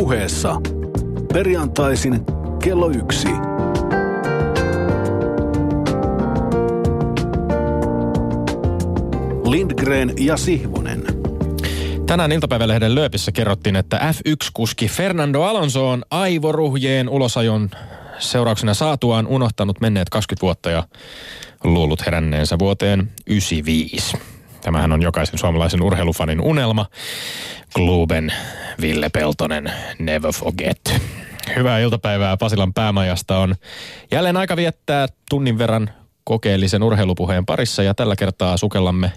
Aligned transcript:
puheessa 0.00 0.60
perjantaisin 1.32 2.20
kello 2.64 2.90
yksi. 2.90 3.28
Lindgren 9.44 10.12
ja 10.18 10.36
Sihvonen. 10.36 11.02
Tänään 12.06 12.32
iltapäivälehden 12.32 12.94
lööpissä 12.94 13.32
kerrottiin, 13.32 13.76
että 13.76 14.12
F1-kuski 14.12 14.88
Fernando 14.88 15.42
Alonso 15.42 15.88
on 15.88 16.04
aivoruhjeen 16.10 17.08
ulosajon 17.08 17.70
seurauksena 18.18 18.74
saatuaan 18.74 19.26
unohtanut 19.26 19.80
menneet 19.80 20.08
20 20.10 20.42
vuotta 20.42 20.70
ja 20.70 20.82
luullut 21.64 22.06
heränneensä 22.06 22.58
vuoteen 22.58 23.10
95. 23.26 24.16
Tämähän 24.62 24.92
on 24.92 25.02
jokaisen 25.02 25.38
suomalaisen 25.38 25.82
urheilufanin 25.82 26.40
unelma. 26.40 26.86
Kluben 27.74 28.32
Ville 28.80 29.08
Peltonen, 29.08 29.72
never 29.98 30.32
forget. 30.32 31.02
Hyvää 31.56 31.78
iltapäivää 31.78 32.36
Pasilan 32.36 32.74
päämajasta 32.74 33.38
on 33.38 33.54
jälleen 34.10 34.36
aika 34.36 34.56
viettää 34.56 35.06
tunnin 35.30 35.58
verran 35.58 35.90
kokeellisen 36.24 36.82
urheilupuheen 36.82 37.46
parissa 37.46 37.82
ja 37.82 37.94
tällä 37.94 38.16
kertaa 38.16 38.56
sukellamme 38.56 39.12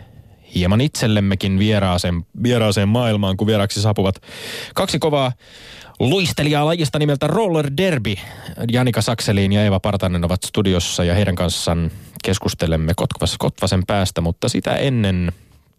hieman 0.56 0.82
itsellemmekin 0.82 1.60
vieraaseen, 1.60 2.26
vieraaseen 2.44 2.90
maailmaan, 2.90 3.38
kun 3.38 3.48
vieraksi 3.48 3.82
saapuvat 3.82 4.16
kaksi 4.76 5.00
kovaa 5.00 5.32
luistelijaa 6.00 6.66
lajista 6.66 7.00
nimeltä 7.00 7.28
Roller 7.28 7.72
Derby. 7.78 8.16
Janika 8.72 9.02
Sakseliin 9.02 9.54
ja 9.54 9.64
Eeva 9.64 9.80
Partanen 9.80 10.26
ovat 10.26 10.44
studiossa 10.44 11.04
ja 11.04 11.14
heidän 11.14 11.36
kanssaan 11.36 11.92
keskustelemme 12.24 12.94
Kotvas, 12.96 13.36
Kotvasen 13.38 13.84
päästä, 13.88 14.22
mutta 14.22 14.50
sitä 14.50 14.76
ennen 14.76 15.32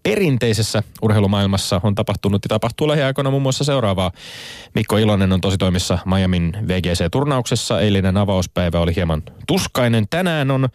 perinteisessä 0.04 0.82
urheilumaailmassa 1.02 1.80
on 1.82 1.94
tapahtunut 1.94 2.44
ja 2.44 2.48
tapahtuu 2.48 2.88
lähiaikoina 2.88 3.30
muun 3.30 3.42
muassa 3.42 3.64
seuraavaa. 3.64 4.10
Mikko 4.74 4.96
Ilonen 4.96 5.32
on 5.32 5.40
tositoimissa 5.40 5.98
Miamin 6.06 6.56
VGC-turnauksessa. 6.68 7.80
Eilinen 7.80 8.16
avauspäivä 8.16 8.80
oli 8.80 8.96
hieman 8.96 9.22
tuskainen. 9.46 10.06
Tänään 10.10 10.50
on 10.50 10.68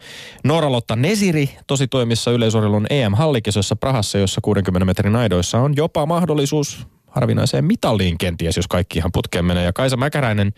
Noora-Lotta 0.44 0.96
Nesiri 0.96 1.50
tositoimissa 1.66 2.30
yleisurheilun 2.30 2.86
EM-hallikisossa 2.90 3.76
Prahassa, 3.76 4.18
jossa 4.18 4.40
60 4.40 4.84
metrin 4.84 5.16
aidoissa 5.16 5.58
on 5.58 5.76
jopa 5.76 6.06
mahdollisuus 6.06 6.86
harvinaiseen 7.06 7.64
mitalliin 7.64 8.18
kenties, 8.18 8.56
jos 8.56 8.68
kaikki 8.68 8.98
ihan 8.98 9.12
putkeen 9.12 9.44
menee. 9.44 9.64
Ja 9.64 9.72
Kaisa 9.72 9.96
Mäkäräinen 9.96 10.52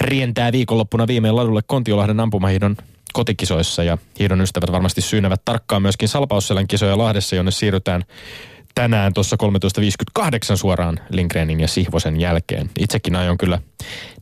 rientää 0.00 0.52
viikonloppuna 0.52 1.06
viimein 1.06 1.36
ladulle 1.36 1.60
Kontiolahden 1.66 2.20
ampumahiidon 2.20 2.76
kotikisoissa 3.12 3.84
ja 3.84 3.98
hiidon 4.18 4.40
ystävät 4.40 4.72
varmasti 4.72 5.00
syynävät 5.00 5.42
tarkkaan 5.44 5.82
myöskin 5.82 6.08
Salpausselän 6.08 6.66
kisoja 6.66 6.98
Lahdessa, 6.98 7.36
jonne 7.36 7.50
siirrytään 7.50 8.04
tänään 8.74 9.12
tuossa 9.12 9.36
13.58 10.20 10.56
suoraan 10.56 11.00
Lindgrenin 11.10 11.60
ja 11.60 11.68
Sihvosen 11.68 12.20
jälkeen. 12.20 12.70
Itsekin 12.78 13.16
aion 13.16 13.38
kyllä 13.38 13.58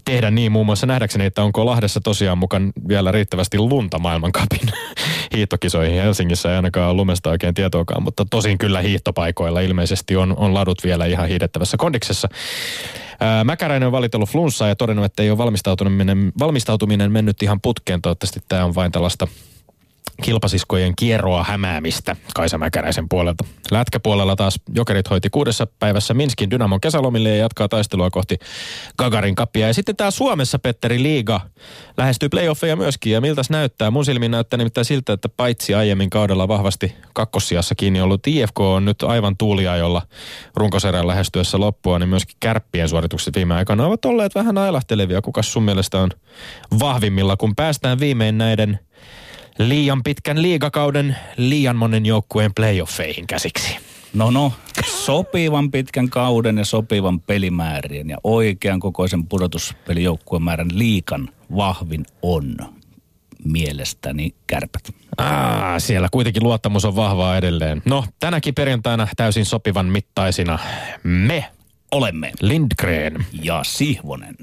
tehdä 0.05 0.31
niin 0.31 0.53
muun 0.53 0.67
muassa 0.67 0.87
nähdäkseni, 0.87 1.25
että 1.25 1.43
onko 1.43 1.67
Lahdessa 1.67 2.01
tosiaan 2.01 2.39
mukaan 2.39 2.73
vielä 2.89 3.13
riittävästi 3.13 3.59
lunta 3.59 3.99
maailmankapin 3.99 4.61
hiihtokisoihin. 5.37 6.03
Helsingissä 6.03 6.51
ei 6.51 6.57
ainakaan 6.57 6.97
lumesta 6.97 7.31
oikein 7.31 7.55
tietoakaan, 7.55 8.03
mutta 8.03 8.27
tosin 8.31 8.59
kyllä 8.59 8.81
hiihtopaikoilla 8.81 9.61
ilmeisesti 9.61 10.17
on, 10.17 10.37
on 10.37 10.55
ladut 10.55 10.85
vielä 10.85 11.07
ihan 11.07 11.29
hiidettävässä 11.29 11.77
kondiksessa. 11.77 12.29
Mäkäräinen 13.45 13.87
on 13.87 13.93
valitellut 13.93 14.31
flunssaa 14.31 14.69
ja 14.69 14.77
todennut, 14.77 15.05
että 15.05 15.23
ei 15.23 15.31
ole 15.31 15.39
valmistautuminen, 15.39 16.33
valmistautuminen 16.39 17.12
mennyt 17.12 17.43
ihan 17.43 17.61
putkeen. 17.61 18.03
Toivottavasti 18.03 18.41
tämä 18.49 18.65
on 18.65 18.75
vain 18.75 18.93
tällaista 18.93 19.29
kilpasiskojen 20.23 20.93
kierroa 20.97 21.45
hämäämistä 21.45 22.17
Kaisa 22.35 22.59
Mäkäräisen 22.59 23.09
puolelta. 23.09 23.45
Lätkäpuolella 23.71 24.37
taas 24.37 24.61
Jokerit 24.75 25.11
hoiti 25.11 25.31
kuudessa 25.31 25.67
päivässä 25.79 26.15
Minskin 26.15 26.51
Dynamon 26.51 26.81
kesälomille 26.81 27.29
ja 27.29 27.37
jatkaa 27.37 27.69
taistelua 27.69 28.11
kohti 28.11 28.39
Gagarin 28.99 29.35
kappia. 29.35 29.67
Ja 29.67 29.75
sitten 29.75 29.97
tämä 29.97 30.11
Suomessa 30.11 30.59
Petteri 30.59 31.03
Liiga 31.03 31.41
lähestyy 31.97 32.28
playoffeja 32.28 32.77
myöskin. 32.77 33.12
Ja 33.12 33.21
miltäs 33.21 33.51
näyttää? 33.51 33.91
Mun 33.91 34.05
silmin 34.05 34.31
näyttää 34.31 34.57
nimittäin 34.57 34.84
siltä, 34.84 35.12
että 35.12 35.28
paitsi 35.28 35.75
aiemmin 35.75 36.11
kaudella 36.11 36.49
vahvasti 36.49 36.95
kakkossiassa 37.12 37.75
kiinni 37.75 38.01
ollut 38.01 38.27
IFK 38.27 38.61
on 38.61 38.84
nyt 38.84 39.03
aivan 39.03 39.37
tuuliajolla 39.37 40.03
runkoserän 40.57 41.07
lähestyessä 41.07 41.61
loppua, 41.61 41.99
niin 41.99 42.09
myöskin 42.09 42.37
kärppien 42.41 42.89
suoritukset 42.89 43.37
viime 43.37 43.55
aikoina 43.55 43.87
ovat 43.87 44.05
olleet 44.05 44.34
vähän 44.34 44.59
ailahtelevia. 44.59 45.23
Kukas 45.23 45.53
sun 45.53 45.62
mielestä 45.62 45.99
on 45.99 46.11
vahvimmilla, 46.81 47.37
kun 47.37 47.57
päästään 47.57 48.01
viimein 48.01 48.39
näiden 48.39 48.78
liian 49.59 50.03
pitkän 50.03 50.43
liigakauden 50.43 51.17
liian 51.37 51.77
monen 51.77 52.07
joukkueen 52.07 52.55
playoffeihin 52.55 53.27
käsiksi? 53.27 53.77
No 54.15 54.31
no, 54.31 54.53
sopivan 54.87 55.71
pitkän 55.71 56.11
kauden 56.11 56.59
ja 56.59 56.65
sopivan 56.65 57.21
pelimäärien 57.21 58.11
ja 58.11 58.19
oikean 58.25 58.81
kokoisen 58.81 59.27
pudotuspelijoukkueen 59.27 60.43
määrän 60.43 60.69
liikan 60.73 61.29
vahvin 61.57 62.05
on 62.23 62.57
mielestäni 63.45 64.35
kärpät. 64.47 64.95
Aa, 65.19 65.79
siellä 65.79 66.09
kuitenkin 66.13 66.43
luottamus 66.43 66.85
on 66.85 66.97
vahvaa 66.97 67.37
edelleen. 67.37 67.83
No, 67.85 68.05
tänäkin 68.21 68.55
perjantaina 68.55 69.09
täysin 69.17 69.45
sopivan 69.45 69.87
mittaisina 69.87 70.59
me 71.05 71.45
olemme 71.91 72.33
Lindgren 72.41 73.27
ja 73.43 73.61
Sihvonen. 73.65 74.37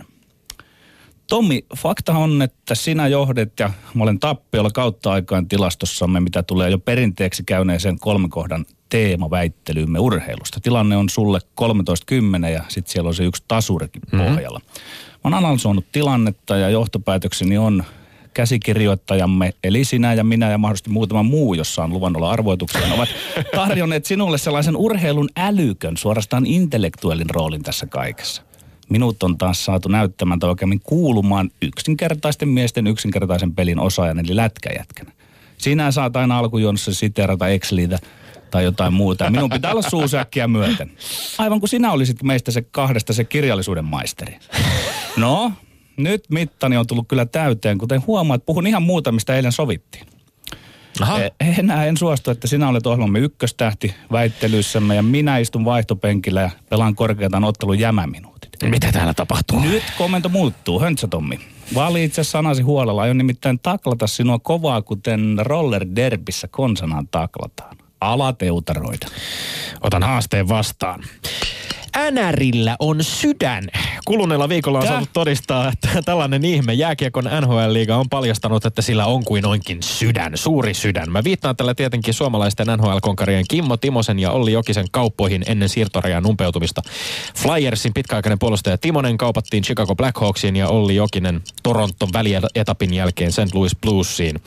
Tommi, 1.28 1.66
fakta 1.78 2.14
on, 2.14 2.42
että 2.42 2.76
sinä 2.76 3.08
johdet 3.08 3.60
ja 3.60 3.72
mä 3.94 4.04
olen 4.04 4.20
tappiolla 4.20 4.70
kautta 4.70 5.12
aikaan 5.12 5.48
tilastossamme, 5.48 6.20
mitä 6.20 6.44
tulee 6.44 6.70
jo 6.70 6.80
perinteeksi 6.80 7.44
käyneeseen 7.44 8.00
kolmen 8.00 8.30
kohdan 8.30 8.66
teemaväittelyymme 8.90 10.00
urheilusta. 10.00 10.60
Tilanne 10.60 10.98
on 10.98 11.10
sulle 11.10 11.40
13.10 12.42 12.48
ja 12.48 12.64
sitten 12.68 12.92
siellä 12.92 13.08
on 13.08 13.16
se 13.16 13.24
yksi 13.24 13.44
tasurikin 13.48 14.02
mm-hmm. 14.12 14.28
pohjalla. 14.28 14.62
Mä 14.66 15.20
oon 15.24 15.34
analysoinut 15.34 15.86
tilannetta 15.92 16.58
ja 16.58 16.70
johtopäätökseni 16.70 17.58
on 17.58 17.84
käsikirjoittajamme, 18.34 19.54
eli 19.64 19.84
sinä 19.84 20.14
ja 20.14 20.24
minä 20.24 20.52
ja 20.52 20.58
mahdollisesti 20.58 20.90
muutama 20.90 21.24
muu, 21.24 21.54
jossa 21.54 21.84
on 21.84 21.94
luvan 21.94 22.18
olla 22.18 22.32
arvoituksia, 22.32 22.94
ovat 22.94 23.10
tarjonneet 23.56 24.06
sinulle 24.06 24.38
sellaisen 24.38 24.78
urheilun 24.78 25.30
älykön, 25.38 25.98
suorastaan 25.98 26.46
intellektuaalin 26.46 27.30
roolin 27.30 27.64
tässä 27.64 27.86
kaikessa 27.86 28.42
minut 28.90 29.24
on 29.24 29.38
taas 29.38 29.66
saatu 29.66 29.90
näyttämään 29.90 30.40
tai 30.40 30.50
oikeammin 30.50 30.80
kuulumaan 30.84 31.50
yksinkertaisten 31.62 32.50
miesten 32.50 32.88
yksinkertaisen 32.88 33.56
pelin 33.56 33.80
osaajan, 33.80 34.20
eli 34.20 34.36
lätkäjätkänä. 34.36 35.12
Sinä 35.58 35.92
saat 35.92 36.16
aina 36.16 36.38
alkujuonnossa 36.38 36.94
siterata 36.94 37.48
Excelitä 37.48 38.00
tai 38.52 38.64
jotain 38.64 38.94
muuta. 38.94 39.30
Minun 39.30 39.50
pitää 39.50 39.72
olla 39.72 39.90
suusäkkiä 39.90 40.48
myöten. 40.48 40.92
Aivan 41.38 41.60
kuin 41.60 41.70
sinä 41.70 41.92
olisit 41.92 42.24
meistä 42.24 42.52
se 42.52 42.62
kahdesta 42.62 43.14
se 43.14 43.24
kirjallisuuden 43.24 43.86
maisteri. 43.86 44.38
No, 45.18 45.52
nyt 45.98 46.24
mittani 46.30 46.78
on 46.78 46.88
tullut 46.88 47.08
kyllä 47.08 47.26
täyteen, 47.26 47.78
kuten 47.78 48.08
huomaat, 48.08 48.46
puhun 48.46 48.68
ihan 48.68 48.84
muuta, 48.84 49.12
mistä 49.12 49.36
eilen 49.36 49.52
sovittiin. 49.52 50.06
Aha. 51.02 51.20
E, 51.20 51.32
enää 51.60 51.86
en 51.86 51.98
suostu, 51.98 52.32
että 52.32 52.48
sinä 52.48 52.70
olet 52.70 52.88
ohjelmamme 52.88 53.20
ykköstähti 53.20 53.96
väittelyissämme 54.12 54.96
ja 54.96 55.04
minä 55.04 55.38
istun 55.38 55.66
vaihtopenkillä 55.66 56.42
ja 56.42 56.50
pelaan 56.70 56.96
korkeatan 56.96 57.44
ottelun 57.44 57.80
jämäminu. 57.80 58.36
Mitä 58.64 58.92
täällä 58.92 59.14
tapahtuu? 59.14 59.60
Nyt 59.60 59.84
komento 59.98 60.30
muuttuu. 60.30 60.80
Höntsä 60.80 61.08
Tommi. 61.08 61.40
Valitse 61.76 62.24
sanasi 62.24 62.62
huolella. 62.62 63.02
Aion 63.02 63.18
nimittäin 63.18 63.60
taklata 63.60 64.08
sinua 64.08 64.40
kovaa, 64.40 64.82
kuten 64.82 65.36
roller 65.40 65.86
derbissä 65.96 66.48
konsanaan 66.48 67.08
taklataan. 67.08 67.78
Alateutaroida. 68.02 69.08
Otan 69.82 70.04
haasteen 70.04 70.48
vastaan. 70.48 71.04
NRillä 72.12 72.76
on 72.80 73.04
sydän. 73.04 73.68
Kuluneella 74.06 74.50
viikolla 74.50 74.80
on 74.80 74.88
saatu 74.88 75.08
todistaa, 75.14 75.72
että 75.74 75.90
tällainen 76.06 76.46
ihme 76.46 76.74
jääkiekon 76.74 77.24
NHL-liiga 77.24 77.96
on 77.96 78.10
paljastanut, 78.10 78.66
että 78.66 78.82
sillä 78.82 79.06
on 79.06 79.26
kuin 79.26 79.46
onkin 79.46 79.84
sydän, 79.84 80.32
suuri 80.36 80.74
sydän. 80.74 81.12
Mä 81.12 81.24
viittaan 81.24 81.56
tällä 81.56 81.76
tietenkin 81.76 82.14
suomalaisten 82.14 82.68
NHL-konkarien 82.68 83.46
Kimmo 83.50 83.78
Timosen 83.78 84.20
ja 84.20 84.32
Olli 84.32 84.52
Jokisen 84.52 84.86
kauppoihin 84.92 85.44
ennen 85.48 85.70
siirtorajan 85.70 86.26
umpeutumista. 86.26 86.82
Flyersin 87.36 87.94
pitkäaikainen 87.94 88.40
puolustaja 88.40 88.78
Timonen 88.78 89.18
kaupattiin 89.18 89.64
Chicago 89.64 89.96
Blackhawksiin 89.96 90.56
ja 90.56 90.68
Olli 90.68 90.96
Jokinen 90.96 91.42
Toronton 91.64 92.10
välietapin 92.14 92.94
jälkeen 92.94 93.32
St. 93.32 93.54
Louis 93.54 93.76
Bluesiin. 93.82 94.42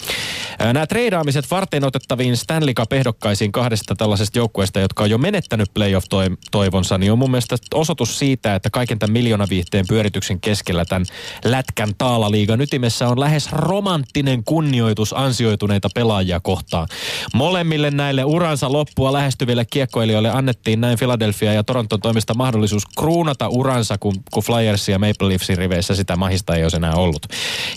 Nämä 0.59 0.87
treidaamiset 0.87 1.51
varten 1.51 1.85
otettaviin 1.85 2.37
Stanley 2.37 2.75
Cup-ehdokkaisiin 2.75 3.53
kahdesta 3.53 3.95
tällaisesta 3.95 4.39
joukkueesta, 4.39 4.81
jotka 4.81 5.05
on 5.05 5.11
jo 5.11 5.19
menettänyt 5.19 5.71
playoff-toivonsa, 5.75 6.99
niin 6.99 7.13
on 7.13 7.19
mun 7.19 7.31
mielestä 7.31 7.57
osoitus 7.75 8.19
siitä, 8.19 8.55
että 8.55 8.71
kaiken 8.71 8.99
tämän 8.99 9.13
miljoonaviihteen 9.49 9.87
pyörityksen 9.89 10.41
keskellä 10.41 10.85
tämän 10.85 11.05
lätkän 11.45 11.89
taalaliigan 11.99 12.61
ytimessä 12.61 13.09
on 13.09 13.21
lähes 13.21 13.53
romanttinen 13.53 14.45
kunnioitus 14.45 15.13
ansioituneita 15.13 15.89
pelaajia 15.95 16.41
kohtaan. 16.41 16.89
Molemmille 17.35 17.91
näille 17.91 18.25
uransa 18.25 18.73
loppua 18.73 19.13
lähestyville 19.13 19.65
kiekkoilijoille 19.65 20.31
annettiin 20.31 20.81
näin 20.81 20.99
Philadelphia 20.99 21.53
ja 21.53 21.65
Toronton 21.65 22.01
toimista 22.01 22.35
mahdollisuus 22.35 22.87
kruunata 22.99 23.49
uransa, 23.49 23.99
kun, 23.99 24.15
kun 24.33 24.43
Flyers 24.43 24.89
ja 24.89 24.99
Maple 24.99 25.29
Leafsin 25.29 25.59
riveissä 25.59 25.95
sitä 25.95 26.17
mahista 26.17 26.55
ei 26.55 26.63
ole 26.63 26.77
enää 26.77 26.95
ollut. 26.95 27.27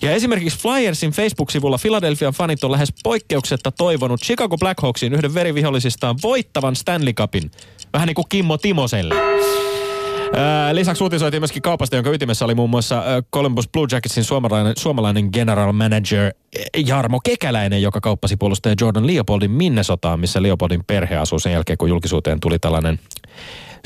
Ja 0.01 0.11
esimerkiksi 0.11 0.59
Flyersin 0.59 1.11
Facebook-sivulla 1.11 1.77
Philadelphian 1.81 2.33
fanit 2.33 2.63
on 2.63 2.71
lähes 2.71 2.93
poikkeuksetta 3.03 3.71
toivonut 3.71 4.21
Chicago 4.21 4.57
Blackhawksin 4.57 5.13
yhden 5.13 5.33
verivihollisistaan 5.33 6.15
voittavan 6.23 6.75
Stanley 6.75 7.13
Cupin. 7.13 7.51
Vähän 7.93 8.07
niin 8.07 8.15
kuin 8.15 8.29
Kimmo 8.29 8.57
Timoselle. 8.57 9.15
Lisäksi 10.71 11.03
uutisoitiin 11.03 11.41
myöskin 11.41 11.61
kaupasta, 11.61 11.95
jonka 11.95 12.09
ytimessä 12.09 12.45
oli 12.45 12.55
muun 12.55 12.69
muassa 12.69 13.03
Columbus 13.33 13.69
Blue 13.69 13.87
Jacketsin 13.91 14.23
suomalainen, 14.23 14.73
suomalainen 14.77 15.29
general 15.33 15.71
manager 15.71 16.33
Jarmo 16.85 17.19
Kekäläinen, 17.23 17.81
joka 17.81 18.01
kauppasi 18.01 18.37
puolustaja 18.37 18.75
Jordan 18.81 19.07
Leopoldin 19.07 19.51
Minnesotaan, 19.51 20.19
missä 20.19 20.41
Leopoldin 20.41 20.83
perhe 20.87 21.17
asuu 21.17 21.39
sen 21.39 21.53
jälkeen, 21.53 21.77
kun 21.77 21.89
julkisuuteen 21.89 22.39
tuli 22.39 22.59
tällainen 22.59 22.99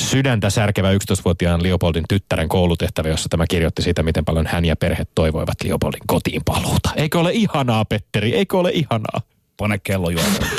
sydäntä 0.02 0.50
särkevä 0.50 0.94
11-vuotiaan 0.94 1.64
Leopoldin 1.64 2.04
tyttären 2.10 2.50
koulutehtävä, 2.50 3.10
jossa 3.10 3.30
tämä 3.30 3.46
kirjoitti 3.50 3.82
siitä, 3.82 4.04
miten 4.04 4.26
paljon 4.26 4.48
hän 4.48 4.66
ja 4.66 4.76
perhe 4.76 5.04
toivoivat 5.16 5.64
Leopoldin 5.64 6.02
kotiin 6.08 6.42
paluuta. 6.46 6.90
Eikö 6.96 7.20
ole 7.20 7.32
ihanaa, 7.34 7.86
Petteri? 7.86 8.36
Eikö 8.36 8.58
ole 8.58 8.72
ihanaa? 8.74 9.22
Pane 9.58 9.80
kello 9.84 10.10
juomaan. 10.10 10.50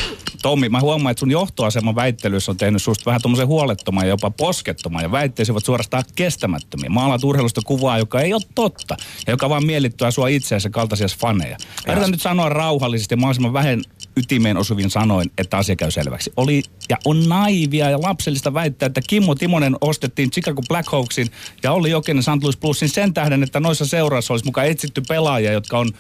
Tommi, 0.43 0.69
mä 0.69 0.81
huomaan, 0.81 1.11
että 1.11 1.21
sun 1.21 1.31
johtoaseman 1.31 1.95
väittelyissä 1.95 2.53
on 2.53 2.57
tehnyt 2.57 2.83
susta 2.83 3.05
vähän 3.07 3.23
tuommoisen 3.23 3.47
huolettoman 3.47 4.05
ja 4.05 4.09
jopa 4.09 4.31
poskettoman 4.31 5.03
ja 5.03 5.13
väitteesi 5.13 5.53
ovat 5.53 5.65
suorastaan 5.65 6.05
kestämättömiä. 6.15 6.91
Maalaat 6.91 7.25
urheilusta 7.25 7.61
kuvaa, 7.65 7.99
joka 7.99 8.21
ei 8.21 8.35
ole 8.35 8.43
totta 8.55 8.97
ja 9.27 9.33
joka 9.33 9.49
vaan 9.49 9.67
miellyttää 9.67 10.11
sua 10.11 10.29
itseäsi 10.29 10.71
kaltaisia 10.71 11.07
faneja. 11.19 11.57
Yritän 11.89 12.11
nyt 12.11 12.23
sanoa 12.23 12.49
rauhallisesti 12.49 13.13
ja 13.13 13.17
mahdollisimman 13.17 13.53
vähän 13.53 13.83
ytimeen 14.17 14.57
osuvin 14.57 14.91
sanoin, 14.91 15.31
että 15.39 15.57
asia 15.57 15.77
käy 15.77 15.91
selväksi. 15.91 16.33
Oli 16.37 16.63
ja 16.89 16.97
on 17.05 17.29
naivia 17.29 17.91
ja 17.91 18.03
lapsellista 18.03 18.55
väittää, 18.55 18.87
että 18.87 19.01
Kimmo 19.07 19.35
Timonen 19.35 19.77
ostettiin 19.81 20.31
Chicago 20.31 20.63
Blackhawksin 20.69 21.31
ja 21.63 21.73
oli 21.73 21.91
Jokinen 21.91 22.23
St. 22.23 22.43
Louis 22.43 22.57
Plusin 22.57 22.89
sen 22.89 23.15
tähden, 23.15 23.43
että 23.43 23.61
noissa 23.61 23.87
seurassa 23.87 24.35
olisi 24.35 24.45
mukaan 24.45 24.67
etsitty 24.67 25.03
pelaajia, 25.09 25.53
jotka 25.53 25.79
on 25.79 25.91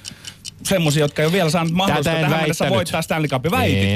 semmoisia, 0.62 1.04
jotka 1.04 1.22
ei 1.22 1.26
ole 1.26 1.32
vielä 1.32 1.50
saanut 1.50 1.72
mahdollisuutta 1.72 2.20
tähän 2.20 2.40
mennessä 2.40 2.70
voittaa 2.70 3.02
Stanley 3.02 3.28
Cupin. 3.28 3.50
Väitin. 3.50 3.88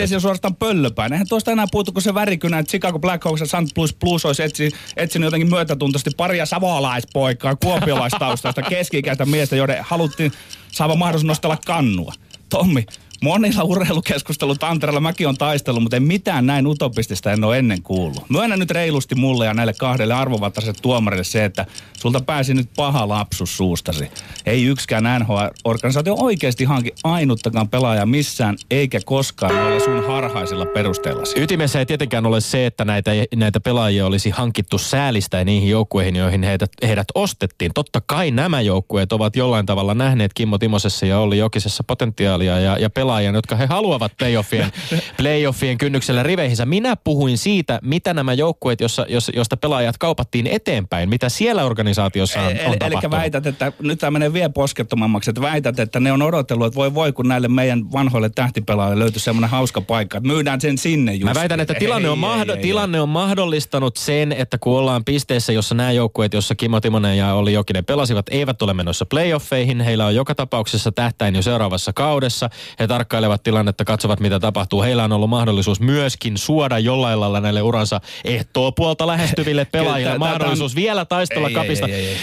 En 0.00 0.14
on 0.14 0.20
suorastaan 0.20 0.56
pöllöpäin. 0.56 1.12
Eihän 1.12 1.28
tuosta 1.28 1.50
enää 1.50 1.66
puutu, 1.70 1.92
kun 1.92 2.02
se 2.02 2.14
värikynä, 2.14 2.58
että 2.58 2.70
Chicago 2.70 2.98
Blackhawks 2.98 3.40
ja 3.40 3.46
St. 3.46 3.76
Louis 3.76 3.94
Blues 3.94 4.24
olisi 4.24 4.42
etsi, 4.42 4.70
etsinyt 4.96 5.26
jotenkin 5.26 5.50
myötätuntoisesti 5.50 6.10
paria 6.16 6.46
savolaispoikaa, 6.46 7.56
kuopiolaistaustaista 7.56 8.62
keski-ikäistä 8.70 9.26
miestä, 9.26 9.56
joiden 9.56 9.78
haluttiin 9.80 10.32
saada 10.72 10.94
mahdollisuus 10.94 11.28
nostella 11.28 11.58
kannua. 11.66 12.12
Tommi, 12.48 12.86
monilla 13.22 13.62
urheilukeskustelut 13.62 14.60
Tantereella 14.60 15.00
mäkin 15.00 15.28
on 15.28 15.36
taistellut, 15.36 15.82
mutta 15.82 15.96
en 15.96 16.02
mitään 16.02 16.46
näin 16.46 16.66
utopistista 16.66 17.32
en 17.32 17.44
ole 17.44 17.58
ennen 17.58 17.82
kuullut. 17.82 18.30
Myönnä 18.30 18.56
nyt 18.56 18.70
reilusti 18.70 19.14
mulle 19.14 19.46
ja 19.46 19.54
näille 19.54 19.72
kahdelle 19.72 20.14
arvovaltaiselle 20.14 20.78
tuomarille 20.82 21.24
se, 21.24 21.44
että 21.44 21.66
sulta 22.04 22.20
pääsi 22.20 22.54
nyt 22.54 22.68
paha 22.76 23.08
lapsus 23.08 23.56
suustasi. 23.56 24.10
Ei 24.46 24.64
yksikään 24.64 25.04
NHL-organisaatio 25.20 26.14
oikeasti 26.18 26.64
hanki 26.64 26.92
ainuttakaan 27.04 27.68
pelaajaa 27.68 28.06
missään, 28.06 28.56
eikä 28.70 29.00
koskaan 29.04 29.54
noilla 29.54 29.80
sun 29.80 30.06
harhaisilla 30.06 30.66
perusteillasi. 30.66 31.40
Ytimessä 31.42 31.78
ei 31.78 31.86
tietenkään 31.86 32.26
ole 32.26 32.40
se, 32.40 32.66
että 32.66 32.84
näitä, 32.84 33.10
näitä 33.34 33.60
pelaajia 33.60 34.06
olisi 34.06 34.30
hankittu 34.30 34.78
säälistä 34.78 35.44
niihin 35.44 35.70
joukkueihin, 35.70 36.16
joihin 36.16 36.42
heidät, 36.42 36.70
heidät 36.82 37.06
ostettiin. 37.14 37.70
Totta 37.74 38.00
kai 38.06 38.30
nämä 38.30 38.60
joukkueet 38.60 39.12
ovat 39.12 39.36
jollain 39.36 39.66
tavalla 39.66 39.94
nähneet 39.94 40.34
Kimmo 40.34 40.58
Timosessa 40.58 41.06
ja 41.06 41.18
Olli 41.18 41.38
Jokisessa 41.38 41.84
potentiaalia 41.86 42.60
ja, 42.60 42.78
ja 42.78 42.90
pelaajan, 42.90 43.34
jotka 43.34 43.56
he 43.56 43.66
haluavat 43.66 44.12
playoffien, 44.18 44.72
playoffien 45.20 45.78
kynnyksellä 45.78 46.22
riveihinsä. 46.22 46.66
Minä 46.66 46.96
puhuin 46.96 47.38
siitä, 47.38 47.78
mitä 47.82 48.14
nämä 48.14 48.32
joukkueet, 48.32 48.80
jossa, 48.80 49.06
jos, 49.08 49.30
josta 49.34 49.56
pelaajat 49.56 49.98
kaupattiin 49.98 50.46
eteenpäin, 50.46 51.08
mitä 51.08 51.28
siellä 51.28 51.64
organisaatiossa 51.94 52.40
on, 52.40 52.46
on 52.46 52.92
Eli 52.92 53.10
väität, 53.10 53.46
että 53.46 53.72
nyt 53.82 53.98
tämä 53.98 54.10
menee 54.10 54.32
vielä 54.32 54.50
poskettomammaksi, 54.50 55.30
että 55.30 55.40
väität, 55.40 55.78
että 55.78 56.00
ne 56.00 56.12
on 56.12 56.22
odotellut, 56.22 56.66
että 56.66 56.76
voi 56.76 56.94
voi, 56.94 57.12
kun 57.12 57.28
näille 57.28 57.48
meidän 57.48 57.92
vanhoille 57.92 58.30
tähtipelaajille 58.30 59.02
löytyy 59.02 59.20
semmoinen 59.20 59.50
hauska 59.50 59.80
paikka, 59.80 60.18
että 60.18 60.26
myydään 60.28 60.60
sen 60.60 60.78
sinne 60.78 61.14
just. 61.14 61.24
Mä 61.24 61.34
väitän, 61.34 61.60
että 61.60 61.74
tilanne 61.74 62.08
on, 62.10 62.18
mahdo- 62.18 62.56
tilanne 62.62 63.00
on 63.00 63.08
mahdollistanut 63.08 63.96
sen, 63.96 64.32
että 64.32 64.58
kun 64.58 64.78
ollaan 64.78 65.04
pisteessä, 65.04 65.52
jossa 65.52 65.74
nämä 65.74 65.92
joukkueet, 65.92 66.34
jossa 66.34 66.54
Kimmo 66.54 66.80
Timonen 66.80 67.18
ja 67.18 67.34
Olli 67.34 67.52
Jokinen 67.52 67.84
pelasivat, 67.84 68.26
eivät 68.30 68.62
ole 68.62 68.74
menossa 68.74 69.06
playoffeihin. 69.06 69.80
Heillä 69.80 70.06
on 70.06 70.14
joka 70.14 70.34
tapauksessa 70.34 70.92
tähtäin 70.92 71.36
jo 71.36 71.42
seuraavassa 71.42 71.92
kaudessa. 71.92 72.50
He 72.80 72.86
tarkkailevat 72.86 73.42
tilannetta, 73.42 73.84
katsovat 73.84 74.20
mitä 74.20 74.40
tapahtuu. 74.40 74.82
Heillä 74.82 75.04
on 75.04 75.12
ollut 75.12 75.30
mahdollisuus 75.30 75.80
myöskin 75.80 76.38
suoda 76.38 76.78
jollain 76.78 77.20
lailla 77.20 77.40
näille 77.40 77.62
uransa 77.62 78.00
ehtoo 78.24 78.72
puolta 78.72 79.06
lähestyville 79.06 79.64
pelaajille 79.64 80.18
mahdollisuus 80.18 80.76
vielä 80.76 81.04
taistella 81.04 81.48
Ei, 81.48 81.54
kapista. 81.54 81.83
Ei, 81.84 81.92
ei, 81.94 82.06
ei. 82.06 82.16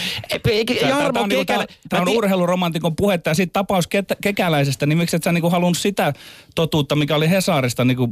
Ei, 0.50 0.64
Tää- 0.64 0.88
Jarmo 0.88 1.12
tää 1.12 1.22
on, 1.22 1.28
niinku, 1.28 1.44
tää, 1.44 1.66
tää 1.88 2.00
on 2.02 2.08
urheiluromantikon 2.08 2.96
puhetta 2.96 3.30
ja 3.30 3.34
siitä 3.34 3.52
tapaus 3.52 3.86
ketä, 3.86 4.16
kekäläisestä, 4.22 4.86
niin 4.86 4.98
miksi 4.98 5.16
et 5.16 5.22
sä 5.22 5.32
niinku 5.32 5.50
halunnut 5.50 5.78
sitä 5.78 6.12
totuutta, 6.54 6.96
mikä 6.96 7.16
oli 7.16 7.30
Hesarista, 7.30 7.84
niinku 7.84 8.08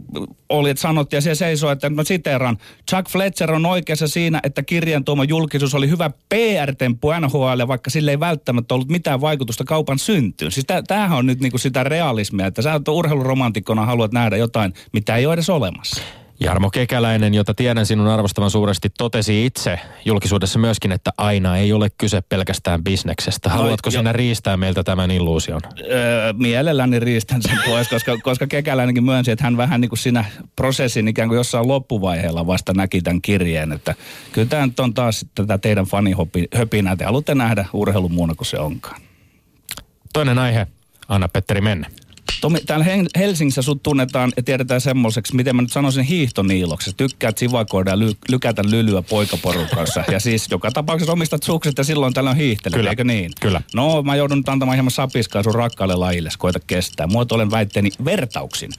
oli, 0.49 0.70
että 0.70 0.81
sanottiin 0.81 1.17
ja 1.19 1.23
siellä 1.23 1.35
seisoo, 1.35 1.70
että 1.70 1.91
mä 1.91 2.05
siteeran, 2.05 2.58
Chuck 2.91 3.08
Fletcher 3.08 3.52
on 3.52 3.67
oikeassa 3.67 4.08
siinä, 4.08 4.41
että 4.43 4.62
kirjan 4.62 5.05
tuoma 5.05 5.25
julkisuus 5.25 5.75
oli 5.75 5.88
hyvä 5.88 6.11
PR-temppu 6.29 7.08
NHL, 7.20 7.69
vaikka 7.69 7.91
sille 7.91 8.11
ei 8.11 8.20
välttämättä 8.20 8.75
ollut 8.75 8.88
mitään 8.88 9.20
vaikutusta 9.20 9.64
kaupan 9.64 9.99
syntyyn. 9.99 10.52
Siis 10.52 10.67
tämähän 10.87 11.19
on 11.19 11.26
nyt 11.26 11.41
niinku 11.41 11.58
sitä 11.58 11.85
realismia, 11.85 12.47
että 12.47 12.62
sä 12.62 12.81
urheiluromantikkona 12.88 13.87
haluat 13.87 14.12
nähdä 14.12 14.37
jotain, 14.37 14.75
mitä 14.93 15.17
ei 15.17 15.26
ole 15.26 15.35
edes 15.35 15.50
olemassa. 15.50 16.02
Jarmo 16.40 16.70
Kekäläinen, 16.70 17.34
jota 17.34 17.54
tiedän 17.54 17.87
sinun 17.87 18.08
arvostavan 18.08 18.50
suuresti, 18.50 18.88
totesi 18.98 19.46
itse 19.46 19.78
julkisuudessa 20.04 20.58
myöskin, 20.58 20.92
että 20.92 21.10
aina 21.19 21.56
ei 21.56 21.72
ole 21.72 21.90
kyse 21.98 22.20
pelkästään 22.20 22.84
bisneksestä. 22.84 23.50
Haluatko 23.50 23.87
jo- 23.87 23.98
sinä 23.98 24.12
riistää 24.12 24.56
meiltä 24.56 24.84
tämän 24.84 25.10
illuusion? 25.10 25.60
öö, 25.90 26.32
mielelläni 26.32 27.00
riistän 27.00 27.42
sen 27.42 27.58
pois, 27.66 27.88
koska, 27.88 28.19
koska 28.22 28.46
Kekäläinenkin 28.46 29.04
myönsi, 29.04 29.31
että 29.31 29.44
hän 29.44 29.56
vähän 29.56 29.81
niin 29.81 29.88
kuin 29.88 29.98
siinä 29.98 30.25
prosessin 30.56 31.08
ikään 31.08 31.28
kuin 31.28 31.37
jossain 31.37 31.69
loppuvaiheella 31.69 32.46
vasta 32.46 32.72
näki 32.72 33.02
tämän 33.02 33.22
kirjeen, 33.22 33.72
että 33.72 33.94
kyllä 34.32 34.48
tämä 34.48 34.66
nyt 34.66 34.81
on 34.81 34.94
taas 34.94 35.26
tätä 35.34 35.58
teidän 35.58 35.87
fanihöpinää, 35.87 36.96
te 36.96 37.04
haluatte 37.04 37.34
nähdä 37.34 37.64
urheilun 37.72 38.12
muuna 38.12 38.34
kuin 38.34 38.46
se 38.46 38.58
onkaan. 38.58 39.00
Toinen 40.12 40.38
aihe, 40.38 40.66
anna 41.08 41.28
Petteri 41.28 41.60
mennä. 41.60 41.90
Tomi, 42.40 42.60
täällä 42.60 42.86
Helsingissä 43.18 43.62
sut 43.62 43.82
tunnetaan 43.82 44.32
ja 44.36 44.42
tiedetään 44.42 44.80
semmoiseksi, 44.80 45.36
miten 45.36 45.56
mä 45.56 45.62
nyt 45.62 45.72
sanoisin 45.72 46.04
hiihtoniiloksi. 46.04 46.92
Tykkäät 46.96 47.38
sivakoida 47.38 47.90
ja 47.90 47.98
ly- 47.98 48.16
lykätä 48.28 48.62
lylyä 48.70 49.02
poikaporukassa. 49.02 50.04
ja 50.12 50.20
siis 50.20 50.46
joka 50.50 50.70
tapauksessa 50.70 51.12
omistat 51.12 51.42
sukset 51.42 51.78
ja 51.78 51.84
silloin 51.84 52.14
tällöin 52.14 52.36
hiihtelet, 52.36 52.76
Kyllä. 52.76 52.90
eikö 52.90 53.04
niin? 53.04 53.30
Kyllä. 53.40 53.62
No 53.74 54.02
mä 54.02 54.16
joudun 54.16 54.38
nyt 54.38 54.48
antamaan 54.48 54.76
hieman 54.76 54.90
sapiskaa 54.90 55.42
sun 55.42 55.54
rakkaalle 55.54 55.94
lajille, 55.94 56.30
koita 56.38 56.60
kestää. 56.66 57.06
Muotoilen 57.06 57.50
väitteeni 57.50 57.90
vertauksin. 58.04 58.70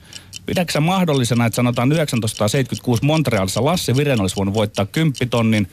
Pidätkö 0.46 0.80
mahdollisena, 0.80 1.46
että 1.46 1.56
sanotaan 1.56 1.88
1976 1.88 3.04
Montrealissa 3.04 3.64
Lasse 3.64 3.96
Viren 3.96 4.20
olisi 4.20 4.36
voinut 4.36 4.54
voittaa 4.54 4.86
10 4.86 5.28
tonnin 5.30 5.68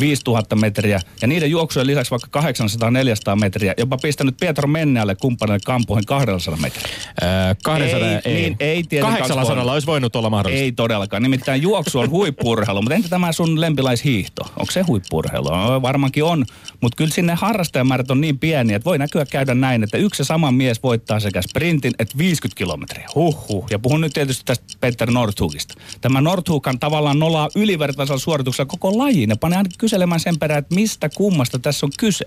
5000 0.00 0.56
metriä 0.56 1.00
ja 1.22 1.28
niiden 1.28 1.50
juoksujen 1.50 1.86
lisäksi 1.86 2.10
vaikka 2.10 2.40
800-400 2.40 3.40
metriä, 3.40 3.74
jopa 3.78 3.96
pistänyt 3.96 4.36
Pietro 4.40 4.68
Mennealle 4.68 5.14
kumppanille 5.14 5.58
kampoihin 5.64 6.04
200 6.06 6.56
metriä. 6.60 6.96
Öö, 7.22 7.54
200, 7.64 8.08
Ei, 8.08 8.20
ei, 8.24 8.34
niin, 8.34 8.56
ei 8.60 8.82
tietenkään 8.82 9.18
800 9.18 9.56
voinut. 9.56 9.72
olisi 9.72 9.86
voinut 9.86 10.16
olla 10.16 10.30
mahdollista. 10.30 10.64
Ei 10.64 10.72
todellakaan. 10.72 11.22
Nimittäin 11.22 11.62
juoksu 11.62 11.98
on 11.98 12.10
huippurheilu, 12.10 12.82
mutta 12.82 12.94
entä 12.94 13.08
tämä 13.08 13.32
sun 13.32 13.60
lempilaishiihto? 13.60 14.42
Onko 14.44 14.72
se 14.72 14.82
huippurheilu? 14.82 15.48
No, 15.50 15.82
varmaankin 15.82 16.24
on, 16.24 16.44
mutta 16.80 16.96
kyllä 16.96 17.10
sinne 17.10 17.34
harrastajamäärät 17.34 18.10
on 18.10 18.20
niin 18.20 18.38
pieniä, 18.38 18.76
että 18.76 18.84
voi 18.84 18.98
näkyä 18.98 19.24
käydä 19.26 19.54
näin, 19.54 19.82
että 19.82 19.98
yksi 19.98 20.20
ja 20.20 20.24
sama 20.24 20.50
mies 20.52 20.82
voittaa 20.82 21.20
sekä 21.20 21.42
sprintin 21.42 21.92
että 21.98 22.18
50 22.18 22.58
kilometriä. 22.58 23.08
Huhhuh. 23.14 23.66
Ja 23.70 23.78
puhun 23.78 24.00
nyt 24.00 24.12
tietysti 24.12 24.42
tästä 24.44 24.64
Peter 24.80 25.10
Nordhugista. 25.10 25.74
Tämä 26.00 26.20
Nordhughan 26.20 26.78
tavallaan 26.78 27.18
nolaa 27.18 27.48
ylivertaisella 27.56 28.18
suorituksella 28.18 28.68
koko 28.68 28.98
lajin 28.98 29.30
ja 29.30 29.36
panee 29.36 29.56
ainakin 29.56 29.78
kyselemään 29.84 30.20
sen 30.20 30.38
perään, 30.38 30.58
että 30.58 30.74
mistä 30.74 31.08
kummasta 31.08 31.58
tässä 31.58 31.86
on 31.86 31.92
kyse. 31.98 32.24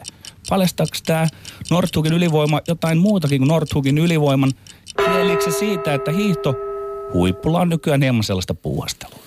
Paljastaako 0.50 0.98
tämä 1.06 1.28
Nordhugin 1.72 2.14
ylivoima 2.14 2.62
jotain 2.68 2.98
muutakin 2.98 3.40
kuin 3.40 3.48
Nordhugin 3.48 3.98
ylivoiman? 3.98 4.52
Kielikö 4.98 5.44
se 5.44 5.60
siitä, 5.60 5.94
että 5.94 6.12
hiihto 6.12 6.56
huipulla 7.14 7.60
on 7.60 7.70
nykyään 7.70 8.02
hieman 8.02 8.24
sellaista 8.24 8.54
puuhastelua. 8.54 9.20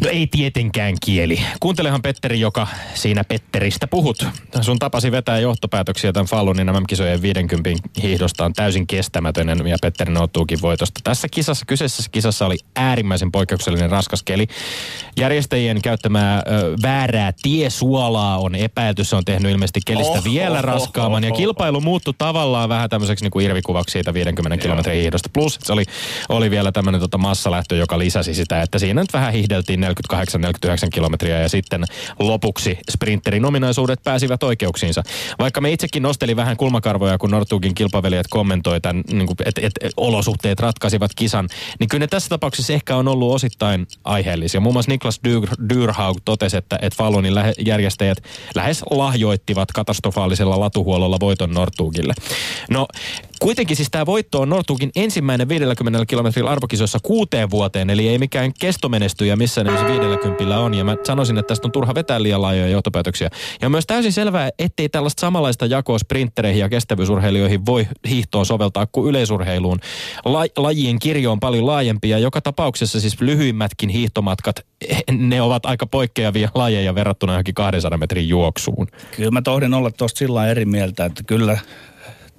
No 0.00 0.10
ei 0.10 0.26
tietenkään 0.26 0.94
kieli. 1.04 1.40
Kuuntelehan 1.60 2.02
Petteri, 2.02 2.40
joka 2.40 2.66
siinä 2.94 3.24
Petteristä 3.24 3.86
puhut. 3.86 4.26
Sun 4.60 4.78
tapasi 4.78 5.12
vetää 5.12 5.38
johtopäätöksiä 5.38 6.12
tämän 6.12 6.26
Fallunin 6.26 6.66
MM-kisojen 6.66 7.22
50 7.22 7.70
hiihdosta 8.02 8.44
on 8.44 8.52
täysin 8.52 8.86
kestämätön 8.86 9.68
ja 9.68 9.76
Petteri 9.82 10.12
noutuukin 10.12 10.60
voitosta. 10.62 11.00
Tässä 11.04 11.28
kisassa, 11.30 11.64
kyseisessä 11.66 12.10
kisassa 12.12 12.46
oli 12.46 12.58
äärimmäisen 12.76 13.32
poikkeuksellinen 13.32 13.90
raskas 13.90 14.22
keli. 14.22 14.46
Järjestäjien 15.16 15.82
käyttämää 15.82 16.38
ö, 16.38 16.76
väärää 16.82 17.32
tiesuolaa 17.42 18.38
on 18.38 18.54
epäilty. 18.54 19.04
Se 19.04 19.16
on 19.16 19.24
tehnyt 19.24 19.52
ilmeisesti 19.52 19.80
kelistä 19.86 20.12
Oho, 20.12 20.24
vielä 20.24 20.62
raskaamman. 20.62 21.24
Ja 21.24 21.30
oho. 21.30 21.36
kilpailu 21.38 21.80
muuttui 21.80 22.14
tavallaan 22.18 22.68
vähän 22.68 22.90
tämmöiseksi 22.90 23.24
niin 23.24 23.30
kuin 23.30 23.46
irvikuvaksi 23.46 23.92
siitä 23.92 24.14
50 24.14 24.62
kilometrin 24.62 24.96
hiihdosta. 24.96 25.28
Plus 25.32 25.58
se 25.62 25.72
oli, 25.72 25.84
oli 26.28 26.50
vielä 26.50 26.72
tämmöinen 26.72 27.00
tota 27.00 27.18
massalähtö, 27.18 27.76
joka 27.76 27.98
lisäsi 27.98 28.34
sitä, 28.34 28.62
että 28.62 28.78
siinä 28.78 29.00
nyt 29.00 29.12
vähän 29.12 29.32
hiihdeltiin 29.32 29.81
48-49 29.82 30.88
kilometriä 30.92 31.40
ja 31.40 31.48
sitten 31.48 31.84
lopuksi 32.18 32.78
sprinterin 32.90 33.44
ominaisuudet 33.44 34.00
pääsivät 34.04 34.42
oikeuksiinsa. 34.42 35.02
Vaikka 35.38 35.60
me 35.60 35.72
itsekin 35.72 36.02
nosteli 36.02 36.36
vähän 36.36 36.56
kulmakarvoja, 36.56 37.18
kun 37.18 37.30
Nortugin 37.30 37.74
kilpavelijat 37.74 38.26
kommentoi 38.30 38.80
tämän, 38.80 39.02
niin 39.12 39.28
että 39.44 39.60
et, 39.62 39.74
et, 39.80 39.92
olosuhteet 39.96 40.60
ratkaisivat 40.60 41.10
kisan, 41.16 41.48
niin 41.80 41.88
kyllä 41.88 42.02
ne 42.02 42.06
tässä 42.06 42.28
tapauksessa 42.28 42.72
ehkä 42.72 42.96
on 42.96 43.08
ollut 43.08 43.34
osittain 43.34 43.86
aiheellisia. 44.04 44.60
Muun 44.60 44.74
muassa 44.74 44.90
Niklas 44.90 45.20
Dyrhaug 45.68 46.18
totesi, 46.24 46.56
että, 46.56 46.78
että 46.82 46.96
Fallonin 46.96 47.34
lähe, 47.34 47.52
järjestäjät 47.58 48.18
lähes 48.54 48.82
lahjoittivat 48.90 49.72
katastrofaalisella 49.72 50.60
latuhuollolla 50.60 51.20
voiton 51.20 51.50
Nortugille. 51.50 52.14
No 52.70 52.86
Kuitenkin 53.42 53.76
siis 53.76 53.88
tämä 53.90 54.06
voitto 54.06 54.40
on 54.40 54.48
Nortugin 54.48 54.90
ensimmäinen 54.96 55.48
50 55.48 56.06
kilometrin 56.06 56.48
arvokisoissa 56.48 56.98
kuuteen 57.02 57.50
vuoteen, 57.50 57.90
eli 57.90 58.08
ei 58.08 58.18
mikään 58.18 58.52
kestomenestyjä 58.60 59.36
missä 59.36 59.64
ne 59.64 59.70
50 59.88 60.58
on. 60.58 60.74
Ja 60.74 60.84
mä 60.84 60.96
sanoisin, 61.06 61.38
että 61.38 61.48
tästä 61.48 61.68
on 61.68 61.72
turha 61.72 61.94
vetää 61.94 62.22
liian 62.22 62.42
laajoja 62.42 62.68
johtopäätöksiä. 62.68 63.30
Ja 63.60 63.68
on 63.68 63.72
myös 63.72 63.86
täysin 63.86 64.12
selvää, 64.12 64.50
ettei 64.58 64.88
tällaista 64.88 65.20
samanlaista 65.20 65.66
jakoa 65.66 65.98
sprinttereihin 65.98 66.60
ja 66.60 66.68
kestävyysurheilijoihin 66.68 67.66
voi 67.66 67.86
hiihtoon 68.08 68.46
soveltaa 68.46 68.86
kuin 68.92 69.10
yleisurheiluun. 69.10 69.80
La- 70.24 70.46
lajien 70.56 70.98
kirjo 70.98 71.32
on 71.32 71.40
paljon 71.40 71.66
laajempi 71.66 72.08
ja 72.08 72.18
joka 72.18 72.40
tapauksessa 72.40 73.00
siis 73.00 73.20
lyhyimmätkin 73.20 73.90
hiihtomatkat, 73.90 74.56
ne 75.12 75.42
ovat 75.42 75.66
aika 75.66 75.86
poikkeavia 75.86 76.48
lajeja 76.54 76.94
verrattuna 76.94 77.32
johonkin 77.32 77.54
200 77.54 77.98
metrin 77.98 78.28
juoksuun. 78.28 78.86
Kyllä 79.16 79.30
mä 79.30 79.42
tohdin 79.42 79.74
olla 79.74 79.90
tuosta 79.90 80.18
sillä 80.18 80.46
eri 80.46 80.64
mieltä, 80.64 81.04
että 81.04 81.22
kyllä 81.26 81.58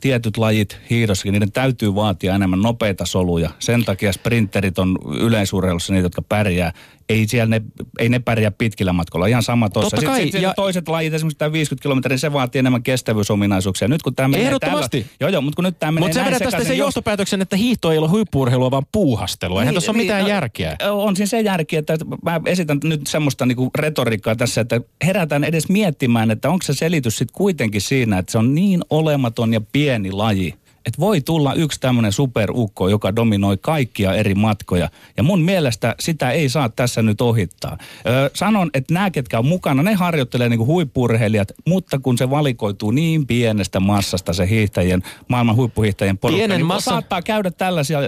tietyt 0.03 0.37
lajit 0.37 0.77
hiidossakin, 0.89 1.33
niiden 1.33 1.51
täytyy 1.51 1.95
vaatia 1.95 2.35
enemmän 2.35 2.61
nopeita 2.61 3.05
soluja. 3.05 3.49
Sen 3.59 3.85
takia 3.85 4.13
sprinterit 4.13 4.79
on 4.79 4.97
yleisurheilussa 5.19 5.93
niitä, 5.93 6.05
jotka 6.05 6.21
pärjää 6.21 6.73
ei 7.09 7.27
siellä 7.27 7.49
ne, 7.49 7.61
ei 7.99 8.09
ne 8.09 8.19
pärjää 8.19 8.51
pitkillä 8.51 8.93
matkoilla. 8.93 9.27
Ihan 9.27 9.43
sama 9.43 9.69
tuossa. 9.69 9.97
Sitten, 9.97 10.15
sitten 10.15 10.41
ja... 10.41 10.53
toiset 10.55 10.87
lajit, 10.87 11.13
esimerkiksi 11.13 11.37
tämä 11.37 11.51
50 11.51 11.81
kilometriä, 11.81 12.17
se 12.17 12.33
vaatii 12.33 12.59
enemmän 12.59 12.83
kestävyysominaisuuksia. 12.83 13.87
Nyt 13.87 14.01
kun 14.01 14.15
tämä 14.15 14.27
menee 14.27 14.45
Ehdottomasti. 14.45 15.01
Täällä, 15.01 15.15
joo, 15.19 15.29
joo, 15.29 15.41
mutta 15.41 15.55
kun 15.55 15.63
nyt 15.63 15.79
tämä 15.79 15.91
menee 15.91 16.07
Mutta 16.07 16.19
sä 16.19 16.25
vedät 16.25 16.43
tästä 16.43 16.63
sen 16.63 16.77
johtopäätöksen, 16.77 17.41
että 17.41 17.55
hiihto 17.55 17.91
ei 17.91 17.97
ole 17.97 18.07
huippuurheilua, 18.07 18.71
vaan 18.71 18.85
puuhastelua. 18.91 19.61
Eihän 19.61 19.71
niin, 19.71 19.75
tuossa 19.75 19.91
ole 19.91 19.97
niin, 19.97 20.05
mitään 20.05 20.27
järkeä. 20.27 20.75
On 20.91 21.15
siinä 21.15 21.27
se 21.27 21.41
järki, 21.41 21.75
että 21.75 21.97
mä 22.23 22.41
esitän 22.45 22.79
nyt 22.83 23.07
semmoista 23.07 23.45
niinku 23.45 23.71
retoriikkaa 23.75 24.35
tässä, 24.35 24.61
että 24.61 24.81
herätään 25.05 25.43
edes 25.43 25.69
miettimään, 25.69 26.31
että 26.31 26.49
onko 26.49 26.63
se 26.63 26.73
selitys 26.73 27.17
sitten 27.17 27.35
kuitenkin 27.35 27.81
siinä, 27.81 28.17
että 28.17 28.31
se 28.31 28.37
on 28.37 28.55
niin 28.55 28.81
olematon 28.89 29.53
ja 29.53 29.61
pieni 29.71 30.11
laji, 30.11 30.53
että 30.85 30.99
voi 30.99 31.21
tulla 31.21 31.53
yksi 31.53 31.79
tämmöinen 31.79 32.11
superukko, 32.11 32.87
joka 32.87 33.15
dominoi 33.15 33.57
kaikkia 33.57 34.13
eri 34.13 34.35
matkoja. 34.35 34.89
Ja 35.17 35.23
mun 35.23 35.41
mielestä 35.41 35.95
sitä 35.99 36.31
ei 36.31 36.49
saa 36.49 36.69
tässä 36.69 37.01
nyt 37.01 37.21
ohittaa. 37.21 37.77
Öö, 38.07 38.29
sanon, 38.33 38.69
että 38.73 38.93
nämä, 38.93 39.11
ketkä 39.11 39.39
on 39.39 39.45
mukana, 39.45 39.83
ne 39.83 39.93
harjoittelee 39.93 40.49
niin 40.49 40.65
huippurheilijat, 40.65 41.51
mutta 41.67 41.99
kun 41.99 42.17
se 42.17 42.29
valikoituu 42.29 42.91
niin 42.91 43.27
pienestä 43.27 43.79
massasta 43.79 44.33
se 44.33 44.49
hiihtäjien, 44.49 45.03
maailman 45.27 45.55
huippuhiihtäjien 45.55 46.17
porukka, 46.17 46.37
Pienen 46.37 46.57
niin 46.57 46.65
massa... 46.65 46.91
saattaa 46.91 47.21
käydä 47.21 47.51
tällaisia 47.51 47.99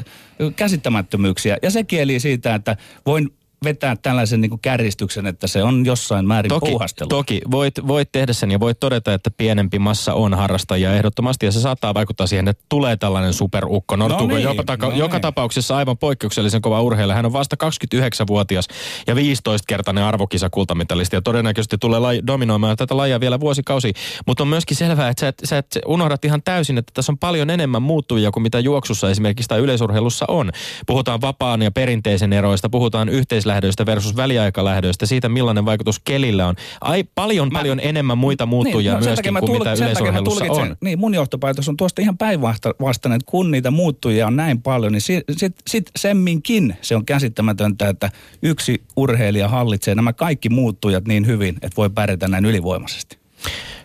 käsittämättömyyksiä. 0.55 1.58
Ja 1.62 1.72
se 1.72 1.84
kieli 1.84 2.20
siitä, 2.20 2.55
että 2.55 2.77
voin 3.05 3.29
vetää 3.64 3.96
tällaisen 3.96 4.42
niin 4.42 4.60
kärjistyksen, 4.60 5.28
että 5.28 5.48
se 5.48 5.64
on 5.64 5.86
jossain 5.86 6.28
määrin 6.28 6.50
toki, 6.50 6.70
puuhastelu. 6.70 7.10
Toki, 7.10 7.42
voit, 7.52 7.88
voit 7.88 8.12
tehdä 8.12 8.34
sen 8.34 8.52
ja 8.52 8.60
voit 8.60 8.80
todeta, 8.80 9.14
että 9.14 9.32
pienempi 9.32 9.80
massa 9.80 10.14
on 10.14 10.34
harrastajia 10.34 10.94
ehdottomasti 10.94 11.46
ja 11.46 11.52
se 11.52 11.60
saattaa 11.60 11.94
vaikuttaa 11.94 12.28
siihen, 12.28 12.48
että 12.48 12.64
tulee 12.70 12.96
tällainen 12.98 13.34
superukko. 13.34 13.96
No, 13.96 14.08
no 14.08 14.28
niin, 14.28 14.42
joka, 14.42 14.64
taka, 14.64 14.88
no 14.88 14.96
joka 14.96 15.16
niin. 15.16 15.22
tapauksessa 15.22 15.78
aivan 15.78 15.98
poikkeuksellisen 15.98 16.62
kova 16.62 16.82
urheilija. 16.82 17.16
Hän 17.16 17.26
on 17.26 17.34
vasta 17.34 17.56
29-vuotias 17.66 18.68
ja 19.08 19.14
15-kertainen 19.14 20.04
arvokisa 20.04 20.50
kultamitalisti 20.50 21.16
ja 21.16 21.22
todennäköisesti 21.22 21.78
tulee 21.78 22.00
lai, 22.00 22.22
dominoimaan 22.28 22.78
tätä 22.78 22.98
lajia 22.98 23.20
vielä 23.20 23.40
vuosikausi. 23.40 23.94
Mutta 24.28 24.44
on 24.44 24.48
myöskin 24.48 24.78
selvää, 24.78 25.10
että 25.10 25.22
sä, 25.22 25.28
et, 25.28 25.42
sä 25.44 25.58
et 25.58 25.80
unohdat 25.86 26.26
ihan 26.26 26.44
täysin, 26.44 26.78
että 26.78 26.92
tässä 26.94 27.12
on 27.12 27.18
paljon 27.18 27.50
enemmän 27.50 27.82
muuttujia 27.82 28.32
kuin 28.32 28.44
mitä 28.44 28.60
juoksussa 28.60 29.10
esimerkiksi 29.10 29.48
tai 29.48 29.60
yleisurheilussa 29.60 30.26
on. 30.28 30.52
Puhutaan 30.88 31.22
vapaan 31.22 31.62
ja 31.62 31.72
perinteisen 31.72 32.34
eroista, 32.34 32.70
puhutaan 32.70 33.10
yhteisläheisyydestä 33.10 33.45
lähdöistä 33.46 33.86
versus 33.86 34.16
väliaikalähdöistä, 34.16 35.06
siitä 35.06 35.30
millainen 35.30 35.66
vaikutus 35.66 36.00
kelillä 36.00 36.48
on. 36.48 36.56
Ai 36.82 37.04
paljon 37.16 37.50
mä, 37.52 37.60
paljon 37.60 37.80
enemmän 37.80 38.18
muita 38.18 38.46
muuttujia 38.46 38.92
niin, 38.92 39.00
no, 39.00 39.06
myöskin 39.06 39.34
kuin 39.34 39.46
tulk, 39.46 39.60
mitä 39.60 39.74
yleisurheilussa 39.74 40.46
on. 40.46 40.75
Niin, 40.82 41.00
mun 41.00 41.14
johtopäätös 41.14 41.70
on 41.70 41.78
tuosta 41.78 42.02
ihan 42.02 42.18
päinvastainen, 42.18 43.16
että 43.16 43.32
kun 43.32 43.52
niitä 43.52 43.72
muuttujia 43.72 44.28
on 44.28 44.36
näin 44.36 44.62
paljon, 44.62 44.92
niin 44.92 45.02
sitten 45.02 45.36
sit, 45.38 45.56
sit 45.68 45.92
semminkin 45.96 46.78
se 46.82 46.96
on 46.96 47.06
käsittämätöntä, 47.06 47.90
että 47.90 48.12
yksi 48.42 48.84
urheilija 48.96 49.48
hallitsee 49.48 49.96
nämä 49.96 50.14
kaikki 50.14 50.50
muuttujat 50.50 51.08
niin 51.08 51.28
hyvin, 51.28 51.56
että 51.56 51.78
voi 51.78 51.90
pärjätä 51.90 52.28
näin 52.28 52.46
ylivoimaisesti. 52.46 53.18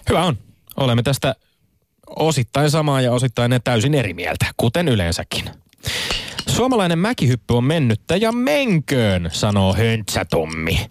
Hyvä 0.09 0.25
on. 0.25 0.39
Olemme 0.77 1.03
tästä 1.03 1.35
osittain 2.17 2.71
samaa 2.71 3.01
ja 3.01 3.13
osittain 3.13 3.61
täysin 3.65 3.95
eri 3.95 4.15
mieltä, 4.15 4.47
kuten 4.57 4.89
yleensäkin. 4.89 5.45
Suomalainen 6.61 6.99
mäkihyppy 6.99 7.55
on 7.55 7.65
mennyttä 7.65 8.17
ja 8.17 8.33
menköön, 8.33 9.31
sanoo 9.33 9.75
Höntsä 9.75 10.25
Tommi. 10.25 10.87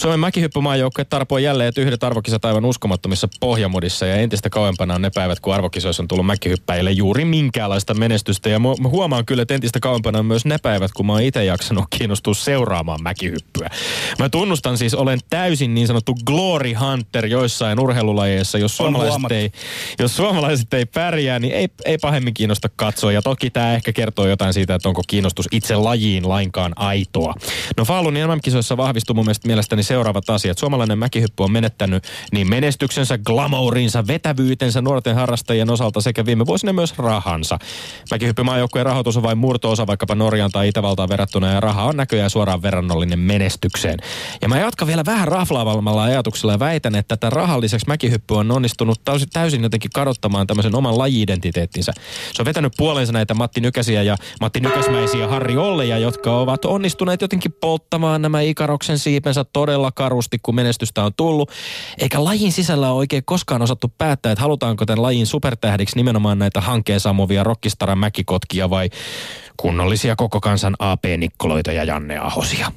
Suomen 0.00 0.20
mäkihyppymaajoukkue 0.20 1.04
tarpoi 1.04 1.42
jälleen 1.42 1.72
yhdet 1.76 2.04
arvokisat 2.04 2.44
aivan 2.44 2.64
uskomattomissa 2.64 3.28
pohjamodissa 3.40 4.06
ja 4.06 4.16
entistä 4.16 4.50
kauempana 4.50 4.94
on 4.94 5.02
ne 5.02 5.10
päivät, 5.10 5.40
kun 5.40 5.54
arvokisoissa 5.54 6.02
on 6.02 6.08
tullut 6.08 6.26
mäkihyppäjille 6.26 6.90
juuri 6.90 7.24
minkäänlaista 7.24 7.94
menestystä. 7.94 8.48
Ja 8.48 8.58
mä 8.58 8.88
huomaan 8.88 9.26
kyllä, 9.26 9.42
että 9.42 9.54
entistä 9.54 9.80
kauempana 9.80 10.18
on 10.18 10.26
myös 10.26 10.44
ne 10.44 10.58
päivät, 10.62 10.90
kun 10.92 11.06
mä 11.06 11.12
oon 11.12 11.22
itse 11.22 11.44
jaksanut 11.44 11.84
kiinnostua 11.98 12.34
seuraamaan 12.34 13.02
mäkihyppyä. 13.02 13.70
Mä 14.18 14.28
tunnustan 14.28 14.78
siis, 14.78 14.94
olen 14.94 15.18
täysin 15.30 15.74
niin 15.74 15.86
sanottu 15.86 16.14
glory 16.26 16.72
hunter 16.72 17.26
joissain 17.26 17.80
urheilulajeissa. 17.80 18.58
Jos 18.58 18.76
suomalaiset, 18.76 19.32
ei, 19.32 19.50
jos 19.98 20.16
suomalaiset 20.16 20.74
ei 20.74 20.86
pärjää, 20.86 21.38
niin 21.38 21.54
ei, 21.54 21.68
ei 21.84 21.98
pahemmin 21.98 22.34
kiinnosta 22.34 22.68
katsoa. 22.76 23.12
Ja 23.12 23.22
toki 23.22 23.50
tämä 23.50 23.74
ehkä 23.74 23.92
kertoo 23.92 24.26
jotain 24.26 24.52
siitä, 24.52 24.74
että 24.74 24.88
onko 24.88 25.02
kiinnostus 25.12 25.48
itse 25.50 25.76
lajiin 25.76 26.28
lainkaan 26.28 26.72
aitoa. 26.76 27.34
No 27.76 27.84
Falunin 27.84 28.28
MM-kisoissa 28.28 28.76
vahvistuu 28.76 29.14
mun 29.14 29.24
mielestä 29.24 29.48
mielestäni 29.48 29.82
seuraavat 29.82 30.30
asiat. 30.30 30.58
Suomalainen 30.58 30.98
mäkihyppy 30.98 31.42
on 31.42 31.52
menettänyt 31.52 32.04
niin 32.32 32.50
menestyksensä, 32.50 33.18
glamourinsa, 33.18 34.06
vetävyytensä 34.06 34.80
nuorten 34.80 35.14
harrastajien 35.14 35.70
osalta 35.70 36.00
sekä 36.00 36.26
viime 36.26 36.46
vuosina 36.46 36.72
myös 36.72 36.98
rahansa. 36.98 37.58
Mäkihyppymaajoukkueen 38.10 38.86
rahoitus 38.86 39.16
on 39.16 39.22
vain 39.22 39.38
murto-osa 39.38 39.86
vaikkapa 39.86 40.14
Norjan 40.14 40.50
tai 40.50 40.68
Itävaltaan 40.68 41.08
verrattuna 41.08 41.52
ja 41.52 41.60
raha 41.60 41.84
on 41.84 41.96
näköjään 41.96 42.30
suoraan 42.30 42.62
verrannollinen 42.62 43.18
menestykseen. 43.18 43.98
Ja 44.42 44.48
mä 44.48 44.58
jatkan 44.58 44.88
vielä 44.88 45.04
vähän 45.06 45.28
raflaavammalla 45.28 46.02
ajatuksella 46.02 46.52
ja 46.52 46.58
väitän, 46.58 46.94
että 46.94 47.16
tätä 47.16 47.30
rahan 47.30 47.60
lisäksi 47.60 47.86
mäkihyppy 47.86 48.34
on 48.34 48.50
onnistunut 48.50 49.04
täysin, 49.04 49.28
täysin 49.32 49.62
jotenkin 49.62 49.90
kadottamaan 49.94 50.46
tämmöisen 50.46 50.74
oman 50.74 50.98
laji-identiteettinsä. 50.98 51.92
Se 52.32 52.42
on 52.42 52.46
vetänyt 52.46 52.72
puolensa 52.76 53.12
näitä 53.12 53.34
Matti 53.34 53.60
Nykäsiä 53.60 54.02
ja 54.02 54.16
Matti 54.40 54.60
Nykäsmäisiä 55.02 55.28
Harri 55.28 55.56
Olleja, 55.56 55.98
jotka 55.98 56.38
ovat 56.38 56.64
onnistuneet 56.64 57.22
jotenkin 57.22 57.52
polttamaan 57.52 58.22
nämä 58.22 58.40
Ikaroksen 58.40 58.98
siipensä 58.98 59.44
todella 59.44 59.92
karusti, 59.92 60.38
kun 60.42 60.54
menestystä 60.54 61.04
on 61.04 61.12
tullut. 61.16 61.50
Eikä 61.98 62.24
lajin 62.24 62.52
sisällä 62.52 62.88
ole 62.88 62.96
oikein 62.96 63.24
koskaan 63.24 63.62
osattu 63.62 63.92
päättää, 63.98 64.32
että 64.32 64.42
halutaanko 64.42 64.86
tämän 64.86 65.02
lajin 65.02 65.26
supertähdiksi 65.26 65.96
nimenomaan 65.96 66.38
näitä 66.38 66.60
hankkeen 66.60 67.00
saamuvia 67.00 67.44
rockistaran 67.44 67.98
mäkikotkia 67.98 68.70
vai 68.70 68.90
kunnollisia 69.56 70.16
koko 70.16 70.40
kansan 70.40 70.76
AP 70.78 71.04
Nikkoloita 71.16 71.72
ja 71.72 71.84
Janne 71.84 72.18
Ahosia. 72.18 72.72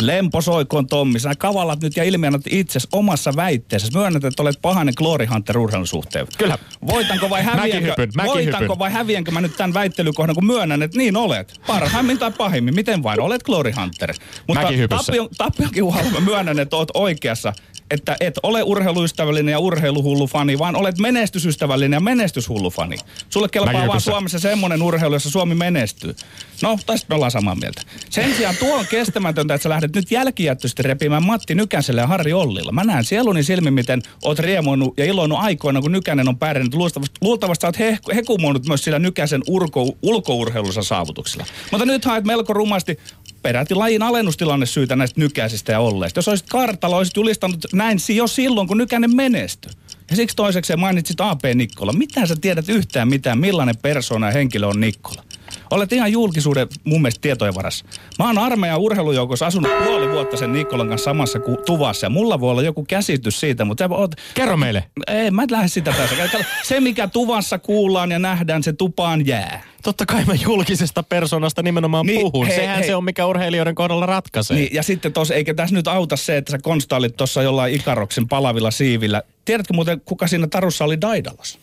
Lempo 0.00 0.40
soikoon 0.40 0.86
Tommi, 0.86 1.18
sä 1.18 1.34
kavallat 1.38 1.82
nyt 1.82 1.96
ja 1.96 2.04
ilmiannat 2.04 2.42
itse 2.50 2.78
omassa 2.92 3.32
väitteessä. 3.36 3.98
Myönnät, 3.98 4.24
että 4.24 4.42
olet 4.42 4.58
pahainen 4.62 4.94
Glory 4.96 5.26
Hunter 5.26 5.58
urheilun 5.58 5.86
suhteen. 5.86 6.26
Kyllä. 6.38 6.58
Voitanko 6.86 7.30
vai 7.30 7.42
häviänkö, 7.42 7.94
voitanko 8.26 8.78
vai 8.78 8.92
häviänkö 8.92 9.30
mä 9.30 9.40
nyt 9.40 9.56
tämän 9.56 9.74
väittelykohdan, 9.74 10.34
kun 10.34 10.46
myönnän, 10.46 10.82
että 10.82 10.98
niin 10.98 11.16
olet. 11.16 11.60
Parhaimmin 11.66 12.18
tai 12.18 12.32
pahimmin, 12.38 12.74
miten 12.74 13.02
vain, 13.02 13.20
olet 13.20 13.42
Glory 13.42 13.72
Hunter. 13.80 14.14
Mutta 14.46 14.62
Tappion, 14.88 15.28
Tappionkin 15.38 15.84
mä 16.12 16.20
myönnän, 16.20 16.58
että 16.58 16.76
oot 16.76 16.90
oikeassa 16.94 17.52
että 17.90 18.16
et 18.20 18.38
ole 18.42 18.62
urheiluystävällinen 18.62 19.52
ja 19.52 19.58
urheiluhullu 19.58 20.26
fani, 20.26 20.58
vaan 20.58 20.76
olet 20.76 20.98
menestysystävällinen 20.98 21.96
ja 21.96 22.00
menestyshullu 22.00 22.70
fani. 22.70 22.96
Sulle 23.28 23.48
kelpaa 23.48 23.86
vaan 23.86 24.00
Suomessa 24.00 24.38
semmoinen 24.38 24.82
urheilu, 24.82 25.14
jossa 25.14 25.30
Suomi 25.30 25.54
menestyy. 25.54 26.16
No, 26.62 26.78
tästä 26.86 27.06
me 27.08 27.14
ollaan 27.14 27.30
samaa 27.30 27.54
mieltä. 27.54 27.82
Sen 28.10 28.34
sijaan 28.34 28.56
tuo 28.56 28.74
on 28.74 28.86
kestämätöntä, 28.90 29.54
että 29.54 29.62
sä 29.62 29.68
lähdet 29.68 29.94
nyt 29.94 30.10
jälkijättöisesti 30.10 30.82
repimään 30.82 31.22
Matti 31.22 31.54
Nykänselle 31.54 32.00
ja 32.00 32.06
Harri 32.06 32.32
Ollilla. 32.32 32.72
Mä 32.72 32.84
näen 32.84 33.04
sieluni 33.04 33.42
silmin, 33.42 33.74
miten 33.74 34.02
oot 34.24 34.38
riemoinut 34.38 34.98
ja 34.98 35.04
iloinut 35.04 35.38
aikoina, 35.38 35.80
kun 35.80 35.92
Nykänen 35.92 36.28
on 36.28 36.38
pärjännyt. 36.38 36.74
Luultavasti, 36.74 37.16
luultavasti 37.20 37.62
sä 37.62 37.68
oot 37.68 37.78
he, 37.78 37.98
hekumoinut 38.14 38.66
myös 38.66 38.84
sillä 38.84 38.98
Nykäsen 38.98 39.42
urko, 39.48 39.96
ulkourheilussa 40.02 40.82
saavutuksilla. 40.82 41.44
Mutta 41.70 41.86
nyt 41.86 42.04
haet 42.04 42.24
melko 42.24 42.52
rumasti 42.52 42.98
peräti 43.42 43.74
lajin 43.74 44.02
alennustilanne 44.02 44.66
syytä 44.66 44.96
näistä 44.96 45.20
nykäisistä 45.20 45.72
ja 45.72 45.80
olleista. 45.80 46.18
Jos 46.18 46.28
olisit 46.28 46.48
kartalla, 46.48 46.96
olisit 46.96 47.16
julistanut 47.16 47.66
näin 47.72 47.98
jo 48.14 48.26
silloin, 48.26 48.68
kun 48.68 48.78
nykäinen 48.78 49.16
menestyi. 49.16 49.72
Ja 50.10 50.16
siksi 50.16 50.36
toiseksi 50.36 50.76
mainitsit 50.76 51.20
AP 51.20 51.40
Nikkola. 51.54 51.92
Mitä 51.92 52.26
sä 52.26 52.36
tiedät 52.40 52.68
yhtään 52.68 53.08
mitään, 53.08 53.38
millainen 53.38 53.76
persona 53.76 54.26
ja 54.26 54.32
henkilö 54.32 54.66
on 54.66 54.80
Nikkola? 54.80 55.24
Olet 55.70 55.92
ihan 55.92 56.12
julkisuuden 56.12 56.68
mun 56.84 57.02
mielestä 57.02 57.20
tietojen 57.20 57.54
varassa. 57.54 57.84
Mä 58.18 58.26
oon 58.26 58.38
armeijan 58.38 58.78
urheilujoukossa 58.80 59.46
asunut 59.46 59.70
puoli 59.84 60.10
vuotta 60.12 60.36
sen 60.36 60.52
Nikkolan 60.52 60.88
kanssa 60.88 61.04
samassa 61.04 61.40
ku- 61.40 61.58
tuvassa. 61.66 62.06
Ja 62.06 62.10
mulla 62.10 62.40
voi 62.40 62.50
olla 62.50 62.62
joku 62.62 62.84
käsitys 62.88 63.40
siitä, 63.40 63.64
mutta 63.64 63.88
oot... 63.90 64.14
Kerro 64.34 64.56
meille. 64.56 64.84
Ei, 65.06 65.30
mä 65.30 65.42
en 65.42 65.48
lähde 65.50 65.68
sitä. 65.68 65.92
Kato, 65.92 66.44
Se, 66.62 66.80
mikä 66.80 67.08
tuvassa 67.08 67.58
kuullaan 67.58 68.10
ja 68.10 68.18
nähdään, 68.18 68.62
se 68.62 68.72
tupaan 68.72 69.26
jää. 69.26 69.62
Totta 69.82 70.06
kai 70.06 70.24
mä 70.24 70.34
julkisesta 70.34 71.02
persoonasta 71.02 71.62
nimenomaan 71.62 72.06
Niin, 72.06 72.20
puhun. 72.20 72.46
hei, 72.46 72.56
Sehän 72.56 72.76
hei. 72.78 72.86
se 72.86 72.94
on, 72.96 73.04
mikä 73.04 73.26
urheilijoiden 73.26 73.74
kohdalla 73.74 74.06
ratkaisee. 74.06 74.56
Niin, 74.56 74.68
ja 74.72 74.82
sitten 74.82 75.12
tos, 75.12 75.30
eikä 75.30 75.54
tässä 75.54 75.74
nyt 75.74 75.88
auta 75.88 76.16
se, 76.16 76.36
että 76.36 76.50
sä 76.50 76.58
konstailit 76.58 77.16
tuossa 77.16 77.42
jollain 77.42 77.74
Ikaroksen 77.74 78.28
palavilla 78.28 78.70
siivillä. 78.70 79.22
Tiedätkö 79.44 79.74
muuten, 79.74 80.00
kuka 80.04 80.26
siinä 80.26 80.46
tarussa 80.46 80.84
oli 80.84 81.00
Daidalos? 81.00 81.58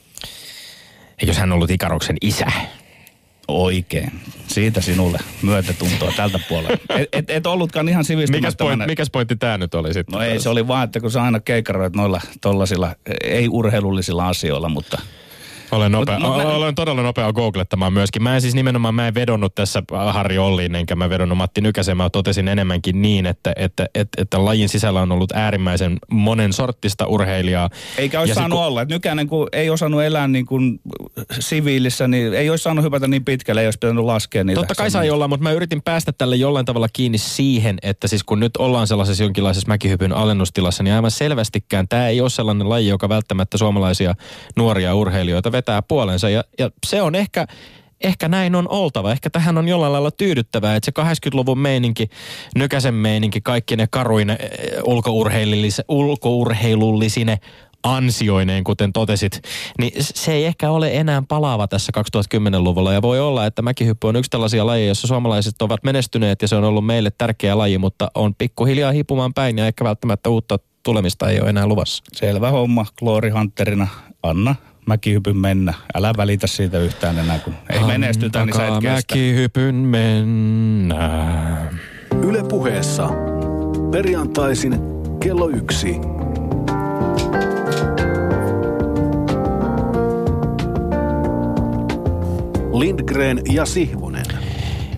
Eikös 1.22 1.38
hän 1.38 1.52
ollut 1.52 1.72
Ikaroksen 1.72 2.18
isä? 2.22 2.46
Oikein. 3.48 4.12
Siitä 4.48 4.82
sinulle 4.82 5.20
myötätuntoa 5.42 6.12
tältä 6.16 6.40
puolella. 6.50 6.78
Et, 6.90 7.10
et, 7.14 7.30
et 7.30 7.48
ollutkaan 7.48 7.90
ihan 7.90 8.00
Mikäs, 8.00 8.08
sivistymättömänä. 8.08 8.78
point, 8.78 8.88
mikäs 8.88 9.10
pointti 9.10 9.36
tää 9.36 9.58
nyt 9.58 9.74
oli 9.74 9.94
sitten? 9.94 10.14
No 10.14 10.22
ei, 10.22 10.40
se 10.40 10.50
oli 10.50 10.68
vaan, 10.68 10.84
että 10.84 11.00
kun 11.00 11.12
sä 11.12 11.24
aina 11.24 11.40
keikaroit 11.40 11.96
noilla 11.96 12.22
tollasilla, 12.42 12.96
ei-urheilullisilla 13.24 14.28
asioilla, 14.28 14.70
mutta... 14.70 15.02
Olen, 15.76 15.92
nopea, 15.92 16.20
Mut- 16.20 16.28
mut 16.28 16.38
mä- 16.38 16.44
olen 16.44 16.76
todella 16.76 17.02
nopea 17.02 17.34
googlettamaan 17.34 17.94
myöskin. 17.94 18.24
Mä 18.24 18.36
en 18.36 18.42
siis 18.42 18.56
nimenomaan, 18.56 18.96
mä 18.96 19.08
en 19.08 19.14
vedonnut 19.16 19.56
tässä 19.56 19.84
Harri 20.12 20.38
Olliin, 20.38 20.76
enkä 20.76 20.96
mä 20.96 21.10
vedonnut 21.10 21.38
Matti 21.38 21.62
Nykäsen. 21.62 21.98
Mä 21.98 22.10
totesin 22.10 22.48
enemmänkin 22.48 23.02
niin, 23.02 23.26
että, 23.26 23.54
että, 23.56 23.86
että, 23.96 24.22
että 24.22 24.46
lajin 24.46 24.70
sisällä 24.70 25.02
on 25.02 25.12
ollut 25.12 25.32
äärimmäisen 25.32 25.98
monen 26.12 26.54
sorttista 26.54 27.08
urheilijaa. 27.08 27.70
Eikä 27.98 28.20
olisi 28.20 28.32
Ja 28.32 28.36
sit 28.36 28.42
saanut 28.42 28.58
kun- 28.60 28.66
olla. 28.68 28.82
Että 28.82 28.96
nykäinen, 28.96 29.28
kun 29.28 29.48
ei 29.52 29.70
osannut 29.70 30.04
elää 30.04 30.28
niin 30.28 30.46
kuin 30.46 30.80
siviilissä, 31.40 32.08
niin 32.08 32.34
ei 32.34 32.50
olisi 32.50 32.64
saanut 32.64 32.86
hypätä 32.86 33.08
niin 33.08 33.26
pitkälle, 33.26 33.62
ei 33.62 33.68
olisi 33.68 33.80
pitänyt 33.80 34.06
laskea 34.06 34.44
niitä. 34.44 34.62
Totta 34.62 34.76
kai 34.76 34.92
sai 34.92 35.10
olla, 35.10 35.28
mutta 35.28 35.44
mä 35.44 35.52
yritin 35.52 35.82
päästä 35.82 36.12
tälle 36.12 36.36
jollain 36.36 36.66
tavalla 36.66 36.88
kiinni 36.94 37.18
siihen, 37.18 37.78
että 37.82 38.08
siis 38.08 38.24
kun 38.24 38.40
nyt 38.40 38.58
ollaan 38.58 38.88
sellaisessa 38.88 39.24
jonkinlaisessa 39.24 39.68
mäkihypyn 39.68 40.14
alennustilassa, 40.14 40.84
niin 40.84 40.94
aivan 40.94 41.12
selvästikään 41.12 41.88
tämä 41.88 42.08
ei 42.08 42.22
ole 42.22 42.30
sellainen 42.30 42.70
laji, 42.70 42.88
joka 42.88 43.10
välttämättä 43.10 43.58
suomalaisia 43.58 44.14
nuoria 44.56 44.96
urheilijoita 44.96 45.52
vetää 45.52 45.65
puolensa. 45.88 46.30
Ja, 46.30 46.44
ja 46.60 46.70
se 46.86 47.02
on 47.02 47.16
ehkä, 47.16 47.46
ehkä 48.04 48.28
näin 48.28 48.56
on 48.56 48.70
oltava. 48.70 49.12
Ehkä 49.12 49.30
tähän 49.30 49.58
on 49.58 49.68
jollain 49.68 49.94
lailla 49.94 50.12
tyydyttävää, 50.12 50.76
että 50.76 50.92
se 50.96 51.02
80-luvun 51.02 51.60
meininki, 51.60 52.10
nykäisen 52.56 52.94
meininki, 52.94 53.42
kaikki 53.42 53.76
ne 53.76 53.88
karuine 53.92 54.38
ulkourheilullis- 54.84 55.86
ulkourheilullisine 55.88 57.40
ansioineen, 57.86 58.64
kuten 58.64 58.94
totesit, 58.94 59.42
niin 59.80 59.92
se 60.00 60.34
ei 60.34 60.46
ehkä 60.46 60.72
ole 60.72 60.90
enää 60.94 61.24
palaava 61.28 61.68
tässä 61.68 61.92
2010-luvulla. 61.98 62.94
Ja 62.94 63.02
voi 63.02 63.20
olla, 63.20 63.46
että 63.46 63.62
mäkihyppy 63.62 64.08
on 64.08 64.16
yksi 64.16 64.32
tällaisia 64.32 64.66
lajeja, 64.66 64.88
jossa 64.88 65.08
suomalaiset 65.08 65.62
ovat 65.62 65.84
menestyneet 65.84 66.42
ja 66.42 66.48
se 66.48 66.56
on 66.56 66.64
ollut 66.64 66.86
meille 66.86 67.12
tärkeä 67.18 67.58
laji, 67.58 67.78
mutta 67.78 68.12
on 68.16 68.36
pikkuhiljaa 68.36 68.92
hiipumaan 68.92 69.34
päin 69.34 69.58
ja 69.58 69.68
ehkä 69.68 69.84
välttämättä 69.84 70.30
uutta 70.30 70.60
tulemista 70.84 71.30
ei 71.30 71.42
ole 71.42 71.50
enää 71.50 71.68
luvassa. 71.68 72.04
Selvä 72.14 72.52
homma, 72.52 72.86
Glory 73.00 73.30
Hunterina. 73.30 73.88
Anna 74.24 74.56
mäkihypyn 74.86 75.38
mennä. 75.38 75.74
Älä 75.96 76.14
välitä 76.18 76.48
siitä 76.48 76.80
yhtään 76.80 77.20
enää, 77.20 77.40
kun 77.40 77.54
ei 77.70 77.84
menestytä, 77.84 78.46
niin 78.46 78.56
sä 78.56 78.68
et 78.68 78.74
Antakaa 78.74 78.96
kestä. 78.96 79.16
mäkihypyn 79.16 79.76
mennä. 79.76 81.72
Yle 82.24 82.44
puheessa. 82.44 83.10
Perjantaisin 83.92 84.80
kello 85.20 85.50
yksi. 85.50 85.96
Lindgren 92.74 93.42
ja 93.52 93.66
Sihvonen. 93.66 94.26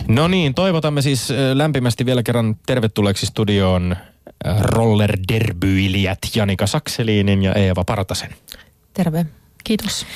No 0.08 0.28
niin, 0.28 0.54
toivotamme 0.54 1.02
siis 1.02 1.28
lämpimästi 1.54 2.06
vielä 2.06 2.22
kerran 2.22 2.56
tervetulleeksi 2.66 3.26
studioon 3.26 3.96
äh, 4.46 4.60
rollerderbyilijät 4.60 6.18
Janika 6.34 6.66
Sakseliinin 6.66 7.42
ja 7.42 7.52
Eeva 7.54 7.84
Partasen. 7.84 8.30
Terve. 8.94 9.26
Kiitos. 9.68 10.06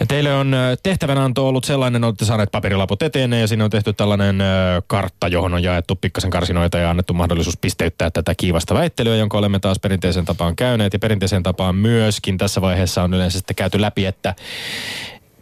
Ja 0.00 0.06
Teille 0.06 0.34
on 0.34 0.56
tehtävänanto 0.82 1.48
ollut 1.48 1.64
sellainen, 1.64 2.04
olette 2.04 2.24
saaneet 2.24 2.50
paperilaput 2.50 3.02
eteenne 3.02 3.40
ja 3.40 3.46
siinä 3.46 3.64
on 3.64 3.70
tehty 3.70 3.92
tällainen 3.92 4.38
kartta, 4.86 5.28
johon 5.28 5.54
on 5.54 5.62
jaettu 5.62 5.96
pikkasen 5.96 6.30
karsinoita 6.30 6.78
ja 6.78 6.90
annettu 6.90 7.14
mahdollisuus 7.14 7.56
pisteyttää 7.56 8.10
tätä 8.10 8.34
kiivasta 8.34 8.74
väittelyä, 8.74 9.16
jonka 9.16 9.38
olemme 9.38 9.58
taas 9.58 9.78
perinteisen 9.78 10.24
tapaan 10.24 10.56
käyneet. 10.56 10.92
Ja 10.92 10.98
perinteisen 10.98 11.42
tapaan 11.42 11.76
myöskin 11.76 12.38
tässä 12.38 12.60
vaiheessa 12.60 13.02
on 13.02 13.14
yleensä 13.14 13.38
sitten 13.38 13.56
käyty 13.56 13.80
läpi, 13.80 14.06
että 14.06 14.34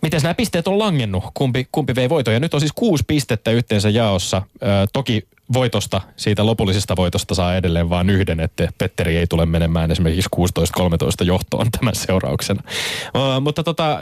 Miten 0.03 0.21
nämä 0.23 0.35
pisteet 0.35 0.69
on 0.69 0.79
langennut? 0.79 1.25
Kumpi, 1.35 1.67
kumpi 1.73 1.95
vei 1.95 2.09
voiton? 2.09 2.35
Ja 2.35 2.41
nyt 2.41 2.55
on 2.55 2.61
siis 2.61 2.73
kuusi 2.75 3.05
pistettä 3.07 3.51
yhteensä 3.51 3.89
jaossa. 3.89 4.43
Ö, 4.63 4.67
toki 4.93 5.29
voitosta, 5.53 6.01
siitä 6.17 6.47
lopullisesta 6.47 6.97
voitosta 6.97 7.35
saa 7.35 7.57
edelleen 7.57 7.91
vain 7.91 8.11
yhden, 8.11 8.41
että 8.41 8.69
Petteri 8.79 9.17
ei 9.17 9.27
tule 9.27 9.47
menemään 9.47 9.91
esimerkiksi 9.91 10.31
16-13 11.23 11.25
johtoon 11.25 11.71
tämän 11.71 11.95
seurauksena. 11.95 12.63
Mutta 13.41 13.63
tota, 13.63 14.01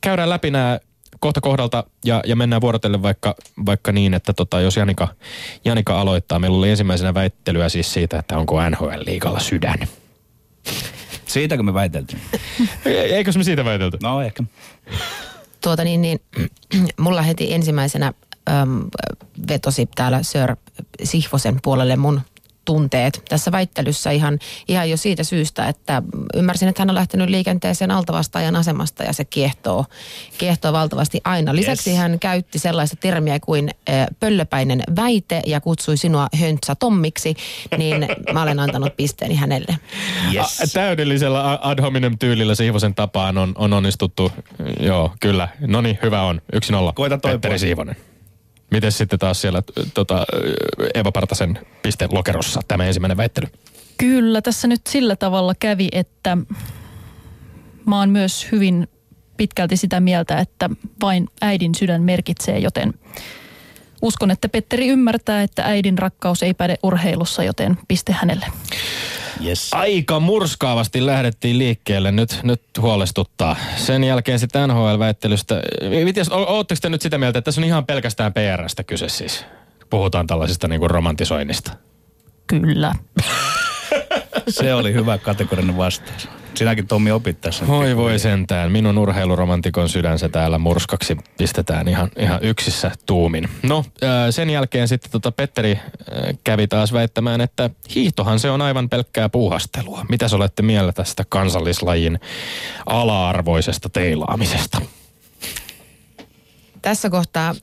käydään 0.00 0.30
läpi 0.30 0.50
nämä 0.50 0.78
kohta 1.20 1.40
kohdalta 1.40 1.84
ja, 2.04 2.22
ja 2.26 2.36
mennään 2.36 2.60
vuorotellen 2.60 3.02
vaikka, 3.02 3.34
vaikka 3.66 3.92
niin, 3.92 4.14
että 4.14 4.32
tota, 4.32 4.60
jos 4.60 4.76
Janika, 4.76 5.08
Janika 5.64 6.00
aloittaa. 6.00 6.38
Meillä 6.38 6.58
oli 6.58 6.70
ensimmäisenä 6.70 7.14
väittelyä 7.14 7.68
siis 7.68 7.92
siitä, 7.92 8.18
että 8.18 8.38
onko 8.38 8.70
NHL-liigalla 8.70 9.40
sydän. 9.40 9.88
Siitäkö 11.26 11.62
me 11.62 11.74
väiteltiin? 11.74 12.20
Eikö 12.84 13.32
me 13.36 13.44
siitä 13.44 13.64
väitelty? 13.64 13.98
No 14.02 14.22
ehkä. 14.22 14.42
Tuota 15.60 15.84
niin, 15.84 16.02
niin 16.02 16.20
mulla 17.00 17.22
heti 17.22 17.54
ensimmäisenä 17.54 18.12
äm, 18.48 18.84
vetosi 19.48 19.88
täällä 19.94 20.22
Sir 20.22 20.56
Sihvosen 21.04 21.58
puolelle 21.62 21.96
mun 21.96 22.20
tunteet 22.64 23.22
tässä 23.28 23.52
väittelyssä 23.52 24.10
ihan, 24.10 24.38
ihan 24.68 24.90
jo 24.90 24.96
siitä 24.96 25.24
syystä, 25.24 25.68
että 25.68 26.02
ymmärsin, 26.34 26.68
että 26.68 26.80
hän 26.82 26.90
on 26.90 26.94
lähtenyt 26.94 27.30
liikenteeseen 27.30 27.90
altavastaajan 27.90 28.56
asemasta 28.56 29.02
ja 29.04 29.12
se 29.12 29.24
kiehtoo, 29.24 29.84
kiehtoo 30.38 30.72
valtavasti 30.72 31.20
aina. 31.24 31.54
Lisäksi 31.56 31.90
Yes. 31.90 31.98
hän 31.98 32.18
käytti 32.18 32.58
sellaista 32.58 32.96
termiä 32.96 33.40
kuin 33.40 33.70
pöllöpäinen 34.20 34.82
väite 34.96 35.42
ja 35.46 35.60
kutsui 35.60 35.96
sinua 35.96 36.28
höntsä 36.40 36.74
Tommiksi, 36.74 37.34
niin 37.78 38.08
mä 38.32 38.42
olen 38.42 38.60
antanut 38.60 38.96
pisteeni 38.96 39.34
hänelle. 39.34 39.78
Yes. 40.34 40.60
A- 40.60 40.64
Täydellisellä 40.74 41.58
ad 41.62 41.82
hominem 41.82 42.18
tyylillä 42.18 42.54
Siivosen 42.54 42.94
tapaan 42.94 43.38
on, 43.38 43.52
on 43.54 43.72
onnistuttu. 43.72 44.32
Joo, 44.80 45.12
kyllä. 45.20 45.48
No 45.60 45.80
niin, 45.80 45.98
hyvä 46.02 46.22
on. 46.22 46.40
Yksi 46.52 46.72
nolla. 46.72 46.92
Koita 46.92 47.18
toipua. 47.18 47.34
Petteri 47.38 47.58
Siivonen. 47.58 47.96
Miten 48.70 48.92
sitten 48.92 49.18
taas 49.18 49.40
siellä 49.40 49.62
tota, 49.94 50.26
Eva 50.94 51.12
Partasen 51.12 51.58
pistelokerossa 51.82 52.60
tämä 52.68 52.84
ensimmäinen 52.84 53.16
väittely? 53.16 53.46
Kyllä, 53.98 54.42
tässä 54.42 54.68
nyt 54.68 54.80
sillä 54.88 55.16
tavalla 55.16 55.54
kävi, 55.60 55.88
että 55.92 56.36
mä 57.86 57.98
oon 57.98 58.10
myös 58.10 58.48
hyvin 58.52 58.88
pitkälti 59.36 59.76
sitä 59.76 60.00
mieltä, 60.00 60.38
että 60.38 60.70
vain 61.02 61.28
äidin 61.40 61.74
sydän 61.74 62.02
merkitsee, 62.02 62.58
joten 62.58 62.94
uskon, 64.02 64.30
että 64.30 64.48
Petteri 64.48 64.88
ymmärtää, 64.88 65.42
että 65.42 65.64
äidin 65.64 65.98
rakkaus 65.98 66.42
ei 66.42 66.54
päde 66.54 66.76
urheilussa, 66.82 67.44
joten 67.44 67.78
piste 67.88 68.12
hänelle. 68.12 68.46
Yes. 69.44 69.70
Aika 69.74 70.20
murskaavasti 70.20 71.06
lähdettiin 71.06 71.58
liikkeelle. 71.58 72.12
Nyt, 72.12 72.40
nyt 72.42 72.62
huolestuttaa. 72.80 73.56
Sen 73.76 74.04
jälkeen 74.04 74.38
sitten 74.38 74.68
NHL-väittelystä. 74.68 75.62
Mites, 76.04 76.30
o- 76.30 76.54
ootteko 76.56 76.78
te 76.82 76.88
nyt 76.88 77.02
sitä 77.02 77.18
mieltä, 77.18 77.38
että 77.38 77.44
tässä 77.44 77.60
on 77.60 77.64
ihan 77.64 77.86
pelkästään 77.86 78.32
PRstä 78.32 78.84
kyse 78.84 79.08
siis? 79.08 79.44
Puhutaan 79.90 80.26
tällaisista 80.26 80.68
niin 80.68 80.80
kuin 80.80 80.90
romantisoinnista. 80.90 81.72
Kyllä. 82.46 82.92
Se 84.48 84.74
oli 84.74 84.92
hyvä 84.92 85.18
kategorinen 85.18 85.76
vastaus. 85.76 86.28
Sinäkin 86.58 86.86
Tommi 86.86 87.10
opit 87.10 87.40
tässä. 87.40 87.66
Voi 87.66 87.96
voi 87.96 88.18
sentään. 88.18 88.72
Minun 88.72 88.98
urheiluromantikon 88.98 89.88
sydänsä 89.88 90.28
täällä 90.28 90.58
murskaksi 90.58 91.16
pistetään 91.38 91.88
ihan, 91.88 92.10
ihan 92.18 92.38
yksissä 92.42 92.90
tuumin. 93.06 93.48
No, 93.62 93.84
ää, 94.02 94.30
sen 94.30 94.50
jälkeen 94.50 94.88
sitten 94.88 95.10
tota 95.10 95.32
Petteri 95.32 95.78
ää, 95.78 96.32
kävi 96.44 96.66
taas 96.66 96.92
väittämään, 96.92 97.40
että 97.40 97.70
hiihtohan 97.94 98.38
se 98.38 98.50
on 98.50 98.62
aivan 98.62 98.88
pelkkää 98.88 99.28
puuhastelua. 99.28 100.06
Mitä 100.08 100.26
olette 100.32 100.62
mieltä 100.62 100.92
tästä 100.92 101.24
kansallislajin 101.28 102.20
ala-arvoisesta 102.86 103.88
teilaamisesta? 103.88 104.80
Tässä 106.82 107.10
kohtaa 107.10 107.54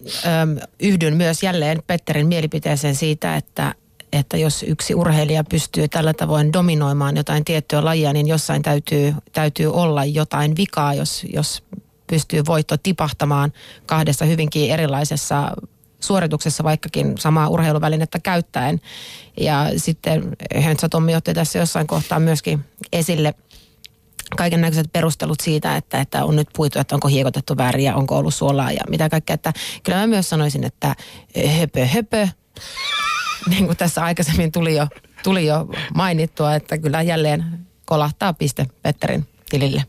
äm, 0.42 0.58
yhdyn 0.80 1.16
myös 1.16 1.44
jälleen 1.44 1.84
Petterin 1.88 2.28
mielipiteeseen 2.28 2.96
siitä, 2.96 3.36
että, 3.36 3.74
että 4.16 4.38
jos 4.38 4.64
yksi 4.64 4.96
urheilija 4.96 5.44
pystyy 5.44 5.88
tällä 5.88 6.14
tavoin 6.14 6.54
dominoimaan 6.54 7.18
jotain 7.18 7.46
tiettyä 7.46 7.86
lajia, 7.86 8.14
niin 8.14 8.28
jossain 8.28 8.62
täytyy, 8.62 9.14
täytyy 9.34 9.74
olla 9.74 10.06
jotain 10.06 10.56
vikaa, 10.58 10.94
jos, 10.94 11.26
jos 11.34 11.64
pystyy 12.08 12.46
voitto 12.46 12.78
tipahtamaan 12.78 13.54
kahdessa 13.86 14.26
hyvinkin 14.26 14.72
erilaisessa 14.72 15.52
suorituksessa 16.00 16.64
vaikkakin 16.64 17.18
samaa 17.18 17.48
urheiluvälinettä 17.48 18.20
käyttäen. 18.20 18.82
Ja 19.40 19.72
sitten 19.78 20.24
Höntsä 20.62 20.90
Tommi 20.90 21.16
otti 21.16 21.34
tässä 21.34 21.60
jossain 21.60 21.88
kohtaa 21.88 22.20
myöskin 22.20 22.66
esille 22.94 23.34
kaiken 24.38 24.62
näköiset 24.62 24.94
perustelut 24.94 25.40
siitä, 25.40 25.76
että, 25.76 26.00
että 26.00 26.26
on 26.26 26.36
nyt 26.36 26.50
puitu, 26.56 26.80
että 26.80 26.96
onko 26.96 27.08
hiekotettu 27.08 27.58
väärin 27.58 27.86
ja 27.86 27.96
onko 27.96 28.18
ollut 28.18 28.34
suolaa 28.34 28.72
ja 28.72 28.82
mitä 28.90 29.10
kaikkea. 29.10 29.34
Että 29.34 29.54
kyllä 29.84 29.98
mä 29.98 30.08
myös 30.08 30.30
sanoisin, 30.30 30.64
että 30.64 30.96
höpö 31.60 31.86
höpö, 31.86 32.28
niin 33.50 33.66
kuin 33.66 33.78
tässä 33.78 34.04
aikaisemmin 34.04 34.52
tuli 34.52 34.76
jo, 34.76 34.88
tuli 35.24 35.46
jo 35.46 35.68
mainittua, 35.96 36.56
että 36.56 36.78
kyllä 36.78 37.02
jälleen 37.02 37.44
kolahtaa 37.86 38.34
piste 38.34 38.66
Petterin 38.82 39.28
tilille. 39.50 39.84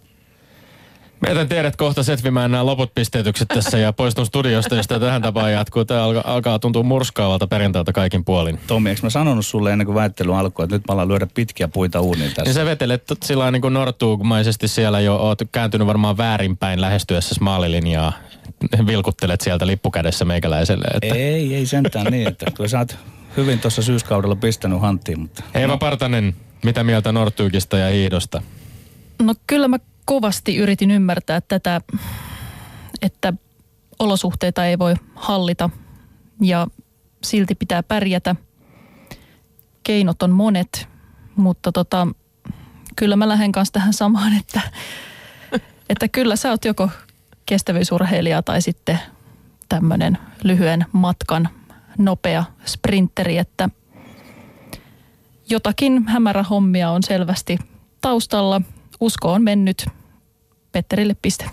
Mä 1.21 1.45
tiedä, 1.45 1.69
että 1.69 1.79
kohta 1.79 2.03
setvimään 2.03 2.51
nämä 2.51 2.67
loput 2.67 2.95
pisteytykset 2.95 3.49
tässä 3.49 3.79
ja 3.79 3.93
poistun 3.93 4.27
studiosta, 4.27 4.77
jos 4.77 4.87
tämä 4.87 5.01
tähän 5.01 5.23
tapaan 5.23 5.53
jatkuu. 5.53 5.85
Tämä 5.85 6.05
alkaa, 6.05 6.23
alkaa 6.35 6.59
tuntua 6.59 6.83
murskaavalta 6.83 7.47
perinteeltä 7.47 7.93
kaikin 7.93 8.25
puolin. 8.25 8.61
Tommi, 8.67 8.91
eikö 8.91 9.03
mä 9.03 9.11
sanonut 9.11 9.47
sulle 9.47 9.73
ennen 9.73 9.87
kuin 9.87 9.95
väittely 9.95 10.39
alkoi, 10.39 10.65
että 10.65 10.77
nyt 10.77 10.83
mä 10.89 10.95
alan 10.95 11.09
lyödä 11.09 11.27
pitkiä 11.35 11.69
puita 11.69 12.01
uuniin 12.01 12.29
tässä? 12.29 12.43
Niin 12.43 12.55
sä 12.55 12.65
vetelet 12.65 13.03
sillä 13.25 13.51
niin 13.51 13.63
kuin 13.63 13.75
nortuumaisesti 13.75 14.69
siellä 14.69 15.01
jo, 15.01 15.17
oot 15.17 15.39
kääntynyt 15.53 15.87
varmaan 15.87 16.17
väärinpäin 16.17 16.81
lähestyessä 16.81 17.35
maalilinjaa. 17.41 18.13
Vilkuttelet 18.87 19.41
sieltä 19.41 19.67
lippukädessä 19.67 20.25
meikäläiselle. 20.25 20.87
Että... 20.95 21.19
Ei, 21.19 21.55
ei 21.55 21.67
sentään 21.67 22.07
niin, 22.07 22.29
että 22.29 22.51
kyllä 22.51 22.69
sä 22.69 22.79
oot 22.79 22.99
hyvin 23.37 23.59
tuossa 23.59 23.83
syyskaudella 23.83 24.37
pistänyt 24.37 24.81
hanttiin. 24.81 25.21
Mutta... 25.21 25.43
Eeva 25.55 25.73
no. 25.73 25.79
Partanen, 25.79 26.37
mitä 26.65 26.85
mieltä 26.85 27.13
Nortuukista 27.13 27.79
ja 27.79 27.91
hiidosta? 27.91 28.43
No 29.23 29.35
kyllä 29.47 29.69
mä 29.69 29.79
kovasti 30.05 30.57
yritin 30.57 30.91
ymmärtää 30.91 31.41
tätä, 31.41 31.81
että 33.03 33.33
olosuhteita 33.99 34.67
ei 34.67 34.79
voi 34.79 34.95
hallita 35.15 35.71
ja 36.43 36.67
silti 37.23 37.55
pitää 37.55 37.83
pärjätä. 37.83 38.37
Keinot 39.83 40.23
on 40.23 40.31
monet, 40.31 40.89
mutta 41.37 41.73
tota, 41.73 42.09
kyllä 42.97 43.17
mä 43.17 43.29
lähden 43.29 43.53
kanssa 43.53 43.73
tähän 43.73 43.93
samaan, 43.93 44.37
että, 44.41 44.61
että 45.89 46.09
kyllä 46.09 46.37
sä 46.37 46.51
oot 46.51 46.65
joko 46.65 46.91
kestävyysurheilija 47.47 48.43
tai 48.43 48.63
sitten 48.63 48.99
tämmöinen 49.69 50.19
lyhyen 50.45 50.87
matkan 50.93 51.49
nopea 51.99 52.45
sprinteri, 52.65 53.39
että 53.39 53.69
jotakin 55.51 56.09
hämärähommia 56.09 56.91
on 56.91 57.03
selvästi 57.03 57.59
taustalla. 58.01 58.61
Usko 59.01 59.33
on 59.33 59.43
mennyt. 59.43 59.87
Petterille 60.73 61.17
piste. 61.23 61.45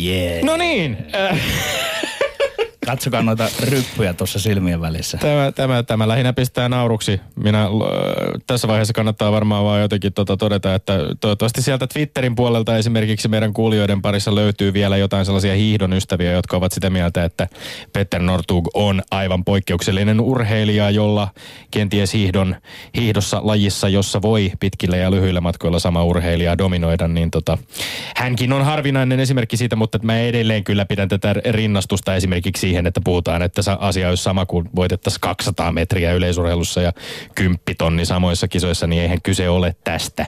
Yeah. 0.00 0.44
No 0.44 0.56
niin. 0.56 0.96
Äh. 1.14 1.38
Katsokaa 2.86 3.22
noita 3.22 3.48
ryppyjä 3.60 4.14
tuossa 4.14 4.38
silmien 4.38 4.80
välissä. 4.80 5.18
Tämä, 5.18 5.52
tämä, 5.52 5.82
tämä 5.82 6.08
lähinnä 6.08 6.32
pistää 6.32 6.68
nauruksi. 6.68 7.20
Minä 7.36 7.62
äh, 7.62 7.68
tässä 8.46 8.68
vaiheessa 8.68 8.94
kannattaa 8.94 9.32
varmaan 9.32 9.64
vaan 9.64 9.80
jotenkin 9.80 10.12
tota 10.12 10.36
todeta, 10.36 10.74
että 10.74 10.98
toivottavasti 11.20 11.62
sieltä 11.62 11.86
Twitterin 11.86 12.34
puolelta 12.34 12.76
esimerkiksi 12.76 13.28
meidän 13.28 13.52
kuulijoiden 13.52 14.02
parissa 14.02 14.34
löytyy 14.34 14.72
vielä 14.72 14.96
jotain 14.96 15.24
sellaisia 15.24 15.54
hiihdon 15.54 15.92
ystäviä, 15.92 16.32
jotka 16.32 16.56
ovat 16.56 16.72
sitä 16.72 16.90
mieltä, 16.90 17.24
että 17.24 17.48
Petter 17.92 18.22
Nortug 18.22 18.68
on 18.74 19.02
aivan 19.10 19.44
poikkeuksellinen 19.44 20.20
urheilija, 20.20 20.90
jolla 20.90 21.28
kenties 21.70 22.12
hiihdon, 22.12 22.56
hiihdossa 22.96 23.40
lajissa, 23.44 23.88
jossa 23.88 24.22
voi 24.22 24.52
pitkillä 24.60 24.96
ja 24.96 25.10
lyhyillä 25.10 25.40
matkoilla 25.40 25.78
sama 25.78 26.04
urheilija 26.04 26.58
dominoida, 26.58 27.08
niin 27.08 27.30
tota, 27.30 27.58
hänkin 28.16 28.52
on 28.52 28.64
harvinainen 28.64 29.20
esimerkki 29.20 29.56
siitä, 29.56 29.76
mutta 29.76 29.98
mä 30.02 30.18
edelleen 30.18 30.64
kyllä 30.64 30.84
pidän 30.84 31.08
tätä 31.08 31.34
rinnastusta 31.50 32.14
esimerkiksi 32.14 32.71
siihen, 32.72 32.86
että 32.86 33.00
puhutaan, 33.04 33.42
että 33.42 33.62
asia 33.78 34.08
olisi 34.08 34.22
sama 34.22 34.46
kuin 34.46 34.68
voitettaisiin 34.76 35.20
200 35.20 35.72
metriä 35.72 36.12
yleisurheilussa 36.12 36.82
ja 36.82 36.92
10 37.34 37.58
tonni 37.78 38.04
samoissa 38.04 38.48
kisoissa, 38.48 38.86
niin 38.86 39.02
eihän 39.02 39.22
kyse 39.22 39.48
ole 39.48 39.76
tästä. 39.84 40.26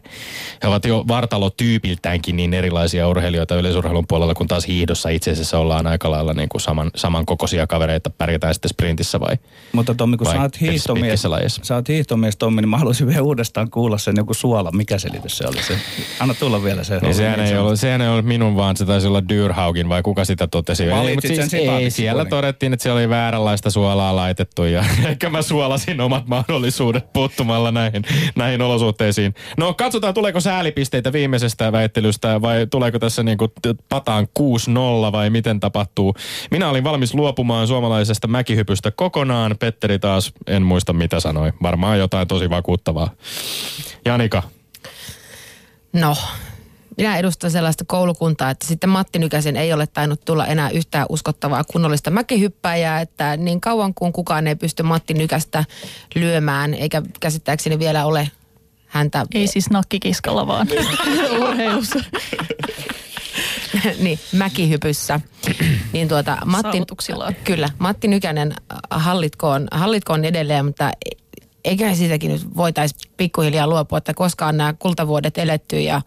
He 0.62 0.68
ovat 0.68 0.84
jo 0.84 1.04
vartalotyypiltäänkin 1.08 2.36
niin 2.36 2.54
erilaisia 2.54 3.08
urheilijoita 3.08 3.56
yleisurheilun 3.56 4.04
puolella, 4.08 4.34
kun 4.34 4.46
taas 4.46 4.66
hiihdossa 4.66 5.08
itse 5.08 5.30
asiassa 5.30 5.58
ollaan 5.58 5.86
aika 5.86 6.10
lailla 6.10 6.34
niin 6.34 6.48
kuin 6.48 6.60
saman, 6.60 6.90
samankokoisia 6.96 7.66
kavereita, 7.66 8.10
pärjätään 8.10 8.54
sitten 8.54 8.68
sprintissä 8.68 9.20
vai 9.20 9.36
Mutta 9.72 9.94
Tommi, 9.94 10.16
kun 10.16 10.26
sä 10.26 10.42
oot, 10.42 10.60
hiihtomies, 10.60 11.22
sä 11.62 11.74
oot 11.74 11.88
hiihtomies, 11.88 12.36
Tommi, 12.36 12.60
niin 12.62 12.68
mä 12.68 12.78
haluaisin 12.78 13.06
vielä 13.06 13.22
uudestaan 13.22 13.70
kuulla 13.70 13.98
sen 13.98 14.14
joku 14.16 14.34
suola. 14.34 14.70
Mikä 14.72 14.98
selitys 14.98 15.38
se 15.38 15.46
oli 15.48 15.62
se? 15.62 15.78
Anna 16.20 16.34
tulla 16.34 16.64
vielä 16.64 16.84
se. 16.84 16.98
Niin 16.98 17.14
sehän, 17.14 17.40
ei 17.40 17.56
ollut, 17.56 17.80
sehän 17.80 18.00
ei 18.00 18.08
ollut 18.08 18.24
minun, 18.26 18.56
vaan 18.56 18.76
se 18.76 18.84
taisi 18.84 19.06
olla 19.06 19.20
Dürhaugin 19.20 19.88
vai 19.88 20.02
kuka 20.02 20.24
sitä 20.24 20.46
totesi. 20.46 20.90
Valitsit 20.90 21.34
siis 21.34 21.54
ei, 21.54 21.90
siellä 21.90 22.24
todettiin, 22.34 22.72
että 22.72 22.82
siellä 22.82 22.98
oli 22.98 23.08
vääränlaista 23.08 23.70
suolaa 23.70 24.16
laitettu 24.16 24.64
ja 24.64 24.84
ehkä 25.08 25.30
mä 25.30 25.42
suolasin 25.42 26.00
omat 26.00 26.26
mahdollisuudet 26.26 27.12
puuttumalla 27.12 27.72
näihin, 27.72 28.02
näihin 28.36 28.62
olosuhteisiin. 28.62 29.34
No 29.58 29.74
katsotaan, 29.74 30.14
tuleeko 30.14 30.40
säälipisteitä 30.40 31.12
viimeisestä 31.12 31.72
väittelystä 31.72 32.42
vai 32.42 32.66
tuleeko 32.66 32.98
tässä 32.98 33.22
niin 33.22 33.38
kuin 33.38 33.50
pataan 33.88 34.28
6-0 35.08 35.12
vai 35.12 35.30
miten 35.30 35.60
tapahtuu. 35.60 36.14
Minä 36.50 36.68
olin 36.68 36.84
valmis 36.84 37.14
luopumaan 37.14 37.66
suomalaisesta 37.66 38.26
mäkihypystä 38.26 38.90
kokonaan. 38.90 39.56
Petteri 39.58 39.98
taas, 39.98 40.32
en 40.46 40.62
muista 40.62 40.92
mitä 40.92 41.20
sanoi. 41.20 41.52
Varmaan 41.62 41.98
jotain 41.98 42.28
tosi 42.28 42.50
vakuuttavaa. 42.50 43.10
Janika. 44.04 44.42
No, 45.92 46.16
minä 46.96 47.16
edustan 47.16 47.50
sellaista 47.50 47.84
koulukuntaa, 47.86 48.50
että 48.50 48.66
sitten 48.66 48.90
Matti 48.90 49.18
Nykäsen 49.18 49.56
ei 49.56 49.72
ole 49.72 49.86
tainnut 49.86 50.24
tulla 50.24 50.46
enää 50.46 50.70
yhtään 50.70 51.06
uskottavaa 51.08 51.64
kunnollista 51.64 52.10
mäkihyppäjää, 52.10 53.00
että 53.00 53.36
niin 53.36 53.60
kauan 53.60 53.94
kuin 53.94 54.12
kukaan 54.12 54.46
ei 54.46 54.56
pysty 54.56 54.82
Matti 54.82 55.14
Nykästä 55.14 55.64
lyömään, 56.14 56.74
eikä 56.74 57.02
käsittääkseni 57.20 57.78
vielä 57.78 58.06
ole 58.06 58.30
häntä... 58.86 59.26
Ei 59.34 59.46
siis 59.46 59.70
nakkikiskalla 59.70 60.46
vaan 60.46 60.68
urheilussa. 61.48 61.98
niin, 64.04 64.18
mäkihypyssä. 64.32 65.20
niin 65.92 66.08
tuota, 66.08 66.38
Matti, 66.44 66.82
kyllä, 67.44 67.68
Matti 67.78 68.08
Nykänen 68.08 68.54
hallitkoon, 68.90 69.68
hallitkoon 69.72 70.24
edelleen, 70.24 70.66
mutta 70.66 70.90
eikä 71.64 71.94
siitäkin 71.94 72.30
nyt 72.30 72.56
voitaisiin 72.56 73.10
pikkuhiljaa 73.16 73.66
luopua, 73.66 73.98
että 73.98 74.14
koskaan 74.14 74.56
nämä 74.56 74.74
kultavuodet 74.78 75.38
eletty 75.38 75.80
ja 75.80 76.02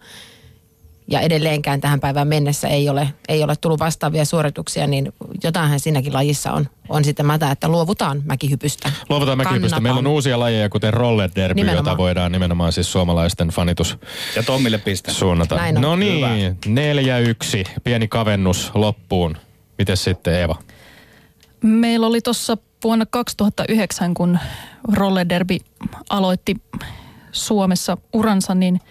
ja 1.10 1.20
edelleenkään 1.20 1.80
tähän 1.80 2.00
päivään 2.00 2.28
mennessä 2.28 2.68
ei 2.68 2.88
ole, 2.88 3.08
ei 3.28 3.44
ole 3.44 3.56
tullut 3.56 3.80
vastaavia 3.80 4.24
suorituksia, 4.24 4.86
niin 4.86 5.12
jotainhan 5.44 5.80
siinäkin 5.80 6.12
lajissa 6.12 6.52
on, 6.52 6.68
on 6.88 7.04
sitten 7.04 7.26
mätä, 7.26 7.50
että 7.50 7.68
luovutaan 7.68 8.22
mäkihypystä. 8.24 8.92
Luovutaan 9.08 9.38
mäkihypystä. 9.38 9.80
Meillä 9.80 9.98
on 9.98 10.06
uusia 10.06 10.38
lajeja, 10.38 10.68
kuten 10.68 10.94
roller 10.94 11.30
derby, 11.34 11.54
nimenomaan. 11.54 11.86
jota 11.86 11.96
voidaan 11.96 12.32
nimenomaan 12.32 12.72
siis 12.72 12.92
suomalaisten 12.92 13.48
fanitus 13.48 13.98
ja 14.36 14.42
Tommille 14.42 14.78
piste. 14.78 15.12
suunnata. 15.12 15.56
Näin 15.56 15.76
on. 15.76 15.82
No 15.82 15.96
niin, 15.96 16.58
neljä 16.66 17.18
yksi, 17.18 17.64
pieni 17.84 18.08
kavennus 18.08 18.70
loppuun. 18.74 19.36
Miten 19.78 19.96
sitten 19.96 20.34
Eeva? 20.34 20.56
Meillä 21.62 22.06
oli 22.06 22.20
tuossa 22.20 22.56
vuonna 22.84 23.06
2009, 23.10 24.14
kun 24.14 24.38
roller 24.92 25.28
derby 25.28 25.56
aloitti 26.10 26.56
Suomessa 27.32 27.96
uransa, 28.12 28.54
niin– 28.54 28.80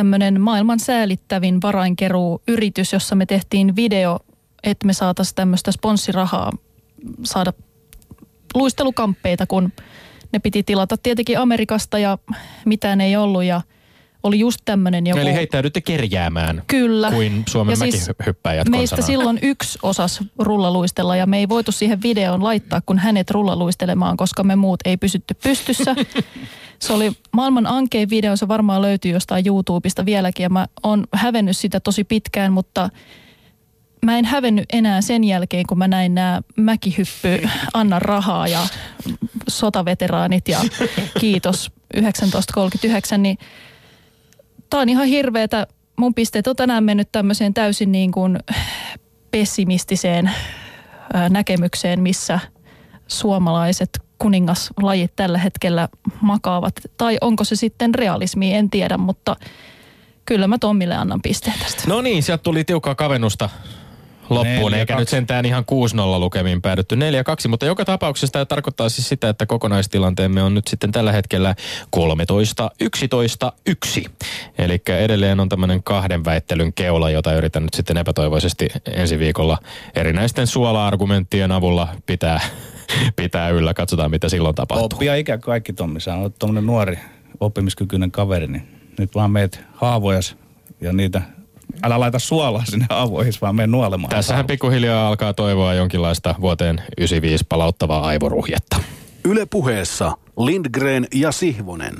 tämmöinen 0.00 0.40
maailman 0.40 0.80
säälittävin 0.80 1.62
varainkeruu 1.62 2.42
yritys, 2.48 2.92
jossa 2.92 3.14
me 3.14 3.26
tehtiin 3.26 3.76
video, 3.76 4.18
että 4.62 4.86
me 4.86 4.92
saataisiin 4.92 5.34
tämmöistä 5.34 5.72
sponssirahaa 5.72 6.52
saada 7.22 7.52
luistelukamppeita, 8.54 9.46
kun 9.46 9.72
ne 10.32 10.38
piti 10.38 10.62
tilata 10.62 10.96
tietenkin 10.96 11.38
Amerikasta 11.38 11.98
ja 11.98 12.18
mitään 12.64 13.00
ei 13.00 13.16
ollut 13.16 13.44
ja 13.44 13.60
oli 14.22 14.38
just 14.38 14.60
tämmöinen 14.64 15.06
joku... 15.06 15.20
Eli 15.20 15.34
heittäydytte 15.34 15.80
kerjäämään 15.80 16.62
Kyllä. 16.66 17.10
kuin 17.10 17.44
Suomen 17.48 17.72
ja 17.72 17.76
siis 17.76 18.08
mäkihyppäjät 18.08 18.68
Meistä 18.68 18.96
konsanaan. 18.96 19.06
silloin 19.06 19.38
yksi 19.42 19.78
osas 19.82 20.20
rullaluistella 20.38 21.16
ja 21.16 21.26
me 21.26 21.38
ei 21.38 21.48
voitu 21.48 21.72
siihen 21.72 22.02
videoon 22.02 22.44
laittaa, 22.44 22.80
kun 22.86 22.98
hänet 22.98 23.30
rullaluistelemaan, 23.30 24.16
koska 24.16 24.44
me 24.44 24.56
muut 24.56 24.80
ei 24.84 24.96
pysytty 24.96 25.34
pystyssä. 25.42 25.96
Se 26.82 26.92
oli 26.92 27.12
maailman 27.32 27.66
ankein 27.66 28.10
video, 28.10 28.36
se 28.36 28.48
varmaan 28.48 28.82
löytyy 28.82 29.12
jostain 29.12 29.46
YouTubesta 29.46 30.04
vieläkin 30.04 30.44
ja 30.44 30.50
mä 30.50 30.66
oon 30.82 31.04
hävennyt 31.12 31.56
sitä 31.56 31.80
tosi 31.80 32.04
pitkään, 32.04 32.52
mutta 32.52 32.90
mä 34.04 34.18
en 34.18 34.24
hävennyt 34.24 34.64
enää 34.72 35.00
sen 35.00 35.24
jälkeen, 35.24 35.66
kun 35.68 35.78
mä 35.78 35.88
näin 35.88 36.14
nämä 36.14 36.40
mäkihyppy, 36.56 37.48
anna 37.74 37.98
rahaa 37.98 38.48
ja 38.48 38.66
sotaveteraanit 39.48 40.48
ja 40.48 40.60
kiitos 41.20 41.72
1939, 41.94 43.22
niin 43.22 43.38
tää 44.70 44.80
on 44.80 44.88
ihan 44.88 45.06
hirveetä. 45.06 45.66
Mun 45.96 46.14
pisteet 46.14 46.46
on 46.46 46.56
tänään 46.56 46.84
mennyt 46.84 47.12
tämmöiseen 47.12 47.54
täysin 47.54 47.92
niin 47.92 48.12
kuin 48.12 48.38
pessimistiseen 49.30 50.30
näkemykseen, 51.30 52.00
missä 52.00 52.40
suomalaiset 53.06 53.90
kuningaslajit 54.22 55.12
tällä 55.16 55.38
hetkellä 55.38 55.88
makaavat. 56.20 56.74
Tai 56.96 57.18
onko 57.20 57.44
se 57.44 57.56
sitten 57.56 57.94
realismi, 57.94 58.54
en 58.54 58.70
tiedä, 58.70 58.98
mutta 58.98 59.36
kyllä 60.26 60.46
mä 60.46 60.58
Tommille 60.58 60.94
annan 60.94 61.22
pisteen 61.22 61.58
tästä. 61.58 61.82
No 61.86 62.00
niin, 62.00 62.22
sieltä 62.22 62.42
tuli 62.42 62.64
tiukkaa 62.64 62.94
kavennusta 62.94 63.48
loppuun, 64.30 64.72
4-2. 64.72 64.74
eikä 64.74 64.96
nyt 64.96 65.08
sentään 65.08 65.46
ihan 65.46 65.64
6-0 66.16 66.20
lukemiin 66.20 66.62
päädytty 66.62 66.94
4-2, 66.94 66.98
mutta 67.48 67.66
joka 67.66 67.84
tapauksessa 67.84 68.32
tämä 68.32 68.44
tarkoittaa 68.44 68.88
siis 68.88 69.08
sitä, 69.08 69.28
että 69.28 69.46
kokonaistilanteemme 69.46 70.42
on 70.42 70.54
nyt 70.54 70.68
sitten 70.68 70.92
tällä 70.92 71.12
hetkellä 71.12 71.54
13-11-1. 71.96 72.00
Eli 74.58 74.82
edelleen 74.86 75.40
on 75.40 75.48
tämmöinen 75.48 75.82
kahden 75.82 76.24
väittelyn 76.24 76.72
keula, 76.72 77.10
jota 77.10 77.32
yritän 77.32 77.62
nyt 77.62 77.74
sitten 77.74 77.96
epätoivoisesti 77.96 78.68
ensi 78.92 79.18
viikolla 79.18 79.58
erinäisten 79.94 80.46
suola-argumenttien 80.46 81.52
avulla 81.52 81.88
pitää, 82.06 82.40
pitää 83.16 83.48
yllä. 83.48 83.74
Katsotaan, 83.74 84.10
mitä 84.10 84.28
silloin 84.28 84.54
tapahtuu. 84.54 84.84
Oppia 84.84 85.14
ikä 85.14 85.38
kaikki, 85.38 85.72
Tommi. 85.72 86.00
Sä 86.00 86.16
oot 86.16 86.38
tommonen 86.38 86.66
nuori 86.66 86.98
oppimiskykyinen 87.40 88.10
kaveri, 88.10 88.46
niin 88.46 88.68
nyt 88.98 89.14
vaan 89.14 89.30
meet 89.30 89.60
haavojas 89.74 90.36
ja 90.80 90.92
niitä, 90.92 91.22
älä 91.82 92.00
laita 92.00 92.18
suolaa 92.18 92.64
sinne 92.64 92.86
haavoihin, 92.90 93.32
vaan 93.40 93.56
mene 93.56 93.66
nuolemaan. 93.66 94.10
Tässähän 94.10 94.46
pikkuhiljaa 94.46 95.08
alkaa 95.08 95.34
toivoa 95.34 95.74
jonkinlaista 95.74 96.34
vuoteen 96.40 96.82
95 96.98 97.44
palauttavaa 97.48 98.06
aivoruhjetta. 98.06 98.76
Yle 99.24 99.46
puheessa 99.46 100.12
Lindgren 100.38 101.06
ja 101.14 101.32
Sihvonen. 101.32 101.94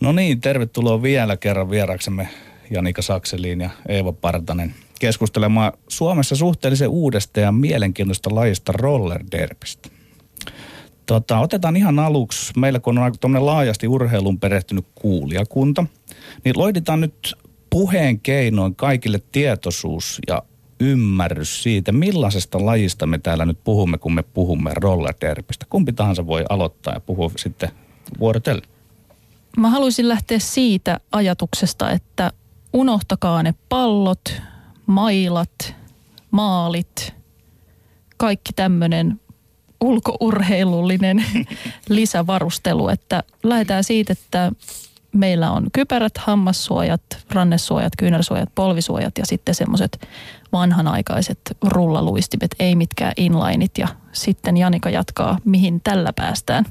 No 0.00 0.12
niin, 0.12 0.40
tervetuloa 0.40 1.02
vielä 1.02 1.36
kerran 1.36 1.70
vieraksemme 1.70 2.28
Janika 2.70 3.02
Sakseliin 3.02 3.60
ja 3.60 3.70
Eeva 3.88 4.12
Partanen 4.12 4.74
keskustelemaan 5.00 5.72
Suomessa 5.88 6.36
suhteellisen 6.36 6.88
uudesta 6.88 7.40
ja 7.40 7.52
mielenkiintoista 7.52 8.34
lajista 8.34 8.72
roller 8.72 9.24
derbistä. 9.32 9.88
Tota, 11.08 11.38
otetaan 11.38 11.76
ihan 11.76 11.98
aluksi, 11.98 12.52
meillä 12.56 12.80
kun 12.80 12.98
on 12.98 13.04
aika 13.04 13.46
laajasti 13.46 13.88
urheilun 13.88 14.40
perehtynyt 14.40 14.86
kuulijakunta, 14.94 15.84
niin 16.44 16.58
loiditaan 16.58 17.00
nyt 17.00 17.34
puheen 17.70 18.20
keinoin 18.20 18.74
kaikille 18.74 19.22
tietoisuus 19.32 20.18
ja 20.26 20.42
ymmärrys 20.80 21.62
siitä, 21.62 21.92
millaisesta 21.92 22.66
lajista 22.66 23.06
me 23.06 23.18
täällä 23.18 23.46
nyt 23.46 23.58
puhumme, 23.64 23.98
kun 23.98 24.14
me 24.14 24.22
puhumme 24.22 24.70
roller 24.74 25.14
derbistä. 25.20 25.66
Kumpi 25.70 25.92
tahansa 25.92 26.26
voi 26.26 26.44
aloittaa 26.48 26.94
ja 26.94 27.00
puhua 27.00 27.30
sitten 27.36 27.70
vuorotellen. 28.18 28.68
Mä 29.56 29.70
haluaisin 29.70 30.08
lähteä 30.08 30.38
siitä 30.38 31.00
ajatuksesta, 31.12 31.90
että 31.90 32.32
unohtakaa 32.72 33.42
ne 33.42 33.54
pallot, 33.68 34.42
mailat, 34.86 35.74
maalit, 36.30 37.14
kaikki 38.16 38.52
tämmöinen 38.56 39.20
ulkourheilullinen 39.80 41.24
lisävarustelu, 41.88 42.88
että 42.88 43.22
lähdetään 43.42 43.84
siitä, 43.84 44.12
että 44.12 44.52
meillä 45.12 45.50
on 45.50 45.66
kypärät, 45.72 46.18
hammassuojat, 46.18 47.02
rannesuojat, 47.30 47.92
kyynärsuojat, 47.98 48.48
polvisuojat 48.54 49.18
ja 49.18 49.26
sitten 49.26 49.54
semmoiset 49.54 50.08
vanhanaikaiset 50.52 51.38
rullaluistimet, 51.62 52.50
ei 52.58 52.76
mitkään 52.76 53.12
inlineit 53.16 53.78
ja 53.78 53.88
sitten 54.12 54.56
Janika 54.56 54.90
jatkaa, 54.90 55.38
mihin 55.44 55.80
tällä 55.80 56.12
päästään. 56.12 56.64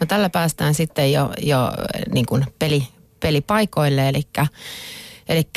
No 0.00 0.06
tällä 0.06 0.30
päästään 0.30 0.74
sitten 0.74 1.12
jo, 1.12 1.30
jo 1.42 1.72
niin 2.14 2.26
kuin 2.26 2.46
peli, 2.58 2.88
pelipaikoille, 3.20 4.08
eli, 4.08 4.22
eli 5.28 5.48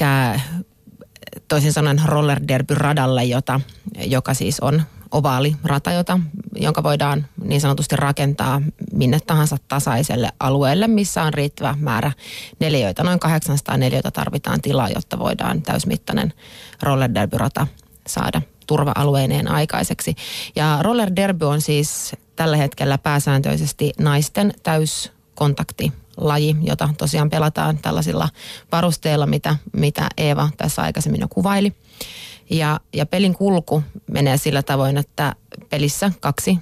toisin 1.48 1.74
sanoen 1.74 2.02
roller 2.06 2.40
derby 2.48 2.76
radalle, 2.76 3.24
jota, 3.24 3.62
joka 4.06 4.34
siis 4.34 4.60
on 4.60 4.82
ovaali 5.12 5.56
rata, 5.64 5.92
jota, 5.92 6.20
jonka 6.56 6.84
voidaan 6.84 7.28
niin 7.44 7.62
sanotusti 7.62 7.96
rakentaa 7.96 8.62
minne 8.94 9.20
tahansa 9.20 9.58
tasaiselle 9.68 10.30
alueelle, 10.40 10.88
missä 10.88 11.24
on 11.24 11.34
riittävä 11.34 11.76
määrä 11.80 12.12
neliöitä. 12.60 13.04
Noin 13.04 13.20
800 13.20 13.78
neliöitä 13.78 14.12
tarvitaan 14.12 14.62
tilaa, 14.62 14.90
jotta 14.90 15.20
voidaan 15.20 15.62
täysmittainen 15.62 16.34
roller 16.84 17.14
derby 17.14 17.38
rata 17.38 17.68
saada 18.08 18.42
turva-alueineen 18.68 19.52
aikaiseksi. 19.52 20.16
Ja 20.56 20.80
roller 20.82 21.12
derby 21.16 21.46
on 21.46 21.62
siis 21.62 22.16
tällä 22.36 22.58
hetkellä 22.58 22.98
pääsääntöisesti 22.98 23.94
naisten 24.00 24.54
täyskontakti 24.64 25.94
laji, 26.18 26.56
jota 26.62 26.90
tosiaan 26.98 27.30
pelataan 27.30 27.78
tällaisilla 27.78 28.30
varusteilla, 28.72 29.26
mitä, 29.26 29.56
mitä 29.74 30.10
Eeva 30.18 30.50
tässä 30.58 30.82
aikaisemmin 30.82 31.22
jo 31.22 31.28
kuvaili. 31.28 31.74
Ja, 32.50 32.80
ja 32.94 33.06
pelin 33.06 33.34
kulku 33.34 33.84
menee 34.12 34.38
sillä 34.38 34.64
tavoin, 34.64 34.98
että 34.98 35.36
pelissä 35.70 36.12
kaksi 36.20 36.60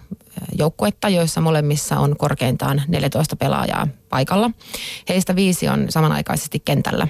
joukkuetta, 0.58 1.10
joissa 1.10 1.42
molemmissa 1.42 2.00
on 2.00 2.18
korkeintaan 2.18 2.82
14 2.88 3.36
pelaajaa 3.36 3.88
paikalla. 4.10 4.52
Heistä 5.10 5.36
viisi 5.36 5.68
on 5.68 5.86
samanaikaisesti 5.90 6.60
kentällä. 6.60 7.08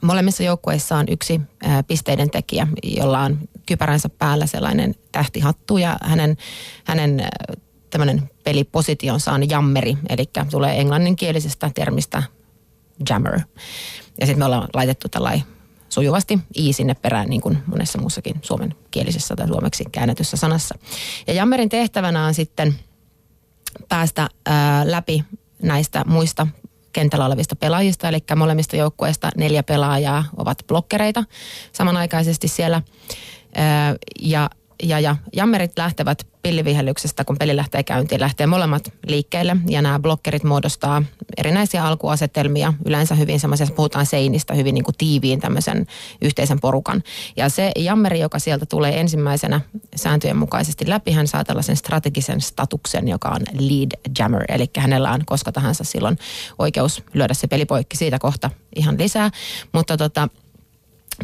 Molemmissa 0.00 0.42
joukkueissa 0.42 0.96
on 0.96 1.06
yksi 1.10 1.40
pisteiden 1.86 2.30
tekijä, 2.30 2.66
jolla 2.82 3.20
on 3.20 3.38
kypäränsä 3.66 4.08
päällä 4.08 4.46
sellainen 4.46 4.94
tähtihattu 5.12 5.78
ja 5.78 5.96
hänen, 6.02 6.36
hänen 6.84 7.28
tämmöinen 7.90 8.30
pelipositionsa 8.44 9.32
on 9.32 9.50
jammeri, 9.50 9.96
eli 10.08 10.24
tulee 10.50 10.80
englanninkielisestä 10.80 11.70
termistä 11.74 12.22
jammer. 13.10 13.40
Ja 14.20 14.26
sitten 14.26 14.38
me 14.38 14.44
ollaan 14.44 14.68
laitettu 14.74 15.08
tällainen 15.08 15.57
sujuvasti 15.88 16.38
i 16.54 16.72
sinne 16.72 16.94
perään, 16.94 17.28
niin 17.28 17.40
kuin 17.40 17.58
monessa 17.66 17.98
muussakin 17.98 18.36
suomen 18.42 18.74
kielisessä 18.90 19.36
tai 19.36 19.48
suomeksi 19.48 19.84
käännetyssä 19.92 20.36
sanassa. 20.36 20.78
Ja 21.26 21.34
jammerin 21.34 21.68
tehtävänä 21.68 22.26
on 22.26 22.34
sitten 22.34 22.78
päästä 23.88 24.28
ää, 24.46 24.90
läpi 24.90 25.24
näistä 25.62 26.02
muista 26.06 26.46
kentällä 26.92 27.26
olevista 27.26 27.56
pelaajista, 27.56 28.08
eli 28.08 28.18
molemmista 28.36 28.76
joukkueista 28.76 29.30
neljä 29.36 29.62
pelaajaa 29.62 30.24
ovat 30.36 30.58
blokkereita 30.66 31.24
samanaikaisesti 31.72 32.48
siellä. 32.48 32.82
Ää, 33.54 33.94
ja 34.22 34.50
ja, 34.82 35.00
ja 35.00 35.16
jammerit 35.32 35.72
lähtevät 35.76 36.26
pillivihellyksestä, 36.42 37.24
kun 37.24 37.36
peli 37.38 37.56
lähtee 37.56 37.82
käyntiin, 37.82 38.20
lähtee 38.20 38.46
molemmat 38.46 38.92
liikkeelle 39.06 39.56
ja 39.68 39.82
nämä 39.82 39.98
blokkerit 39.98 40.44
muodostaa 40.44 41.02
erinäisiä 41.36 41.84
alkuasetelmia, 41.84 42.74
yleensä 42.84 43.14
hyvin 43.14 43.40
semmoisia, 43.40 43.66
puhutaan 43.76 44.06
seinistä, 44.06 44.54
hyvin 44.54 44.74
niin 44.74 44.84
kuin 44.84 44.94
tiiviin 44.98 45.40
tämmöisen 45.40 45.86
yhteisen 46.22 46.60
porukan. 46.60 47.02
Ja 47.36 47.48
se 47.48 47.72
jammeri, 47.76 48.20
joka 48.20 48.38
sieltä 48.38 48.66
tulee 48.66 49.00
ensimmäisenä 49.00 49.60
sääntöjen 49.96 50.36
mukaisesti 50.36 50.88
läpi, 50.88 51.12
hän 51.12 51.28
saa 51.28 51.44
tällaisen 51.44 51.76
strategisen 51.76 52.40
statuksen, 52.40 53.08
joka 53.08 53.28
on 53.28 53.40
lead 53.52 54.12
jammer, 54.18 54.44
eli 54.48 54.70
hänellä 54.76 55.12
on 55.12 55.24
koska 55.26 55.52
tahansa 55.52 55.84
silloin 55.84 56.18
oikeus 56.58 57.02
lyödä 57.14 57.34
se 57.34 57.46
pelipoikki 57.46 57.96
siitä 57.96 58.18
kohta 58.18 58.50
ihan 58.76 58.98
lisää, 58.98 59.30
mutta 59.72 59.96
tota, 59.96 60.28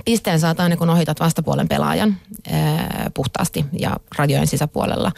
pisteen 0.04 0.40
saat 0.40 0.60
aina 0.60 0.76
kun 0.76 0.90
ohitat 0.90 1.20
vastapuolen 1.20 1.68
pelaajan 1.68 2.16
ää, 2.52 3.10
puhtaasti 3.14 3.64
ja 3.78 3.96
radiojen 4.18 4.46
sisäpuolella. 4.46 5.12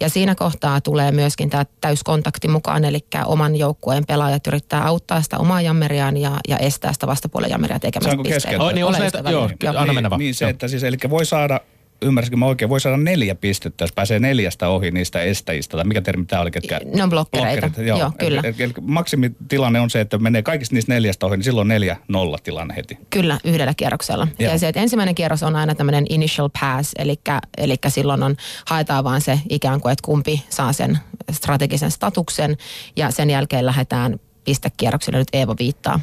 Ja 0.00 0.08
siinä 0.08 0.34
kohtaa 0.34 0.80
tulee 0.80 1.12
myöskin 1.12 1.50
tämä 1.50 1.64
täyskontakti 1.80 2.48
mukaan, 2.48 2.84
eli 2.84 3.00
oman 3.26 3.56
joukkueen 3.56 4.06
pelaajat 4.06 4.46
yrittää 4.46 4.86
auttaa 4.86 5.22
sitä 5.22 5.38
omaa 5.38 5.60
jammeriaan 5.62 6.16
ja, 6.16 6.32
ja 6.48 6.58
estää 6.58 6.92
sitä 6.92 7.06
vastapuolen 7.06 7.50
jammeria 7.50 7.78
tekemästä 7.80 8.22
pisteitä. 8.22 8.62
Oi, 8.64 8.72
niin 8.72 8.84
Ole 8.84 8.88
onko 8.88 8.98
näitä- 9.02 9.18
ystävällinen. 9.18 9.56
joo, 9.62 9.74
anna 9.76 9.92
mennä 9.92 10.10
vaan. 10.10 10.18
Niin 10.18 10.34
se, 10.34 10.44
Joo. 10.44 10.50
että 10.50 10.68
siis, 10.68 10.84
eli 10.84 10.96
voi 11.10 11.26
saada, 11.26 11.60
ymmärsinkö 12.02 12.36
mä 12.36 12.46
oikein, 12.46 12.68
voi 12.68 12.80
saada 12.80 12.96
neljä 12.96 13.34
pistettä, 13.34 13.84
jos 13.84 13.92
pääsee 13.92 14.18
neljästä 14.18 14.68
ohi 14.68 14.90
niistä 14.90 15.22
estäjistä, 15.22 15.76
tai 15.76 15.84
mikä 15.84 16.00
termi 16.00 16.24
tämä 16.24 16.42
oli, 16.42 16.50
ketkä? 16.50 16.80
Ne 16.94 17.02
on 17.02 17.10
blokkereita, 17.10 17.82
joo, 17.82 18.12
kyllä. 18.18 18.40
Eli, 18.44 18.54
eli 18.58 18.72
maksimitilanne 18.80 19.80
on 19.80 19.90
se, 19.90 20.00
että 20.00 20.18
menee 20.18 20.42
kaikista 20.42 20.74
niistä 20.74 20.94
neljästä 20.94 21.26
ohi, 21.26 21.36
niin 21.36 21.44
silloin 21.44 21.68
neljä 21.68 21.96
nolla 22.08 22.38
tilanne 22.42 22.76
heti. 22.76 22.98
Kyllä, 23.10 23.38
yhdellä 23.44 23.74
kierroksella. 23.76 24.28
Joo. 24.38 24.52
Ja 24.52 24.58
se, 24.58 24.68
että 24.68 24.80
ensimmäinen 24.80 25.14
kierros 25.14 25.42
on 25.42 25.56
aina 25.56 25.74
tämmöinen 25.74 26.06
initial 26.08 26.50
pass, 26.60 26.92
eli, 26.98 27.20
eli 27.58 27.76
silloin 27.88 28.22
on, 28.22 28.36
haetaan 28.66 29.04
vaan 29.04 29.20
se 29.20 29.40
ikään 29.48 29.80
kuin, 29.80 29.92
että 29.92 30.02
kumpi 30.04 30.42
saa 30.48 30.72
sen 30.72 30.98
strategisen 31.32 31.90
statuksen, 31.90 32.56
ja 32.96 33.10
sen 33.10 33.30
jälkeen 33.30 33.66
lähdetään 33.66 34.20
pistekierrokselle. 34.44 35.18
Nyt 35.18 35.28
Eeva 35.32 35.54
viittaa. 35.58 36.00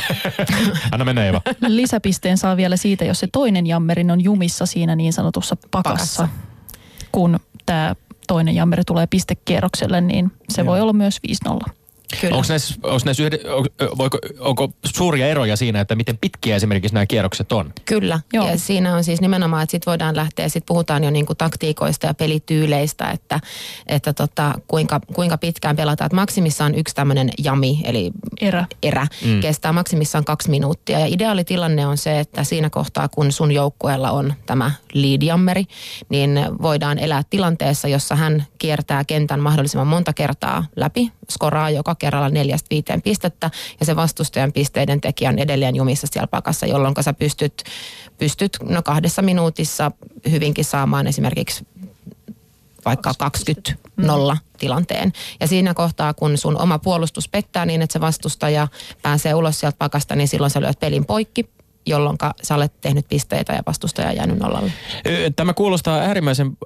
Anna 0.92 1.04
mennä 1.04 1.24
Eeva. 1.24 1.40
Lisäpisteen 1.66 2.38
saa 2.38 2.56
vielä 2.56 2.76
siitä, 2.76 3.04
jos 3.04 3.20
se 3.20 3.28
toinen 3.32 3.66
jammerin 3.66 4.10
on 4.10 4.20
jumissa 4.20 4.66
siinä 4.66 4.96
niin 4.96 5.12
sanotussa 5.12 5.56
pakassa, 5.70 6.22
Pakassa. 6.22 6.28
kun 7.12 7.40
tämä 7.66 7.94
toinen 8.26 8.54
jammeri 8.54 8.82
tulee 8.86 9.06
pistekierrokselle, 9.06 10.00
niin 10.00 10.32
se 10.48 10.62
Joo. 10.62 10.66
voi 10.66 10.80
olla 10.80 10.92
myös 10.92 11.20
5-0. 11.68 11.70
Kyllä. 12.20 12.36
Onko 12.36 12.46
näissä, 12.48 12.74
onko, 12.82 13.00
näissä 13.04 13.22
yhde, 13.22 13.38
onko, 13.50 13.68
voiko, 13.98 14.18
onko 14.38 14.72
suuria 14.84 15.28
eroja 15.28 15.56
siinä, 15.56 15.80
että 15.80 15.94
miten 15.94 16.18
pitkiä 16.18 16.56
esimerkiksi 16.56 16.94
nämä 16.94 17.06
kierrokset 17.06 17.52
on? 17.52 17.72
Kyllä, 17.84 18.20
Joo. 18.32 18.48
ja 18.48 18.58
siinä 18.58 18.96
on 18.96 19.04
siis 19.04 19.20
nimenomaan, 19.20 19.62
että 19.62 19.70
sitten 19.70 19.90
voidaan 19.90 20.16
lähteä, 20.16 20.48
sitten 20.48 20.66
puhutaan 20.66 21.04
jo 21.04 21.10
niinku 21.10 21.34
taktiikoista 21.34 22.06
ja 22.06 22.14
pelityyleistä, 22.14 23.10
että, 23.10 23.40
että 23.86 24.12
tota, 24.12 24.54
kuinka, 24.68 25.00
kuinka 25.14 25.38
pitkään 25.38 25.76
pelataan. 25.76 26.06
Että 26.06 26.16
maksimissaan 26.16 26.74
yksi 26.74 26.94
tämmöinen 26.94 27.30
jami, 27.38 27.80
eli 27.84 28.10
Erä. 28.40 28.66
erä 28.82 29.06
mm. 29.24 29.40
kestää 29.40 29.72
maksimissaan 29.72 30.24
kaksi 30.24 30.50
minuuttia. 30.50 31.00
Ja 31.00 31.06
ideaalitilanne 31.06 31.86
on 31.86 31.96
se, 31.96 32.20
että 32.20 32.44
siinä 32.44 32.70
kohtaa, 32.70 33.08
kun 33.08 33.32
sun 33.32 33.52
joukkueella 33.52 34.10
on 34.10 34.34
tämä 34.46 34.70
lead-jammeri, 34.94 35.64
niin 36.08 36.40
voidaan 36.62 36.98
elää 36.98 37.22
tilanteessa, 37.30 37.88
jossa 37.88 38.16
hän 38.16 38.46
kiertää 38.58 39.04
kentän 39.04 39.40
mahdollisimman 39.40 39.86
monta 39.86 40.12
kertaa 40.12 40.64
läpi, 40.76 41.12
skoraa 41.30 41.70
joka 41.70 41.94
kerralla 41.94 42.28
neljästä 42.28 42.66
viiteen 42.70 43.02
pistettä 43.02 43.50
ja 43.80 43.86
se 43.86 43.96
vastustajan 43.96 44.52
pisteiden 44.52 45.00
tekijä 45.00 45.30
on 45.30 45.38
edelleen 45.38 45.76
jumissa 45.76 46.06
siellä 46.10 46.26
pakassa, 46.26 46.66
jolloin 46.66 46.94
sä 47.00 47.12
pystyt, 47.12 47.64
pystyt 48.18 48.58
no 48.62 48.82
kahdessa 48.82 49.22
minuutissa 49.22 49.90
hyvinkin 50.30 50.64
saamaan 50.64 51.06
esimerkiksi 51.06 51.66
vaikka 52.84 53.12
20-0 54.32 54.36
tilanteen. 54.58 55.12
Ja 55.40 55.46
siinä 55.46 55.74
kohtaa, 55.74 56.14
kun 56.14 56.38
sun 56.38 56.60
oma 56.60 56.78
puolustus 56.78 57.28
pettää 57.28 57.66
niin, 57.66 57.82
että 57.82 57.92
se 57.92 58.00
vastustaja 58.00 58.68
pääsee 59.02 59.34
ulos 59.34 59.60
sieltä 59.60 59.76
pakasta, 59.78 60.16
niin 60.16 60.28
silloin 60.28 60.50
sä 60.50 60.60
lyöt 60.60 60.80
pelin 60.80 61.04
poikki 61.04 61.48
jolloin 61.86 62.16
sä 62.42 62.54
olet 62.54 62.72
tehnyt 62.80 63.08
pisteitä 63.08 63.52
ja 63.52 63.62
vastustaja 63.66 64.12
jäänyt 64.12 64.38
nollalle. 64.38 64.72
Tämä 65.36 65.54
kuulostaa 65.54 65.98
äärimmäisen 65.98 66.56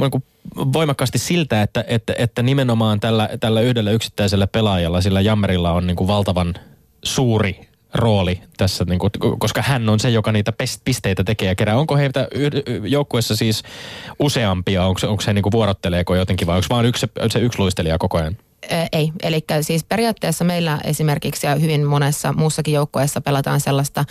niin 0.00 0.22
voimakkaasti 0.72 1.18
siltä, 1.18 1.62
että, 1.62 1.84
että, 1.88 2.14
että 2.18 2.42
nimenomaan 2.42 3.00
tällä, 3.00 3.28
tällä 3.40 3.60
yhdellä 3.60 3.90
yksittäisellä 3.90 4.46
pelaajalla, 4.46 5.00
sillä 5.00 5.20
Jammerilla 5.20 5.72
on 5.72 5.86
niin 5.86 5.96
kuin 5.96 6.08
valtavan 6.08 6.54
suuri 7.04 7.68
rooli 7.94 8.40
tässä, 8.56 8.84
niin 8.84 8.98
kuin, 8.98 9.10
koska 9.38 9.62
hän 9.62 9.88
on 9.88 10.00
se, 10.00 10.10
joka 10.10 10.32
niitä 10.32 10.52
pisteitä 10.84 11.24
tekee 11.24 11.48
ja 11.48 11.54
kerää. 11.54 11.76
Onko 11.76 11.96
heitä 11.96 12.28
joukkueessa 12.82 13.36
siis 13.36 13.62
useampia? 14.18 14.86
Onko, 14.86 15.00
onko 15.06 15.20
se 15.20 15.32
niin 15.32 15.42
kuin 15.42 15.52
vuorotteleeko 15.52 16.14
jotenkin 16.14 16.46
vai 16.46 16.56
onko 16.56 16.66
vaan 16.70 16.86
yksi, 16.86 17.06
se 17.30 17.38
yksi 17.38 17.58
luistelija 17.58 17.98
koko 17.98 18.18
ajan? 18.18 18.36
Ei, 18.92 19.12
eli 19.22 19.44
siis 19.60 19.84
periaatteessa 19.84 20.44
meillä 20.44 20.80
esimerkiksi 20.84 21.46
ja 21.46 21.54
hyvin 21.54 21.86
monessa 21.86 22.32
muussakin 22.32 22.74
joukkueessa 22.74 23.20
pelataan 23.20 23.60
sellaista 23.60 24.04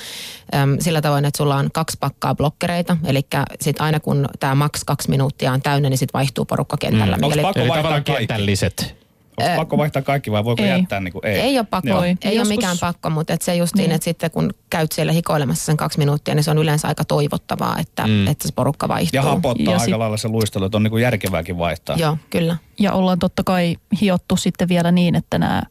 äm, 0.55 0.77
sillä 0.79 1.01
tavoin, 1.01 1.25
että 1.25 1.37
sulla 1.37 1.55
on 1.55 1.69
kaksi 1.73 1.97
pakkaa 1.99 2.35
blokkereita, 2.35 2.97
eli 3.05 3.21
sitten 3.61 3.85
aina 3.85 3.99
kun 3.99 4.29
tämä 4.39 4.55
maks 4.55 4.83
kaksi 4.83 5.09
minuuttia 5.09 5.51
on 5.51 5.61
täynnä, 5.61 5.89
niin 5.89 5.97
sitten 5.97 6.19
vaihtuu 6.19 6.45
porukka 6.45 6.77
kentällä. 6.77 7.17
Mm. 7.17 7.23
Onko 7.23 7.37
pakko 7.41 7.67
vaihtaa 7.67 8.01
kentälliset? 8.01 9.00
Onko 9.45 9.61
pakko 9.61 9.77
vaihtaa 9.77 10.01
kaikki 10.01 10.31
vai 10.31 10.43
voiko 10.43 10.63
ei. 10.63 10.69
jättää 10.69 10.99
niin 10.99 11.11
kuin 11.11 11.25
ei? 11.25 11.39
Ei 11.39 11.57
ole 11.57 11.67
pakko, 11.69 11.89
Joo. 11.89 12.03
ei 12.03 12.15
Joskus... 12.23 12.39
ole 12.39 12.47
mikään 12.47 12.77
pakko, 12.81 13.09
mutta 13.09 13.33
et 13.33 13.41
se 13.41 13.55
just 13.55 13.75
niin, 13.75 13.91
että 13.91 14.05
sitten 14.05 14.31
kun 14.31 14.53
käyt 14.69 14.91
siellä 14.91 15.13
hikoilemassa 15.13 15.65
sen 15.65 15.77
kaksi 15.77 15.97
minuuttia, 15.97 16.35
niin 16.35 16.43
se 16.43 16.51
on 16.51 16.57
yleensä 16.57 16.87
aika 16.87 17.05
toivottavaa, 17.05 17.79
että, 17.79 18.07
mm. 18.07 18.27
että 18.27 18.47
se 18.47 18.53
porukka 18.55 18.87
vaihtuu. 18.87 19.17
Ja 19.17 19.21
hapottaa 19.21 19.63
ja 19.65 19.71
aika 19.71 19.85
sit... 19.85 19.95
lailla 19.95 20.17
se 20.17 20.27
luistelu, 20.27 20.65
että 20.65 20.77
on 20.77 20.83
niin 20.83 20.91
kuin 20.91 21.03
järkevääkin 21.03 21.57
vaihtaa. 21.57 21.95
Joo, 21.95 22.17
kyllä. 22.29 22.57
Ja 22.79 22.93
ollaan 22.93 23.19
totta 23.19 23.43
kai 23.43 23.77
hiottu 24.01 24.37
sitten 24.37 24.69
vielä 24.69 24.91
niin, 24.91 25.15
että 25.15 25.39
nämä 25.39 25.63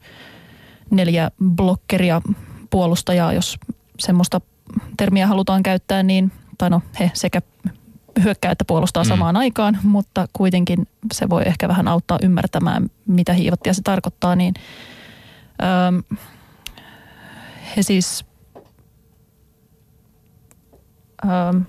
neljä 0.90 1.30
blokkeria 1.44 2.22
puolustajaa, 2.70 3.33
jos 3.33 3.59
semmoista 3.98 4.40
termiä 4.96 5.26
halutaan 5.26 5.62
käyttää, 5.62 6.02
niin, 6.02 6.33
tai 6.59 6.70
no 6.70 6.83
he 7.00 7.11
sekä 7.14 7.42
hyökkää 8.25 8.53
että 8.53 8.64
puolustaa 8.64 9.03
mm. 9.03 9.09
samaan 9.09 9.37
aikaan, 9.37 9.79
mutta 9.83 10.29
kuitenkin 10.33 10.87
se 11.12 11.29
voi 11.29 11.42
ehkä 11.46 11.68
vähän 11.68 11.88
auttaa 11.88 12.18
ymmärtämään, 12.23 12.90
mitä 13.07 13.33
hiivottia 13.33 13.75
se 13.75 13.83
tarkoittaa, 13.83 14.37
niin 14.37 14.55
öö, 15.62 16.20
he 17.77 17.83
siis... 17.83 18.25
Öö, 21.25 21.61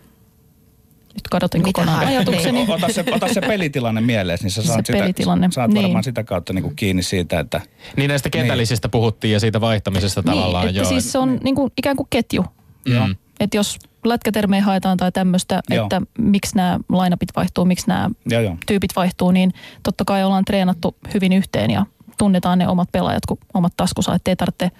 nyt 1.13 1.27
kadotin 1.31 1.61
Mitä 1.61 1.67
kokonaan 1.67 2.07
ajatukseni. 2.07 2.51
Niin. 2.51 2.69
Ota 2.69 2.93
se, 2.93 3.03
ota 3.11 3.33
se 3.33 3.41
pelitilanne 3.41 4.01
mieleen, 4.01 4.39
niin 4.41 4.51
sä 4.51 4.63
saat, 4.63 4.85
se 4.85 4.93
sitä, 4.93 5.35
saat 5.49 5.71
niin. 5.71 5.83
varmaan 5.83 6.03
sitä 6.03 6.23
kautta 6.23 6.53
niin 6.53 6.63
kuin 6.63 6.75
kiinni 6.75 7.03
siitä, 7.03 7.39
että... 7.39 7.61
Niin 7.95 8.09
näistä 8.09 8.29
kentällisistä 8.29 8.85
niin. 8.87 8.91
puhuttiin 8.91 9.33
ja 9.33 9.39
siitä 9.39 9.61
vaihtamisesta 9.61 10.21
niin, 10.21 10.33
tavallaan. 10.33 10.67
Että 10.67 10.79
joo. 10.79 10.89
siis 10.89 11.11
se 11.11 11.17
on 11.17 11.39
niin 11.43 11.55
kuin, 11.55 11.71
ikään 11.77 11.95
kuin 11.95 12.07
ketju. 12.09 12.45
Mm. 12.89 13.15
Että 13.43 13.57
jos 13.57 13.79
lätkätermejä 14.05 14.63
haetaan 14.63 14.97
tai 14.97 15.11
tämmöistä, 15.11 15.61
että 15.69 16.01
miksi 16.17 16.55
nämä 16.55 16.79
lainapit 16.89 17.29
vaihtuu, 17.35 17.65
miksi 17.65 17.87
nämä 17.87 18.09
joo, 18.25 18.41
joo. 18.41 18.57
tyypit 18.67 18.95
vaihtuu, 18.95 19.31
niin 19.31 19.53
totta 19.83 20.05
kai 20.05 20.23
ollaan 20.23 20.45
treenattu 20.45 20.95
hyvin 21.13 21.33
yhteen 21.33 21.71
ja 21.71 21.85
tunnetaan 22.17 22.59
ne 22.59 22.67
omat 22.67 22.89
pelaajat, 22.91 23.25
kun 23.27 23.37
omat 23.53 23.73
taskusa, 23.77 24.15
ettei 24.15 24.35
tarvitse 24.35 24.71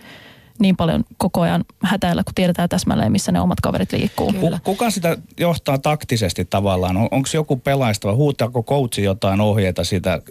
niin 0.62 0.76
paljon 0.78 1.04
koko 1.18 1.42
ajan 1.42 1.66
hätäillä, 1.84 2.24
kun 2.24 2.34
tiedetään 2.36 2.70
täsmälleen, 2.70 3.12
missä 3.12 3.32
ne 3.32 3.42
omat 3.42 3.62
kaverit 3.62 3.92
liikkuu. 3.92 4.34
Kyllä. 4.34 4.60
Kuka 4.64 4.90
sitä 4.90 5.18
johtaa 5.40 5.78
taktisesti 5.78 6.46
tavallaan? 6.46 6.98
On, 6.98 7.08
Onko 7.12 7.30
joku 7.34 7.58
pelaajista 7.58 8.08
vai 8.08 8.16
huutaako 8.16 8.64
coachi 8.64 9.04
jotain 9.04 9.42
ohjeita 9.42 9.84
siitä 9.84 10.22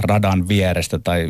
radan 0.00 0.48
vierestä 0.48 0.98
tai 0.98 1.28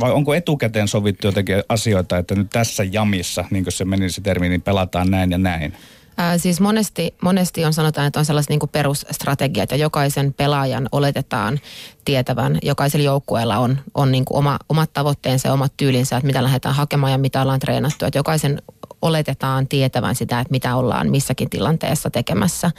vai 0.00 0.12
onko 0.12 0.34
etukäteen 0.34 0.88
sovittu 0.88 1.26
jotenkin 1.26 1.62
asioita, 1.68 2.18
että 2.18 2.34
nyt 2.34 2.50
tässä 2.50 2.84
jamissa, 2.84 3.44
niin 3.50 3.64
kuin 3.64 3.72
se 3.72 3.84
meni 3.84 4.10
se 4.10 4.20
termi, 4.20 4.48
niin 4.48 4.62
pelataan 4.62 5.10
näin 5.10 5.30
ja 5.30 5.38
näin? 5.38 5.74
Ää, 6.18 6.38
siis 6.38 6.60
monesti, 6.60 7.14
monesti 7.22 7.64
on 7.64 7.72
sanotaan, 7.72 8.06
että 8.06 8.18
on 8.18 8.24
sellaiset 8.24 8.50
niin 8.50 8.60
perusstrategiat 8.72 9.70
ja 9.70 9.76
jokaisen 9.76 10.34
pelaajan 10.34 10.88
oletetaan 10.92 11.60
tietävän. 12.04 12.58
Jokaisella 12.62 13.04
joukkueella 13.04 13.58
on, 13.58 13.78
on 13.94 14.12
niin 14.12 14.24
oma, 14.30 14.58
omat 14.68 14.92
tavoitteensa 14.92 15.48
ja 15.48 15.54
omat 15.54 15.72
tyylinsä, 15.76 16.16
että 16.16 16.26
mitä 16.26 16.42
lähdetään 16.42 16.74
hakemaan 16.74 17.12
ja 17.12 17.18
mitä 17.18 17.42
ollaan 17.42 17.60
treenattu. 17.60 18.04
Että 18.04 18.18
jokaisen 18.18 18.62
oletetaan 19.02 19.68
tietävän 19.68 20.14
sitä, 20.14 20.40
että 20.40 20.50
mitä 20.50 20.76
ollaan 20.76 21.10
missäkin 21.10 21.50
tilanteessa 21.50 22.10
tekemässä. 22.10 22.70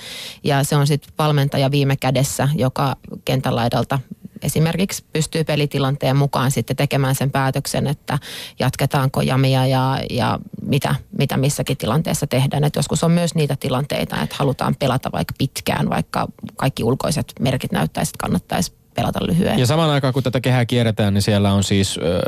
Ja 0.43 0.63
se 0.63 0.75
on 0.75 0.87
sitten 0.87 1.13
valmentaja 1.17 1.71
viime 1.71 1.95
kädessä, 1.95 2.49
joka 2.55 2.95
kentän 3.25 3.55
laidalta 3.55 3.99
esimerkiksi 4.41 5.03
pystyy 5.13 5.43
pelitilanteen 5.43 6.15
mukaan 6.15 6.51
sitten 6.51 6.75
tekemään 6.75 7.15
sen 7.15 7.31
päätöksen, 7.31 7.87
että 7.87 8.19
jatketaanko 8.59 9.21
jamia 9.21 9.65
ja, 9.65 9.99
ja 10.09 10.39
mitä, 10.61 10.95
mitä 11.17 11.37
missäkin 11.37 11.77
tilanteessa 11.77 12.27
tehdään. 12.27 12.63
Et 12.63 12.75
joskus 12.75 13.03
on 13.03 13.11
myös 13.11 13.35
niitä 13.35 13.55
tilanteita, 13.59 14.21
että 14.21 14.35
halutaan 14.39 14.75
pelata 14.75 15.11
vaikka 15.11 15.33
pitkään, 15.37 15.89
vaikka 15.89 16.27
kaikki 16.55 16.83
ulkoiset 16.83 17.33
merkit 17.39 17.71
näyttäisi, 17.71 18.09
että 18.09 18.21
kannattaisi 18.23 18.73
pelata 18.95 19.19
lyhyen. 19.27 19.59
Ja 19.59 19.65
samaan 19.65 19.89
aikaan 19.89 20.13
kun 20.13 20.23
tätä 20.23 20.41
kehää 20.41 20.65
kierretään, 20.65 21.13
niin 21.13 21.21
siellä 21.21 21.53
on 21.53 21.63
siis 21.63 21.97
ö, 21.97 22.21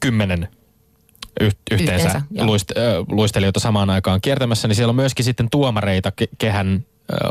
kymmenen 0.00 0.48
yhteensä, 1.40 1.94
yhteensä 1.94 2.22
luist, 2.40 2.70
luistelijoita 3.08 3.60
samaan 3.60 3.90
aikaan 3.90 4.20
kiertämässä, 4.20 4.68
niin 4.68 4.76
siellä 4.76 4.90
on 4.90 4.96
myöskin 4.96 5.24
sitten 5.24 5.50
tuomareita 5.50 6.12
ke- 6.22 6.34
kehän 6.38 6.84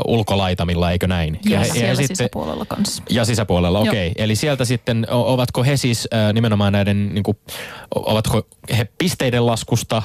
ulkolaitamilla, 0.06 0.90
eikö 0.90 1.06
näin? 1.06 1.40
Ja, 1.44 1.58
ja 1.58 1.64
siellä 1.64 1.88
ja 1.88 1.96
sitten, 1.96 2.16
sisäpuolella 2.16 2.64
kanssa. 2.64 3.02
Ja 3.10 3.24
sisäpuolella, 3.24 3.78
okei. 3.78 4.10
Okay. 4.10 4.24
Eli 4.24 4.36
sieltä 4.36 4.64
sitten, 4.64 5.06
ovatko 5.10 5.64
he 5.64 5.76
siis 5.76 6.08
äh, 6.14 6.32
nimenomaan 6.32 6.72
näiden, 6.72 7.14
niin 7.14 7.22
kuin, 7.22 7.38
ovatko 7.94 8.42
he 8.78 8.88
pisteiden 8.98 9.46
laskusta, 9.46 9.96
äh, 9.96 10.02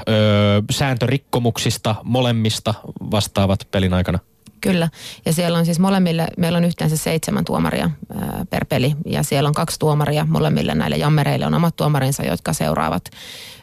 sääntörikkomuksista, 0.71 1.95
molemmista 2.03 2.73
vastaavat 3.12 3.67
pelin 3.71 3.93
aikana? 3.93 4.19
Kyllä. 4.62 4.89
Ja 5.25 5.34
siellä 5.34 5.58
on 5.58 5.65
siis 5.65 5.79
molemmille, 5.79 6.27
meillä 6.38 6.58
on 6.58 6.65
yhteensä 6.65 6.97
seitsemän 6.97 7.45
tuomaria 7.45 7.89
ää, 8.15 8.45
per 8.49 8.65
peli. 8.65 8.95
Ja 9.05 9.23
siellä 9.23 9.47
on 9.47 9.53
kaksi 9.53 9.79
tuomaria 9.79 10.25
molemmille 10.29 10.75
näille 10.75 10.97
jammereille. 10.97 11.45
On 11.45 11.53
omat 11.53 11.75
tuomarinsa, 11.75 12.23
jotka 12.23 12.53
seuraavat 12.53 13.03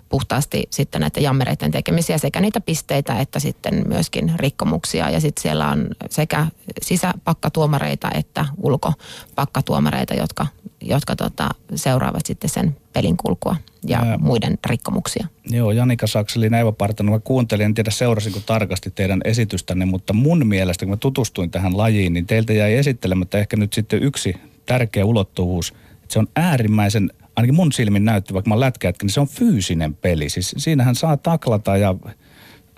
puhtaasti 0.09 0.65
sitten 0.71 1.01
näiden 1.01 1.23
jammereiden 1.23 1.71
tekemisiä, 1.71 2.19
sekä 2.19 2.41
niitä 2.41 2.61
pisteitä 2.61 3.21
että 3.21 3.41
sitten 3.41 3.85
myöskin 3.89 4.33
rikkomuksia. 4.37 5.11
Ja 5.11 5.21
sitten 5.21 5.43
siellä 5.43 5.69
on 5.69 5.89
sekä 6.11 6.47
sisäpakkatuomareita 6.83 8.11
että 8.15 8.47
ulkopakkatuomareita, 8.63 10.15
jotka, 10.15 10.47
jotka 10.81 11.17
tota, 11.17 11.49
seuraavat 11.75 12.27
sitten 12.27 12.51
sen 12.51 12.77
pelin 12.93 13.17
kulkua 13.17 13.57
ja, 13.87 14.07
ja 14.07 14.19
muiden 14.19 14.59
rikkomuksia. 14.67 15.27
Joo, 15.51 15.73
Janika 15.73 16.07
Sakseli, 16.07 16.51
Neiva 16.51 16.73
Partanen, 16.73 17.13
mä 17.13 17.19
kuuntelin, 17.19 17.67
en 17.67 17.75
tiedä 17.75 17.91
seurasinko 17.91 18.41
tarkasti 18.47 18.91
teidän 18.91 19.21
esitystänne, 19.25 19.85
mutta 19.85 20.13
mun 20.13 20.47
mielestä, 20.47 20.85
kun 20.85 20.93
mä 20.93 20.97
tutustuin 20.97 21.51
tähän 21.51 21.77
lajiin, 21.77 22.13
niin 22.13 22.27
teiltä 22.27 22.53
jäi 22.53 22.75
esittelemättä 22.75 23.39
ehkä 23.39 23.57
nyt 23.57 23.73
sitten 23.73 24.03
yksi 24.03 24.35
tärkeä 24.67 25.05
ulottuvuus, 25.05 25.75
että 26.03 26.13
se 26.13 26.19
on 26.19 26.29
äärimmäisen 26.37 27.11
ainakin 27.37 27.55
mun 27.55 27.73
silmin 27.73 28.05
näytti, 28.05 28.35
vaikka 28.35 28.49
mä 28.49 28.61
lätkäjätkä, 28.61 29.05
niin 29.05 29.13
se 29.13 29.21
on 29.21 29.29
fyysinen 29.29 29.95
peli. 29.95 30.29
Siis 30.29 30.55
siinähän 30.59 30.95
saa 30.95 31.17
taklata 31.17 31.77
ja 31.77 31.95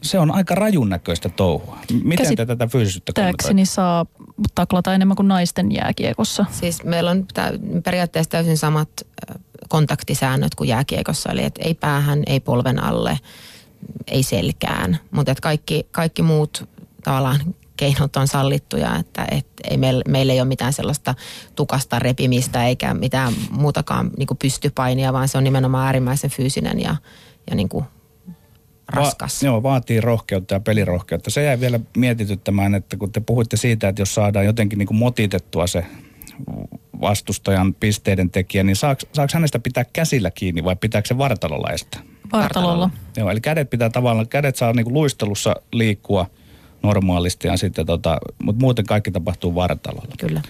se 0.03 0.18
on 0.18 0.31
aika 0.31 0.55
rajun 0.55 0.88
näköistä 0.88 1.29
touhua. 1.29 1.79
Miten 2.05 2.37
te 2.37 2.47
tätä 2.47 2.66
fyysisyyttä 2.66 3.12
kommentoitte? 3.14 3.64
saa 3.64 4.07
taklata 4.55 4.94
enemmän 4.94 5.16
kuin 5.16 5.29
naisten 5.29 5.73
jääkiekossa. 5.75 6.47
Siis 6.51 6.85
meillä 6.85 7.11
on 7.11 7.27
periaatteessa 7.85 8.31
täysin 8.31 8.59
samat 8.59 8.88
kontaktisäännöt 9.68 10.55
kuin 10.55 10.68
jääkiekossa, 10.68 11.33
eli 11.33 11.44
että 11.44 11.62
ei 11.64 11.75
päähän, 11.75 12.23
ei 12.27 12.40
polven 12.40 12.83
alle, 12.83 13.18
ei 14.07 14.23
selkään, 14.23 14.99
mutta 15.11 15.35
kaikki, 15.42 15.87
kaikki 15.90 16.23
muut 16.23 16.68
tavallaan 17.05 17.40
keinot 17.78 18.16
on 18.16 18.28
sallittuja, 18.28 18.96
että 18.96 19.26
et 19.30 19.46
ei 19.70 19.76
meillä, 19.76 20.02
meillä 20.08 20.32
ei 20.32 20.40
ole 20.40 20.48
mitään 20.48 20.72
sellaista 20.72 21.14
tukasta 21.56 21.98
repimistä 21.98 22.66
eikä 22.66 22.94
mitään 22.94 23.32
muutakaan 23.50 24.10
niin 24.16 24.26
kuin 24.26 24.38
pystypainia, 24.38 25.12
vaan 25.12 25.28
se 25.28 25.38
on 25.38 25.44
nimenomaan 25.44 25.86
äärimmäisen 25.86 26.30
fyysinen 26.30 26.80
ja, 26.80 26.96
ja 27.50 27.56
niin 27.56 27.68
kuin 27.68 27.84
raskas. 28.88 29.42
Va- 29.42 29.46
joo, 29.46 29.62
vaatii 29.62 30.00
rohkeutta 30.00 30.54
ja 30.54 30.60
pelirohkeutta. 30.60 31.30
Se 31.30 31.42
jäi 31.42 31.60
vielä 31.60 31.80
mietityttämään, 31.96 32.74
että 32.74 32.96
kun 32.96 33.12
te 33.12 33.20
puhuitte 33.20 33.56
siitä, 33.56 33.88
että 33.88 34.02
jos 34.02 34.14
saadaan 34.14 34.46
jotenkin 34.46 34.78
niin 34.78 34.86
kuin 34.86 34.98
motitettua 34.98 35.66
se 35.66 35.86
vastustajan 37.00 37.74
pisteiden 37.74 38.30
tekijä, 38.30 38.62
niin 38.62 38.76
saako, 38.76 39.00
saako 39.12 39.30
hänestä 39.34 39.58
pitää 39.58 39.84
käsillä 39.92 40.30
kiinni 40.30 40.64
vai 40.64 40.76
pitääkö 40.76 41.08
se 41.08 41.18
vartalolla 41.18 41.70
estää? 41.70 42.00
Vartalolla. 42.32 42.90
Joo, 43.16 43.30
eli 43.30 43.40
kädet 43.40 43.70
pitää 43.70 43.90
tavallaan, 43.90 44.28
kädet 44.28 44.56
saa 44.56 44.72
niin 44.72 44.84
kuin 44.84 44.94
luistelussa 44.94 45.56
liikkua– 45.72 46.26
normaalisti, 46.82 47.48
ja 47.48 47.56
sitten 47.56 47.87
tota, 47.87 48.18
mutta 48.42 48.60
muuten 48.60 48.87
kaikki 48.87 49.10
tapahtuu 49.10 49.54
vartalolla. 49.54 50.14
Kyllä. 50.18 50.42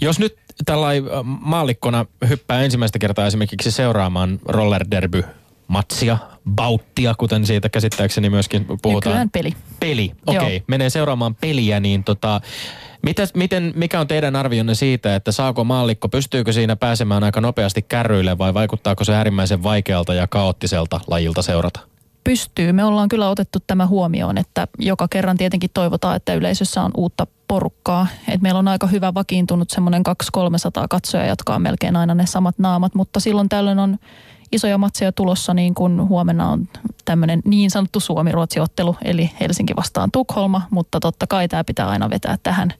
Jos 0.00 0.18
nyt 0.18 0.36
tällainen 0.64 1.04
maallikkona 1.24 2.06
hyppää 2.28 2.62
ensimmäistä 2.62 2.98
kertaa 2.98 3.26
esimerkiksi 3.26 3.70
seuraamaan 3.70 4.40
roller 4.44 4.84
derby 4.90 5.24
matsia, 5.68 6.18
bauttia, 6.50 7.14
kuten 7.18 7.46
siitä 7.46 7.68
käsittääkseni 7.68 8.30
myöskin 8.30 8.64
puhutaan. 8.82 8.94
Nykyään 8.94 9.30
peli. 9.30 9.52
Peli, 9.80 10.12
okei. 10.26 10.38
Okay. 10.38 10.60
Menee 10.66 10.90
seuraamaan 10.90 11.34
peliä, 11.34 11.80
niin 11.80 12.04
tota, 12.04 12.40
Mitäs, 13.02 13.34
miten, 13.34 13.72
mikä 13.76 14.00
on 14.00 14.06
teidän 14.06 14.36
arvionne 14.36 14.74
siitä, 14.74 15.14
että 15.14 15.32
saako 15.32 15.64
maallikko, 15.64 16.08
pystyykö 16.08 16.52
siinä 16.52 16.76
pääsemään 16.76 17.24
aika 17.24 17.40
nopeasti 17.40 17.82
kärryille 17.82 18.38
vai 18.38 18.54
vaikuttaako 18.54 19.04
se 19.04 19.14
äärimmäisen 19.14 19.62
vaikealta 19.62 20.14
ja 20.14 20.26
kaoottiselta 20.26 21.00
lajilta 21.06 21.42
seurata? 21.42 21.80
Pystyy. 22.28 22.72
Me 22.72 22.84
ollaan 22.84 23.08
kyllä 23.08 23.28
otettu 23.28 23.58
tämä 23.66 23.86
huomioon, 23.86 24.38
että 24.38 24.68
joka 24.78 25.08
kerran 25.08 25.36
tietenkin 25.36 25.70
toivotaan, 25.74 26.16
että 26.16 26.34
yleisössä 26.34 26.82
on 26.82 26.90
uutta 26.96 27.26
porukkaa. 27.48 28.06
Et 28.28 28.40
meillä 28.40 28.58
on 28.58 28.68
aika 28.68 28.86
hyvä 28.86 29.14
vakiintunut 29.14 29.70
semmoinen 29.70 30.02
200-300 30.36 30.86
katsoja, 30.90 31.26
jotka 31.26 31.54
on 31.54 31.62
melkein 31.62 31.96
aina 31.96 32.14
ne 32.14 32.26
samat 32.26 32.58
naamat, 32.58 32.94
mutta 32.94 33.20
silloin 33.20 33.48
tällöin 33.48 33.78
on 33.78 33.98
isoja 34.52 34.78
matseja 34.78 35.12
tulossa, 35.12 35.54
niin 35.54 35.74
kuin 35.74 36.08
huomenna 36.08 36.48
on 36.48 36.68
tämmöinen 37.04 37.42
niin 37.44 37.70
sanottu 37.70 38.00
Suomi-Ruotsi-ottelu, 38.00 38.96
eli 39.02 39.30
Helsinki 39.40 39.76
vastaan 39.76 40.10
Tukholma, 40.10 40.62
mutta 40.70 41.00
totta 41.00 41.26
kai 41.26 41.48
tämä 41.48 41.64
pitää 41.64 41.88
aina 41.88 42.10
vetää 42.10 42.38
tähän 42.42 42.72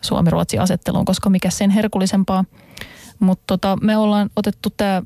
Suomi-Ruotsi-asetteluun, 0.00 1.04
koska 1.04 1.30
mikä 1.30 1.50
sen 1.50 1.70
herkullisempaa. 1.70 2.44
Mutta 3.20 3.44
tota, 3.46 3.78
me 3.82 3.96
ollaan 3.96 4.30
otettu 4.36 4.68
tämä 4.76 5.02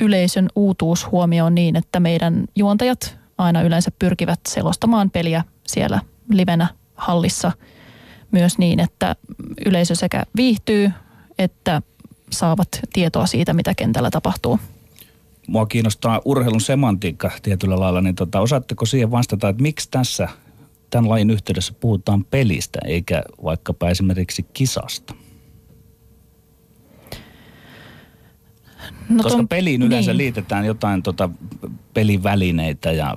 yleisön 0.00 0.48
uutuus 0.56 1.10
huomioon 1.10 1.54
niin, 1.54 1.76
että 1.76 2.00
meidän 2.00 2.44
juontajat 2.56 3.18
aina 3.38 3.62
yleensä 3.62 3.90
pyrkivät 3.98 4.40
selostamaan 4.48 5.10
peliä 5.10 5.44
siellä 5.66 6.00
livenä 6.30 6.68
hallissa 6.94 7.52
myös 8.30 8.58
niin, 8.58 8.80
että 8.80 9.16
yleisö 9.66 9.94
sekä 9.94 10.22
viihtyy 10.36 10.90
että 11.38 11.82
saavat 12.32 12.68
tietoa 12.92 13.26
siitä, 13.26 13.52
mitä 13.52 13.74
kentällä 13.74 14.10
tapahtuu 14.10 14.58
mua 15.46 15.66
kiinnostaa 15.66 16.20
urheilun 16.24 16.60
semantiikka 16.60 17.30
tietyllä 17.42 17.80
lailla, 17.80 18.00
niin 18.00 18.14
tota, 18.14 18.40
osaatteko 18.40 18.86
siihen 18.86 19.10
vastata, 19.10 19.48
että 19.48 19.62
miksi 19.62 19.88
tässä 19.90 20.28
tämän 20.90 21.10
lain 21.10 21.30
yhteydessä 21.30 21.74
puhutaan 21.80 22.24
pelistä 22.24 22.78
eikä 22.84 23.22
vaikkapa 23.44 23.90
esimerkiksi 23.90 24.46
kisasta? 24.52 25.14
No 29.08 29.22
Koska 29.22 29.36
ton, 29.36 29.48
peliin 29.48 29.82
yleensä 29.82 30.10
niin. 30.10 30.18
liitetään 30.18 30.64
jotain 30.64 31.02
tota 31.02 31.30
pelivälineitä 31.94 32.92
ja... 32.92 33.16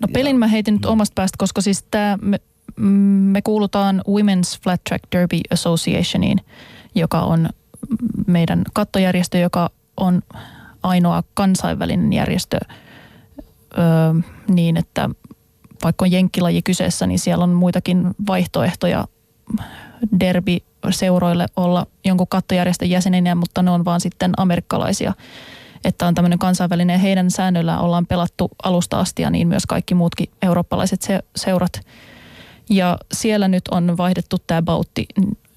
No 0.00 0.08
pelin 0.12 0.36
ja, 0.36 0.38
mä 0.38 0.46
heitin 0.46 0.74
nyt 0.74 0.82
mm. 0.82 0.90
omasta 0.90 1.14
päästä, 1.14 1.36
koska 1.38 1.60
siis 1.60 1.84
tää, 1.90 2.18
me, 2.22 2.40
me 3.32 3.42
kuulutaan 3.42 4.02
Women's 4.08 4.60
Flat 4.62 4.84
Track 4.88 5.04
Derby 5.12 5.40
Associationiin, 5.50 6.40
joka 6.94 7.20
on 7.20 7.48
meidän 8.26 8.62
kattojärjestö, 8.72 9.38
joka 9.38 9.70
on 9.96 10.22
ainoa 10.82 11.22
kansainvälinen 11.34 12.12
järjestö 12.12 12.58
ö, 12.66 14.22
niin, 14.48 14.76
että 14.76 15.10
vaikka 15.84 16.04
on 16.04 16.12
jenkkilaji 16.12 16.62
kyseessä, 16.62 17.06
niin 17.06 17.18
siellä 17.18 17.44
on 17.44 17.50
muitakin 17.50 18.10
vaihtoehtoja 18.26 19.08
derby-seuroille 20.20 21.46
olla 21.56 21.86
jonkun 22.04 22.28
kattojärjestön 22.28 22.90
jäsenenä, 22.90 23.34
mutta 23.34 23.62
ne 23.62 23.70
on 23.70 23.84
vaan 23.84 24.00
sitten 24.00 24.32
amerikkalaisia. 24.36 25.12
Että 25.84 26.06
on 26.06 26.14
tämmöinen 26.14 26.38
kansainvälinen, 26.38 27.00
heidän 27.00 27.30
säännöillä 27.30 27.80
ollaan 27.80 28.06
pelattu 28.06 28.50
alusta 28.62 29.00
asti 29.00 29.22
ja 29.22 29.30
niin 29.30 29.48
myös 29.48 29.66
kaikki 29.66 29.94
muutkin 29.94 30.28
eurooppalaiset 30.42 31.02
se, 31.02 31.20
seurat. 31.36 31.80
Ja 32.70 32.98
siellä 33.12 33.48
nyt 33.48 33.68
on 33.70 33.96
vaihdettu 33.96 34.36
tämä 34.46 34.62
bautti 34.62 35.06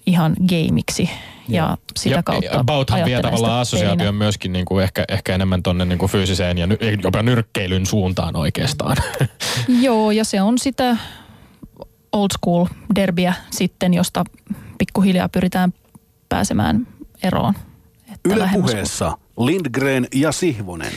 ihan 0.06 0.36
gameiksi 0.50 1.10
ja 1.48 1.78
sitä 2.00 2.16
ja, 2.16 2.24
kautta 2.24 2.60
Abouthan 2.60 3.06
vie 3.06 3.22
tavallaan 3.22 3.62
assosiaation 3.62 4.16
myöskin 4.16 4.54
niin 4.54 4.66
kuin 4.66 4.84
ehkä, 4.84 5.06
ehkä 5.10 5.36
enemmän 5.36 5.64
tuonne 5.64 5.86
niin 5.86 6.10
fyysiseen 6.10 6.58
ja 6.58 6.68
jopa 7.04 7.24
nyrkkeilyn 7.24 7.86
suuntaan 7.86 8.36
oikeastaan. 8.36 8.98
Joo, 9.82 10.12
ja 10.12 10.24
se 10.24 10.42
on 10.42 10.58
sitä 10.58 10.98
old 12.12 12.30
school 12.40 12.66
derbiä 12.96 13.34
sitten, 13.52 13.94
josta 13.94 14.24
pikkuhiljaa 14.78 15.30
pyritään 15.30 15.74
pääsemään 16.30 16.88
eroon. 17.24 17.54
Yle 18.26 18.50
puheessa 18.54 19.18
Lindgren 19.38 20.08
ja 20.16 20.32
Sihvonen. 20.32 20.94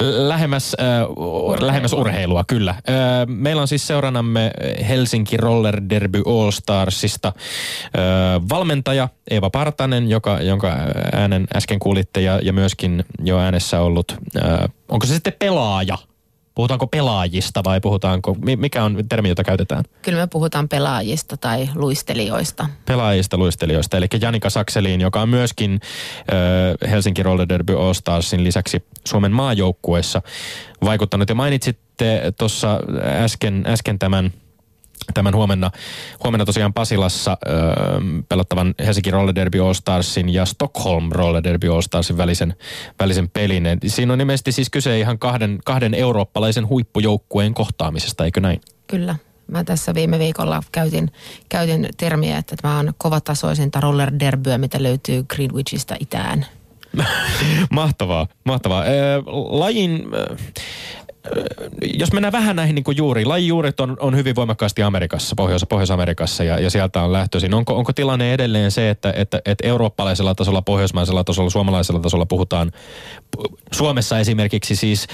Lähemmäs, 0.00 0.76
äh, 0.80 1.66
lähemmäs 1.66 1.92
urheilua, 1.92 2.44
kyllä. 2.46 2.70
Äh, 2.70 2.78
meillä 3.26 3.62
on 3.62 3.68
siis 3.68 3.86
seuranamme 3.86 4.50
Helsinki 4.88 5.36
Roller 5.36 5.82
Derby 5.90 6.22
All 6.26 6.50
Starsista 6.50 7.28
äh, 7.28 8.48
valmentaja 8.48 9.08
Eeva 9.30 9.50
Partanen, 9.50 10.10
joka, 10.10 10.40
jonka 10.40 10.76
äänen 11.12 11.46
äsken 11.56 11.78
kuulitte, 11.78 12.20
ja, 12.20 12.40
ja 12.42 12.52
myöskin 12.52 13.04
jo 13.24 13.38
äänessä 13.38 13.80
ollut, 13.80 14.16
äh, 14.36 14.68
onko 14.88 15.06
se 15.06 15.14
sitten 15.14 15.34
pelaaja– 15.38 15.98
Puhutaanko 16.54 16.86
pelaajista 16.86 17.64
vai 17.64 17.80
puhutaanko, 17.80 18.36
mikä 18.56 18.84
on 18.84 18.98
termi, 19.08 19.28
jota 19.28 19.44
käytetään? 19.44 19.84
Kyllä 20.02 20.18
me 20.20 20.26
puhutaan 20.26 20.68
pelaajista 20.68 21.36
tai 21.36 21.68
luistelijoista. 21.74 22.66
Pelaajista, 22.86 23.38
luistelijoista. 23.38 23.96
Eli 23.96 24.06
Janika 24.20 24.50
Sakseliin, 24.50 25.00
joka 25.00 25.22
on 25.22 25.28
myöskin 25.28 25.80
äh, 26.82 26.90
Helsinki 26.90 27.22
Roller 27.22 27.48
Derby 27.48 27.74
All 27.76 27.92
Starsin 27.92 28.44
lisäksi 28.44 28.84
Suomen 29.08 29.32
maajoukkueessa 29.32 30.22
vaikuttanut. 30.84 31.28
Ja 31.28 31.34
mainitsitte 31.34 32.32
tuossa 32.38 32.80
äsken, 33.24 33.64
äsken 33.66 33.98
tämän 33.98 34.32
tämän 35.14 35.34
huomenna, 35.34 35.70
huomenna 36.24 36.44
tosiaan 36.44 36.72
Pasilassa 36.72 37.38
öö, 37.46 37.56
pelattavan 38.28 38.74
Helsinki 38.86 39.10
Roller 39.10 39.34
Derby 39.34 39.60
All 39.60 39.72
Starsin 39.72 40.28
ja 40.28 40.46
Stockholm 40.46 41.12
Roller 41.12 41.44
Derby 41.44 41.68
All 41.68 41.80
Starsin 41.80 42.16
välisen, 42.16 42.56
välisen 43.00 43.30
pelin. 43.30 43.64
Siinä 43.86 44.12
on 44.12 44.18
nimesti 44.18 44.52
siis 44.52 44.70
kyse 44.70 44.98
ihan 44.98 45.18
kahden, 45.18 45.58
kahden 45.64 45.94
eurooppalaisen 45.94 46.68
huippujoukkueen 46.68 47.54
kohtaamisesta, 47.54 48.24
eikö 48.24 48.40
näin? 48.40 48.60
Kyllä. 48.86 49.16
Mä 49.46 49.64
tässä 49.64 49.94
viime 49.94 50.18
viikolla 50.18 50.62
käytin, 50.72 51.10
käytin 51.48 51.88
termiä, 51.96 52.38
että 52.38 52.56
tämä 52.62 52.78
on 52.78 52.92
kovatasoisinta 52.98 53.80
roller 53.80 54.12
derbyä, 54.20 54.58
mitä 54.58 54.82
löytyy 54.82 55.22
Greenwichista 55.22 55.96
itään. 56.00 56.46
mahtavaa, 57.70 58.26
mahtavaa. 58.44 58.84
Lajin 59.48 60.04
jos 61.98 62.12
mennään 62.12 62.32
vähän 62.32 62.56
näihin 62.56 62.74
niin 62.74 62.96
juuriin, 62.96 63.28
lajijuuret 63.28 63.80
on, 63.80 63.96
on 64.00 64.16
hyvin 64.16 64.34
voimakkaasti 64.34 64.82
Amerikassa, 64.82 65.36
Pohjois- 65.36 65.66
Pohjois-Amerikassa 65.68 66.44
ja, 66.44 66.60
ja 66.60 66.70
sieltä 66.70 67.02
on 67.02 67.12
lähtöisin. 67.12 67.54
Onko, 67.54 67.76
onko 67.76 67.92
tilanne 67.92 68.34
edelleen 68.34 68.70
se, 68.70 68.90
että, 68.90 69.12
että, 69.16 69.40
että 69.44 69.68
eurooppalaisella 69.68 70.34
tasolla, 70.34 70.62
pohjoismaisella 70.62 71.24
tasolla, 71.24 71.50
suomalaisella 71.50 72.00
tasolla 72.00 72.26
puhutaan, 72.26 72.72
Suomessa 73.72 74.18
esimerkiksi 74.18 74.76
siis 74.76 75.06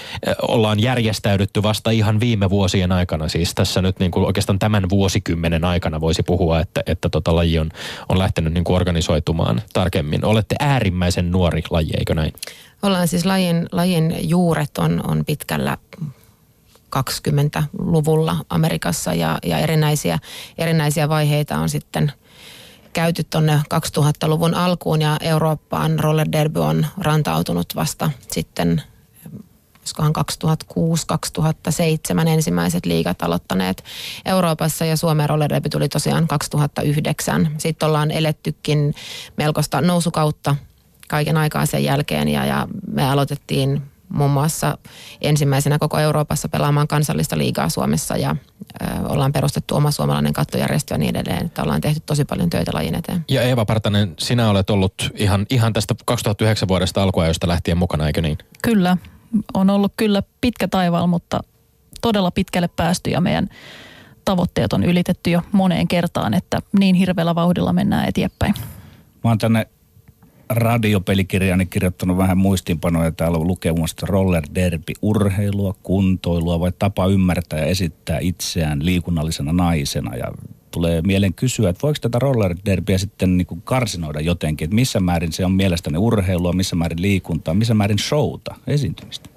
ollaan 0.42 0.80
järjestäydytty 0.80 1.62
vasta 1.62 1.90
ihan 1.90 2.20
viime 2.20 2.50
vuosien 2.50 2.92
aikana, 2.92 3.28
siis 3.28 3.54
tässä 3.54 3.82
nyt 3.82 3.98
niin 3.98 4.10
kuin 4.10 4.26
oikeastaan 4.26 4.58
tämän 4.58 4.90
vuosikymmenen 4.90 5.64
aikana 5.64 6.00
voisi 6.00 6.22
puhua, 6.22 6.60
että, 6.60 6.82
että 6.86 7.08
tota 7.08 7.36
laji 7.36 7.58
on, 7.58 7.70
on 8.08 8.18
lähtenyt 8.18 8.52
niin 8.52 8.64
kuin 8.64 8.76
organisoitumaan 8.76 9.62
tarkemmin. 9.72 10.24
Olette 10.24 10.56
äärimmäisen 10.60 11.30
nuori 11.30 11.62
laji, 11.70 11.90
eikö 11.98 12.14
näin? 12.14 12.32
Ollaan 12.82 13.08
siis 13.08 13.24
lajin, 13.24 13.66
lajin 13.72 14.28
juuret 14.28 14.78
on, 14.78 15.10
on 15.10 15.24
pitkällä 15.24 15.78
20-luvulla 16.96 18.36
Amerikassa 18.50 19.14
ja, 19.14 19.38
ja 19.44 19.58
erinäisiä, 19.58 20.18
erinäisiä 20.58 21.08
vaiheita 21.08 21.58
on 21.58 21.68
sitten 21.68 22.12
käyty 22.92 23.24
tuonne 23.24 23.62
2000-luvun 23.74 24.54
alkuun 24.54 25.02
ja 25.02 25.16
Eurooppaan 25.20 25.98
roller 25.98 26.28
derby 26.32 26.60
on 26.60 26.86
rantautunut 26.98 27.66
vasta 27.74 28.10
sitten 28.30 28.82
olisikohan 29.80 30.14
2006-2007 32.24 32.28
ensimmäiset 32.28 32.86
liigat 32.86 33.22
aloittaneet 33.22 33.84
Euroopassa 34.24 34.84
ja 34.84 34.96
Suomen 34.96 35.28
roller 35.28 35.48
derby 35.48 35.68
tuli 35.68 35.88
tosiaan 35.88 36.28
2009. 36.28 37.54
Sitten 37.58 37.88
ollaan 37.88 38.10
elettykin 38.10 38.94
melkoista 39.36 39.80
nousukautta 39.80 40.56
kaiken 41.08 41.36
aikaa 41.36 41.66
sen 41.66 41.84
jälkeen 41.84 42.28
ja, 42.28 42.46
ja 42.46 42.68
me 42.92 43.10
aloitettiin 43.10 43.82
muun 44.08 44.30
muassa 44.30 44.78
ensimmäisenä 45.20 45.78
koko 45.78 45.98
Euroopassa 45.98 46.48
pelaamaan 46.48 46.88
kansallista 46.88 47.38
liigaa 47.38 47.68
Suomessa 47.68 48.16
ja 48.16 48.36
ö, 48.82 48.84
ollaan 49.08 49.32
perustettu 49.32 49.76
oma 49.76 49.90
suomalainen 49.90 50.32
kattojärjestö 50.32 50.94
ja 50.94 50.98
niin 50.98 51.16
edelleen, 51.16 51.46
että 51.46 51.62
ollaan 51.62 51.80
tehty 51.80 52.02
tosi 52.06 52.24
paljon 52.24 52.50
töitä 52.50 52.70
lajin 52.74 52.94
eteen. 52.94 53.24
Ja 53.28 53.42
Eeva 53.42 53.64
Partanen, 53.64 54.14
sinä 54.18 54.50
olet 54.50 54.70
ollut 54.70 54.94
ihan, 55.14 55.46
ihan 55.50 55.72
tästä 55.72 55.94
2009 56.04 56.68
vuodesta 56.68 57.02
alkuajosta 57.02 57.48
lähtien 57.48 57.78
mukana, 57.78 58.06
eikö 58.06 58.22
niin? 58.22 58.38
Kyllä, 58.62 58.96
on 59.54 59.70
ollut 59.70 59.92
kyllä 59.96 60.22
pitkä 60.40 60.68
taival, 60.68 61.06
mutta 61.06 61.40
todella 62.00 62.30
pitkälle 62.30 62.68
päästy 62.68 63.10
ja 63.10 63.20
meidän 63.20 63.48
tavoitteet 64.24 64.72
on 64.72 64.84
ylitetty 64.84 65.30
jo 65.30 65.42
moneen 65.52 65.88
kertaan, 65.88 66.34
että 66.34 66.60
niin 66.78 66.94
hirveällä 66.94 67.34
vauhdilla 67.34 67.72
mennään 67.72 68.08
eteenpäin. 68.08 68.54
Mä 69.24 69.30
oon 69.30 69.38
tänne 69.38 69.66
radiopelikirjaani 70.50 71.66
kirjoittanut 71.66 72.16
vähän 72.16 72.38
muistinpanoja. 72.38 73.12
Täällä 73.12 73.38
on 73.38 73.46
lukemassa 73.46 74.06
roller 74.06 74.42
derby, 74.54 74.92
urheilua, 75.02 75.74
kuntoilua 75.82 76.60
vai 76.60 76.72
tapa 76.78 77.06
ymmärtää 77.06 77.58
ja 77.58 77.66
esittää 77.66 78.18
itseään 78.18 78.86
liikunnallisena 78.86 79.52
naisena. 79.52 80.16
Ja 80.16 80.32
tulee 80.70 81.02
mieleen 81.02 81.34
kysyä, 81.34 81.70
että 81.70 81.82
voiko 81.82 81.98
tätä 82.00 82.18
roller 82.18 82.56
derbyä 82.64 82.98
sitten 82.98 83.36
niin 83.36 83.46
kuin 83.46 83.62
karsinoida 83.62 84.20
jotenkin, 84.20 84.64
että 84.64 84.74
missä 84.74 85.00
määrin 85.00 85.32
se 85.32 85.44
on 85.44 85.52
mielestäni 85.52 85.98
urheilua, 85.98 86.52
missä 86.52 86.76
määrin 86.76 87.02
liikuntaa, 87.02 87.54
missä 87.54 87.74
määrin 87.74 87.98
showta, 87.98 88.54
esiintymistä? 88.66 89.30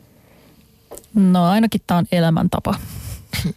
No 1.13 1.49
ainakin 1.49 1.81
tämä 1.87 1.97
on 1.97 2.05
elämäntapa. 2.11 2.75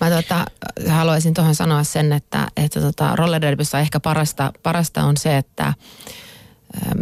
Mä 0.00 0.10
tota, 0.10 0.44
haluaisin 0.88 1.34
tuohon 1.34 1.54
sanoa 1.54 1.84
sen, 1.84 2.12
että, 2.12 2.48
että 2.56 2.80
tota, 2.80 3.16
rollerderbyssä 3.16 3.80
ehkä 3.80 4.00
parasta, 4.00 4.52
parasta 4.62 5.04
on 5.04 5.16
se, 5.16 5.36
että 5.36 5.74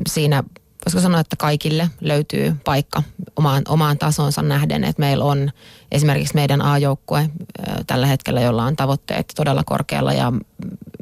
siinä 0.09 0.45
voisiko 0.87 1.01
sanoa, 1.01 1.21
että 1.21 1.37
kaikille 1.37 1.91
löytyy 2.01 2.57
paikka 2.65 3.03
omaan, 3.37 3.63
omaan 3.69 3.99
tasonsa 3.99 4.43
nähden, 4.43 4.85
että 4.85 5.01
meillä 5.01 5.25
on 5.25 5.51
esimerkiksi 5.93 6.35
meidän 6.35 6.63
A-joukkue 6.63 7.31
tällä 7.87 8.07
hetkellä, 8.07 8.41
jolla 8.41 8.65
on 8.65 8.77
tavoitteet 8.77 9.33
todella 9.37 9.63
korkealla 9.67 10.13
ja 10.13 10.33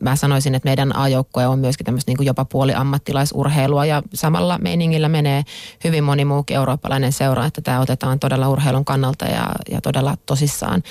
mä 0.03 0.17
sanoisin, 0.17 0.55
että 0.55 0.69
meidän 0.69 0.97
A-joukkue 0.97 1.47
on 1.47 1.59
myöskin 1.59 1.85
tämmöistä 1.85 2.13
niin 2.13 2.27
jopa 2.27 2.45
puoli 2.45 2.75
ammattilaisurheilua 2.75 3.85
ja 3.87 4.03
samalla 4.15 4.59
meiningillä 4.59 5.09
menee 5.09 5.45
hyvin 5.85 6.05
moni 6.05 6.25
muukin 6.25 6.57
eurooppalainen 6.57 7.13
seura, 7.13 7.47
että 7.47 7.61
tämä 7.61 7.81
otetaan 7.81 8.19
todella 8.19 8.49
urheilun 8.49 8.85
kannalta 8.85 9.25
ja, 9.25 9.47
ja 9.71 9.81
todella 9.81 10.17
tosissaan. 10.27 10.83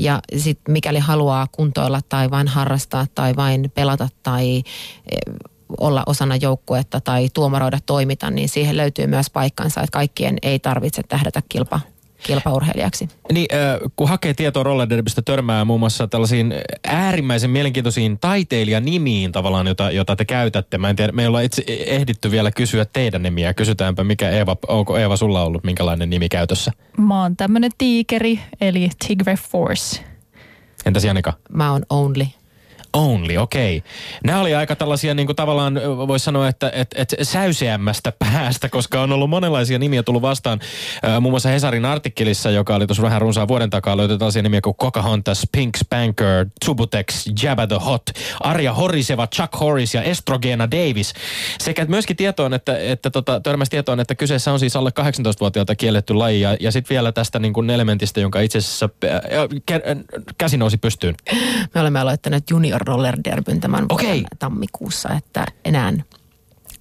Ja 0.00 0.20
sitten 0.36 0.72
mikäli 0.72 0.98
haluaa 0.98 1.46
kuntoilla 1.52 2.00
tai 2.08 2.30
vain 2.30 2.48
harrastaa 2.48 3.06
tai 3.14 3.36
vain 3.36 3.72
pelata 3.74 4.08
tai 4.22 4.62
olla 5.80 6.02
osana 6.06 6.36
joukkuetta 6.36 7.00
tai 7.00 7.28
tuomaroida 7.34 7.78
toimita, 7.86 8.30
niin 8.30 8.48
siihen 8.48 8.76
löytyy 8.76 9.06
myös 9.06 9.30
paikkansa, 9.30 9.80
että 9.80 9.92
kaikkien 9.92 10.36
ei 10.42 10.58
tarvitse 10.58 11.02
tähdätä 11.08 11.42
kilpa, 11.48 11.80
kilpaurheilijaksi. 12.22 13.08
Niin, 13.32 13.46
äh, 13.52 13.90
kun 13.96 14.08
hakee 14.08 14.34
tietoa 14.34 14.62
rollerderbystä, 14.62 15.22
törmää 15.22 15.64
muun 15.64 15.80
muassa 15.80 16.08
tällaisiin 16.08 16.54
äärimmäisen 16.86 17.50
mielenkiintoisiin 17.50 18.18
taiteilijanimiin 18.18 19.32
tavallaan, 19.32 19.66
jota, 19.66 19.90
jota 19.90 20.16
te 20.16 20.24
käytätte. 20.24 20.78
Mä 20.78 20.90
en 20.90 20.96
tiedä, 20.96 21.12
me 21.12 21.22
ei 21.22 21.28
olla 21.28 21.40
itse 21.40 21.64
ehditty 21.66 22.30
vielä 22.30 22.50
kysyä 22.50 22.84
teidän 22.92 23.22
nimiä. 23.22 23.54
Kysytäänpä, 23.54 24.04
mikä 24.04 24.30
Eeva, 24.30 24.56
onko 24.68 24.98
Eeva 24.98 25.16
sulla 25.16 25.42
ollut 25.42 25.64
minkälainen 25.64 26.10
nimi 26.10 26.28
käytössä? 26.28 26.72
Mä 26.98 27.22
oon 27.22 27.36
tämmönen 27.36 27.70
tiikeri, 27.78 28.40
eli 28.60 28.90
Tigre 29.08 29.36
Force. 29.50 30.04
Entäs 30.86 31.04
Janika? 31.04 31.32
Mä 31.52 31.72
oon 31.72 31.82
Only. 31.90 32.26
Only, 32.92 33.36
okei. 33.36 33.76
Okay. 33.76 33.90
Nämä 34.24 34.40
oli 34.40 34.54
aika 34.54 34.76
tällaisia 34.76 35.14
niin 35.14 35.26
kuin 35.26 35.36
tavallaan, 35.36 35.74
voisi 36.08 36.24
sanoa, 36.24 36.48
että 36.48 36.70
et, 36.74 36.94
et 36.96 37.14
säyseämmästä 37.22 38.12
päästä, 38.32 38.68
koska 38.68 39.02
on 39.02 39.12
ollut 39.12 39.30
monenlaisia 39.30 39.78
nimiä 39.78 40.02
tullut 40.02 40.22
vastaan. 40.22 40.60
Äh, 41.04 41.20
muun 41.20 41.32
muassa 41.32 41.48
Hesarin 41.48 41.84
artikkelissa, 41.84 42.50
joka 42.50 42.74
oli 42.74 42.86
tuossa 42.86 43.02
vähän 43.02 43.20
runsaan 43.20 43.48
vuoden 43.48 43.70
takaa, 43.70 43.96
löytyi 43.96 44.18
tällaisia 44.18 44.42
nimiä 44.42 44.60
kuin 44.60 44.76
Pocahontas, 44.78 45.46
Pink 45.52 45.76
Spanker, 45.76 46.46
Tubutex, 46.66 47.26
Jabba 47.42 47.66
the 47.66 47.76
Hot, 47.84 48.02
Arja 48.40 48.72
Horiseva, 48.72 49.26
Chuck 49.26 49.60
Horris 49.60 49.94
ja 49.94 50.02
Estrogena 50.02 50.70
Davis. 50.70 51.14
Sekä 51.60 51.84
myöskin 51.84 52.16
tietoon, 52.16 52.54
että, 52.54 52.78
että 52.78 53.10
tota, 53.10 53.40
törmäsi 53.40 53.70
tietoon, 53.70 54.00
että 54.00 54.14
kyseessä 54.14 54.52
on 54.52 54.58
siis 54.58 54.76
alle 54.76 54.90
18-vuotiaalta 55.00 55.74
kielletty 55.74 56.14
laji. 56.14 56.40
Ja, 56.40 56.56
ja 56.60 56.72
sitten 56.72 56.94
vielä 56.94 57.12
tästä 57.12 57.38
niin 57.38 57.52
kuin 57.52 57.70
elementistä, 57.70 58.20
jonka 58.20 58.40
itse 58.40 58.58
asiassa 58.58 58.88
äh, 59.04 59.20
käsi 60.38 60.56
nousi 60.56 60.76
pystyyn. 60.76 61.14
Me 61.74 61.80
olemme 61.80 62.00
aloittaneet 62.00 62.50
junior 62.50 62.81
roller 62.86 63.16
derbyn 63.24 63.60
tämän 63.60 63.86
Okei. 63.88 64.08
vuoden 64.08 64.24
tammikuussa, 64.38 65.08
että 65.08 65.46
enää 65.64 65.92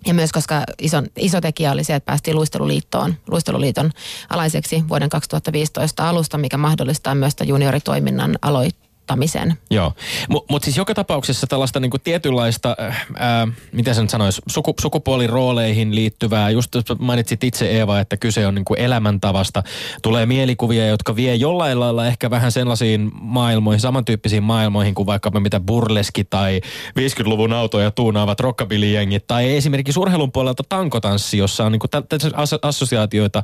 ja 0.07 0.13
myös 0.13 0.31
koska 0.31 0.63
iso, 0.79 1.03
iso 1.17 1.41
tekijä 1.41 1.71
oli 1.71 1.83
se, 1.83 1.95
että 1.95 2.05
päästiin 2.05 2.35
luisteluliittoon, 2.35 3.15
luisteluliiton 3.27 3.91
alaiseksi 4.29 4.83
vuoden 4.89 5.09
2015 5.09 6.09
alusta, 6.09 6.37
mikä 6.37 6.57
mahdollistaa 6.57 7.15
myös 7.15 7.35
junioritoiminnan 7.45 8.37
aloittamisen 8.41 8.90
muuttamisen. 9.11 9.57
Joo, 9.69 9.93
mutta 10.29 10.53
mut 10.53 10.63
siis 10.63 10.77
joka 10.77 10.93
tapauksessa 10.93 11.47
tällaista 11.47 11.79
niinku 11.79 11.97
tietynlaista, 11.97 12.75
äh, 12.79 13.05
äh, 13.21 13.49
miten 13.71 13.95
sen 13.95 14.09
sanoisi, 14.09 14.41
suku, 14.47 14.73
sukupuolirooleihin 14.81 15.95
liittyvää, 15.95 16.49
just 16.49 16.71
mainitsit 16.99 17.43
itse 17.43 17.65
Eeva, 17.65 17.99
että 17.99 18.17
kyse 18.17 18.47
on 18.47 18.55
niinku 18.55 18.73
elämäntavasta, 18.73 19.63
tulee 20.01 20.25
mielikuvia, 20.25 20.87
jotka 20.87 21.15
vie 21.15 21.35
jollain 21.35 21.79
lailla 21.79 22.07
ehkä 22.07 22.29
vähän 22.29 22.51
sellaisiin 22.51 23.11
maailmoihin, 23.13 23.79
samantyyppisiin 23.79 24.43
maailmoihin 24.43 24.95
kuin 24.95 25.05
vaikkapa 25.05 25.39
mitä 25.39 25.59
burleski 25.59 26.23
tai 26.23 26.61
50-luvun 26.99 27.53
autoja 27.53 27.91
tuunaavat 27.91 28.39
rockabilly-jengit, 28.39 29.27
tai 29.27 29.55
esimerkiksi 29.55 29.99
urheilun 29.99 30.31
puolelta 30.31 30.63
tankotanssi, 30.69 31.37
jossa 31.37 31.65
on 31.65 31.71
niinku 31.71 31.87
as- 32.33 32.59
assosiaatioita, 32.61 33.43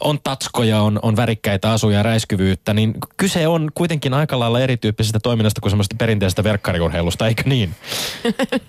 on 0.00 0.18
tatskoja, 0.24 0.80
on, 0.80 0.98
on 1.02 1.16
värikkäitä 1.16 1.72
asuja, 1.72 2.02
räiskyvyyttä, 2.02 2.74
niin 2.74 2.94
kyse 3.16 3.48
on 3.48 3.70
kuitenkin 3.74 4.14
aika 4.14 4.38
lailla 4.38 4.60
erityyppistä 4.60 4.97
erityyppisestä 4.98 5.20
toiminnasta 5.20 5.60
kuin 5.60 5.70
semmoista 5.70 5.96
perinteisestä 5.98 6.44
verkkariurheilusta, 6.44 7.26
eikö 7.26 7.42
niin? 7.46 7.74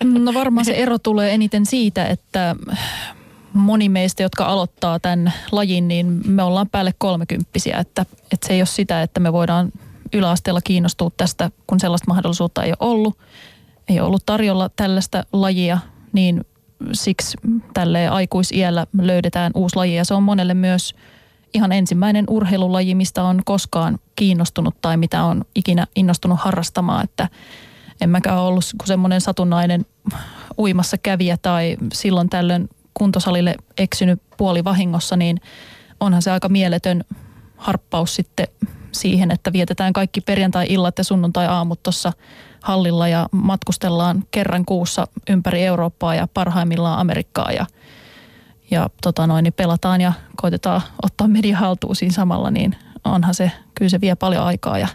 No 0.23 0.33
varmaan 0.33 0.65
se 0.65 0.73
ero 0.73 0.99
tulee 0.99 1.33
eniten 1.33 1.65
siitä, 1.65 2.05
että 2.05 2.55
moni 3.53 3.89
meistä, 3.89 4.23
jotka 4.23 4.45
aloittaa 4.45 4.99
tämän 4.99 5.33
lajin, 5.51 5.87
niin 5.87 6.21
me 6.25 6.43
ollaan 6.43 6.69
päälle 6.69 6.93
kolmekymppisiä, 6.97 7.77
että, 7.77 8.05
että 8.31 8.47
se 8.47 8.53
ei 8.53 8.61
ole 8.61 8.65
sitä, 8.65 9.01
että 9.01 9.19
me 9.19 9.33
voidaan 9.33 9.71
yläasteella 10.13 10.61
kiinnostua 10.61 11.11
tästä, 11.17 11.51
kun 11.67 11.79
sellaista 11.79 12.05
mahdollisuutta 12.07 12.63
ei 12.63 12.71
ole 12.71 12.89
ollut. 12.89 13.17
Ei 13.87 13.99
ole 13.99 14.07
ollut 14.07 14.25
tarjolla 14.25 14.69
tällaista 14.75 15.23
lajia, 15.33 15.77
niin 16.13 16.45
siksi 16.93 17.37
tälle 17.73 18.07
aikuisiellä 18.07 18.87
löydetään 19.01 19.51
uusi 19.55 19.75
laji 19.75 19.95
ja 19.95 20.05
se 20.05 20.13
on 20.13 20.23
monelle 20.23 20.53
myös– 20.53 20.93
ihan 21.53 21.71
ensimmäinen 21.71 22.25
urheilulaji, 22.29 22.95
mistä 22.95 23.23
on 23.23 23.41
koskaan 23.45 23.99
kiinnostunut 24.15 24.75
tai 24.81 24.97
mitä 24.97 25.23
on 25.23 25.45
ikinä 25.55 25.87
innostunut 25.95 26.39
harrastamaan, 26.39 27.03
että 27.03 27.29
en 28.01 28.09
mäkään 28.09 28.39
ollut 28.39 28.65
semmoinen 28.85 29.21
satunnainen 29.21 29.85
uimassa 30.57 30.97
kävijä 30.97 31.37
tai 31.41 31.77
silloin 31.93 32.29
tällöin 32.29 32.69
kuntosalille 32.93 33.55
eksynyt 33.77 34.21
puoli 34.37 34.63
vahingossa, 34.63 35.15
niin 35.15 35.41
onhan 35.99 36.21
se 36.21 36.31
aika 36.31 36.49
mieletön 36.49 37.03
harppaus 37.57 38.15
sitten 38.15 38.47
siihen, 38.91 39.31
että 39.31 39.53
vietetään 39.53 39.93
kaikki 39.93 40.21
perjantai-illat 40.21 40.97
ja 40.97 41.03
sunnuntai-aamut 41.03 41.83
tuossa 41.83 42.11
hallilla 42.63 43.07
ja 43.07 43.27
matkustellaan 43.31 44.23
kerran 44.31 44.65
kuussa 44.65 45.07
ympäri 45.29 45.63
Eurooppaa 45.63 46.15
ja 46.15 46.27
parhaimmillaan 46.33 46.99
Amerikkaa 46.99 47.51
ja– 47.51 47.65
ja 48.71 48.89
tota 49.03 49.27
noin, 49.27 49.43
niin 49.43 49.53
pelataan 49.53 50.01
ja 50.01 50.13
koitetaan 50.35 50.81
ottaa 51.03 51.27
media 51.27 51.57
haltuun 51.57 51.95
siinä 51.95 52.13
samalla, 52.13 52.51
niin 52.51 52.75
onhan 53.05 53.33
se, 53.33 53.51
kyllä 53.75 53.89
se 53.89 54.01
vie 54.01 54.15
paljon 54.15 54.43
aikaa 54.43 54.79
ja 54.79 54.87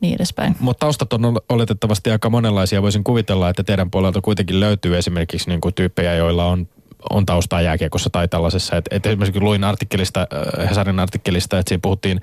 niin 0.00 0.14
edespäin. 0.14 0.56
Mutta 0.60 0.80
taustat 0.80 1.12
on 1.12 1.22
oletettavasti 1.48 2.10
aika 2.10 2.30
monenlaisia. 2.30 2.82
Voisin 2.82 3.04
kuvitella, 3.04 3.48
että 3.48 3.64
teidän 3.64 3.90
puolelta 3.90 4.20
kuitenkin 4.20 4.60
löytyy 4.60 4.98
esimerkiksi 4.98 5.48
niin 5.48 5.60
kuin 5.60 5.74
tyyppejä, 5.74 6.14
joilla 6.14 6.46
on 6.46 6.68
on 7.10 7.26
taustaa 7.26 7.60
jääkiekossa 7.62 8.10
tai 8.10 8.28
tällaisessa. 8.28 8.76
Et, 8.76 8.84
et 8.90 9.06
esimerkiksi 9.06 9.40
luin 9.40 9.64
artikkelista, 9.64 10.20
äh, 10.20 10.68
Hesarin 10.68 10.98
artikkelista, 10.98 11.58
että 11.58 11.68
siinä 11.68 11.80
puhuttiin 11.82 12.20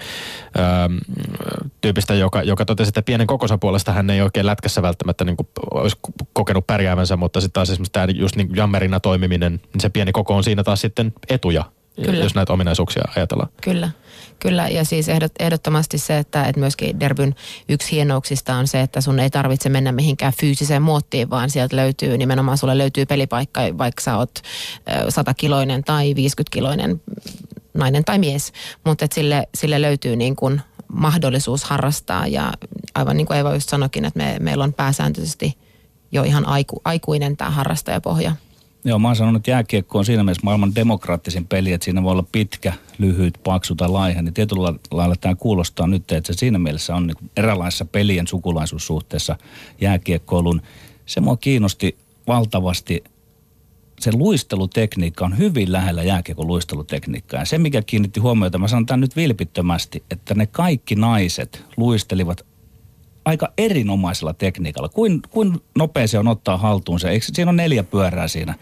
ähm, 0.60 0.98
tyypistä, 1.82 2.14
joka, 2.14 2.44
joka 2.44 2.66
totesi, 2.66 2.90
että 2.90 3.02
pienen 3.02 3.28
kokonsa 3.28 3.58
puolesta 3.58 3.92
hän 3.92 4.10
ei 4.10 4.22
oikein 4.22 4.46
lätkässä 4.46 4.82
välttämättä 4.82 5.24
niin 5.26 5.38
kuin 5.38 5.48
olisi 5.74 5.98
kokenut 6.34 6.68
pärjäävänsä, 6.68 7.18
mutta 7.18 7.42
sitten 7.42 7.54
taas 7.54 7.70
esimerkiksi 7.70 7.92
tämä 7.92 8.08
just 8.14 8.36
niin 8.36 8.56
jammerina 8.56 9.00
toimiminen, 9.00 9.52
niin 9.74 9.82
se 9.82 9.90
pieni 9.90 10.12
koko 10.12 10.36
on 10.36 10.44
siinä 10.44 10.64
taas 10.64 10.82
sitten 10.82 11.14
etuja 11.30 11.64
Kyllä. 12.04 12.24
jos 12.24 12.36
näitä 12.36 12.54
ominaisuuksia 12.54 13.04
ajatellaan. 13.16 13.50
Kyllä, 13.62 13.90
kyllä. 14.40 14.68
Ja 14.68 14.86
siis 14.86 15.10
ehdot, 15.10 15.32
ehdottomasti 15.40 15.98
se, 15.98 16.18
että, 16.18 16.44
että 16.44 16.60
myöskin 16.60 17.00
Derbyn 17.00 17.36
yksi 17.70 17.92
hienouksista 17.92 18.56
on 18.56 18.68
se, 18.68 18.82
että 18.82 19.02
sun 19.02 19.20
ei 19.20 19.30
tarvitse 19.30 19.70
mennä 19.70 19.92
mihinkään 19.92 20.34
fyysiseen 20.40 20.82
muottiin, 20.82 21.30
vaan 21.30 21.50
sieltä 21.50 21.76
löytyy, 21.76 22.18
nimenomaan 22.18 22.58
sulle 22.58 22.78
löytyy 22.78 23.06
pelipaikka, 23.06 23.62
vaikka 23.78 24.02
sä 24.02 24.18
oot 24.18 24.42
100-kiloinen 24.90 25.84
tai 25.84 26.14
50-kiloinen 26.14 27.02
nainen 27.74 28.06
tai 28.06 28.20
mies. 28.20 28.54
Mutta 28.86 29.08
sille, 29.14 29.48
sille 29.56 29.82
löytyy 29.82 30.16
niin 30.16 30.36
kuin 30.36 30.62
mahdollisuus 30.88 31.64
harrastaa 31.64 32.28
ja 32.28 32.54
aivan 32.96 33.18
niin 33.18 33.28
kuin 33.28 33.38
Eeva 33.38 33.54
just 33.54 33.70
sanoikin, 33.70 34.06
että 34.06 34.18
me, 34.18 34.38
meillä 34.40 34.64
on 34.64 34.74
pääsääntöisesti 34.74 35.58
jo 36.12 36.24
ihan 36.24 36.48
aiku, 36.48 36.82
aikuinen 36.86 37.38
tämä 37.38 37.50
harrastajapohja. 37.50 38.36
Joo, 38.88 39.00
mä 39.00 39.08
oon 39.08 39.16
sanonut, 39.16 39.40
että 39.40 39.52
jääkiekko 39.52 39.98
on 39.98 40.06
siinä 40.06 40.24
mielessä 40.24 40.42
maailman 40.44 40.76
demokraattisin 40.76 41.48
peli, 41.48 41.74
että 41.74 41.86
siinä 41.86 42.04
voi 42.04 42.12
olla 42.12 42.26
pitkä, 42.32 42.74
lyhyt, 42.98 43.40
paksu 43.44 43.76
tai 43.76 43.90
laiha. 43.90 44.22
Niin 44.22 44.34
tietyllä 44.34 44.74
lailla 44.92 45.16
tämä 45.22 45.36
kuulostaa 45.36 45.88
nyt, 45.88 46.12
että 46.12 46.34
se 46.34 46.40
siinä 46.40 46.60
mielessä 46.60 46.96
on 46.96 47.08
niin 47.08 47.32
eräänlaisessa 47.38 47.86
pelien 47.86 48.28
sukulaisuussuhteessa 48.28 49.36
jääkiekkoilun. 49.82 50.62
Se 51.06 51.22
mua 51.22 51.38
kiinnosti 51.38 51.98
valtavasti. 52.28 53.04
Se 54.00 54.12
luistelutekniikka 54.14 55.26
on 55.26 55.38
hyvin 55.38 55.72
lähellä 55.72 56.04
jääkiekon 56.04 56.48
luistelutekniikkaa. 56.48 57.40
Ja 57.40 57.46
se, 57.46 57.58
mikä 57.58 57.82
kiinnitti 57.82 58.20
huomiota, 58.20 58.58
mä 58.58 58.68
sanon 58.68 58.86
tämän 58.86 59.02
nyt 59.02 59.16
vilpittömästi, 59.16 60.04
että 60.12 60.36
ne 60.36 60.46
kaikki 60.46 60.96
naiset 60.96 61.66
luistelivat 61.78 62.46
aika 63.26 63.54
erinomaisella 63.58 64.34
tekniikalla. 64.34 64.90
Kuin, 64.90 65.22
kuin 65.30 65.62
nopea 65.78 66.08
se 66.08 66.20
on 66.20 66.28
ottaa 66.28 66.58
haltuun 66.58 67.00
se? 67.00 67.10
Eikö, 67.10 67.26
siinä 67.34 67.50
on 67.50 67.56
neljä 67.56 67.84
pyörää 67.84 68.28
siinä 68.28 68.56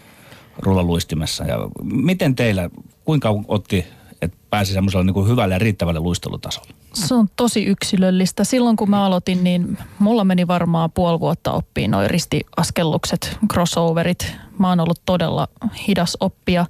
rullaluistimessa. 0.60 1.44
Ja 1.44 1.58
miten 1.84 2.36
teillä, 2.36 2.70
kuinka 3.06 3.30
otti, 3.48 3.86
että 4.22 4.38
pääsi 4.50 4.74
semmoiselle 4.74 5.12
niin 5.12 5.28
hyvälle 5.28 5.56
ja 5.56 5.60
riittävälle 5.60 6.00
luistelutasolle? 6.00 6.70
Se 6.94 7.16
on 7.16 7.28
tosi 7.36 7.66
yksilöllistä. 7.66 8.44
Silloin 8.44 8.76
kun 8.76 8.90
mä 8.90 9.06
aloitin, 9.06 9.44
niin 9.44 9.78
mulla 10.00 10.24
meni 10.24 10.48
varmaan 10.48 10.92
puoli 10.92 11.20
vuotta 11.20 11.52
oppiin 11.52 11.92
noin 11.92 12.10
ristiaskellukset, 12.10 13.38
crossoverit. 13.54 14.36
Mä 14.60 14.70
oon 14.70 14.80
ollut 14.80 15.02
todella 15.06 15.48
hidas 15.88 16.18
oppia. 16.20 16.66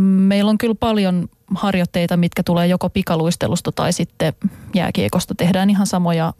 Meillä 0.00 0.50
on 0.50 0.58
kyllä 0.58 0.74
paljon 0.74 1.28
harjoitteita, 1.54 2.16
mitkä 2.16 2.42
tulee 2.42 2.66
joko 2.66 2.90
pikaluistelusta 2.90 3.72
tai 3.72 3.92
sitten 3.92 4.32
jääkiekosta. 4.74 5.34
Tehdään 5.34 5.70
ihan 5.70 5.86
samoja 5.86 6.34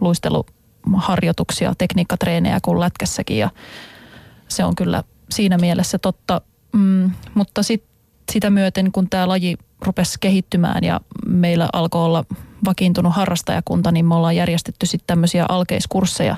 luisteluharjoituksia, 0.00 1.74
tekniikkatreenejä 1.78 2.58
kuin 2.62 2.80
lätkässäkin 2.80 3.38
ja 3.38 3.50
se 4.48 4.64
on 4.64 4.74
kyllä 4.74 5.04
siinä 5.30 5.58
mielessä 5.58 5.98
totta. 5.98 6.40
Mm, 6.72 7.10
mutta 7.34 7.62
sit, 7.62 7.84
sitä 8.32 8.50
myöten, 8.50 8.92
kun 8.92 9.10
tämä 9.10 9.28
laji 9.28 9.56
rupesi 9.80 10.18
kehittymään 10.20 10.84
ja 10.84 11.00
meillä 11.26 11.68
alkoi 11.72 12.04
olla 12.04 12.24
vakiintunut 12.64 13.14
harrastajakunta, 13.14 13.92
niin 13.92 14.06
me 14.06 14.14
ollaan 14.14 14.36
järjestetty 14.36 14.86
sitten 14.86 15.06
tämmöisiä 15.06 15.46
alkeiskursseja 15.48 16.36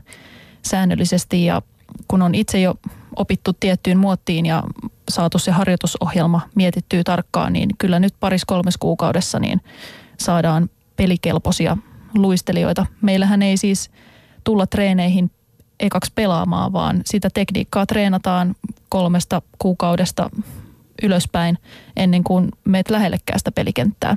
säännöllisesti 0.62 1.45
ja 1.45 1.62
kun 2.09 2.22
on 2.22 2.34
itse 2.34 2.61
jo 2.61 2.74
opittu 3.16 3.53
tiettyyn 3.53 3.99
muottiin 3.99 4.47
ja 4.47 4.62
saatu 5.09 5.38
se 5.38 5.51
harjoitusohjelma 5.51 6.41
mietittyä 6.55 7.05
tarkkaan, 7.05 7.53
niin 7.53 7.70
kyllä 7.78 7.99
nyt 7.99 8.14
paris 8.20 8.45
kolmes 8.45 8.76
kuukaudessa 8.76 9.38
niin 9.38 9.61
saadaan 10.18 10.70
pelikelpoisia 10.97 11.76
luistelijoita. 12.14 12.86
Meillähän 13.03 13.43
ei 13.43 13.57
siis 13.57 13.91
tulla 14.45 14.66
treeneihin 14.66 15.30
ekaksi 15.81 16.12
pelaamaan, 16.14 16.72
vaan 16.72 17.03
sitä 17.05 17.31
tekniikkaa 17.35 17.87
treenataan 17.87 18.55
kolmesta 18.89 19.43
kuukaudesta 19.59 20.31
ylöspäin 21.03 21.59
ennen 21.97 22.24
kuin 22.24 22.49
meet 22.64 22.91
lähellekään 22.91 23.39
sitä 23.39 23.53
pelikenttää. 23.53 24.16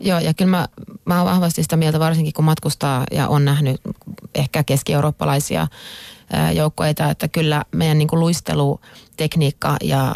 Joo, 0.00 0.18
ja 0.18 0.34
kyllä 0.34 0.50
mä, 0.50 0.68
mä 1.04 1.16
oon 1.16 1.26
vahvasti 1.26 1.62
sitä 1.62 1.76
mieltä, 1.76 1.98
varsinkin 2.00 2.32
kun 2.32 2.44
matkustaa 2.44 3.04
ja 3.12 3.28
on 3.28 3.44
nähnyt 3.44 3.80
ehkä 4.34 4.62
keski-eurooppalaisia 4.62 5.66
joukkoita, 6.54 7.10
että 7.10 7.28
kyllä 7.28 7.64
meidän 7.72 7.98
niin 7.98 8.08
kuin 8.08 8.20
luistelutekniikka 8.20 9.76
ja, 9.82 10.14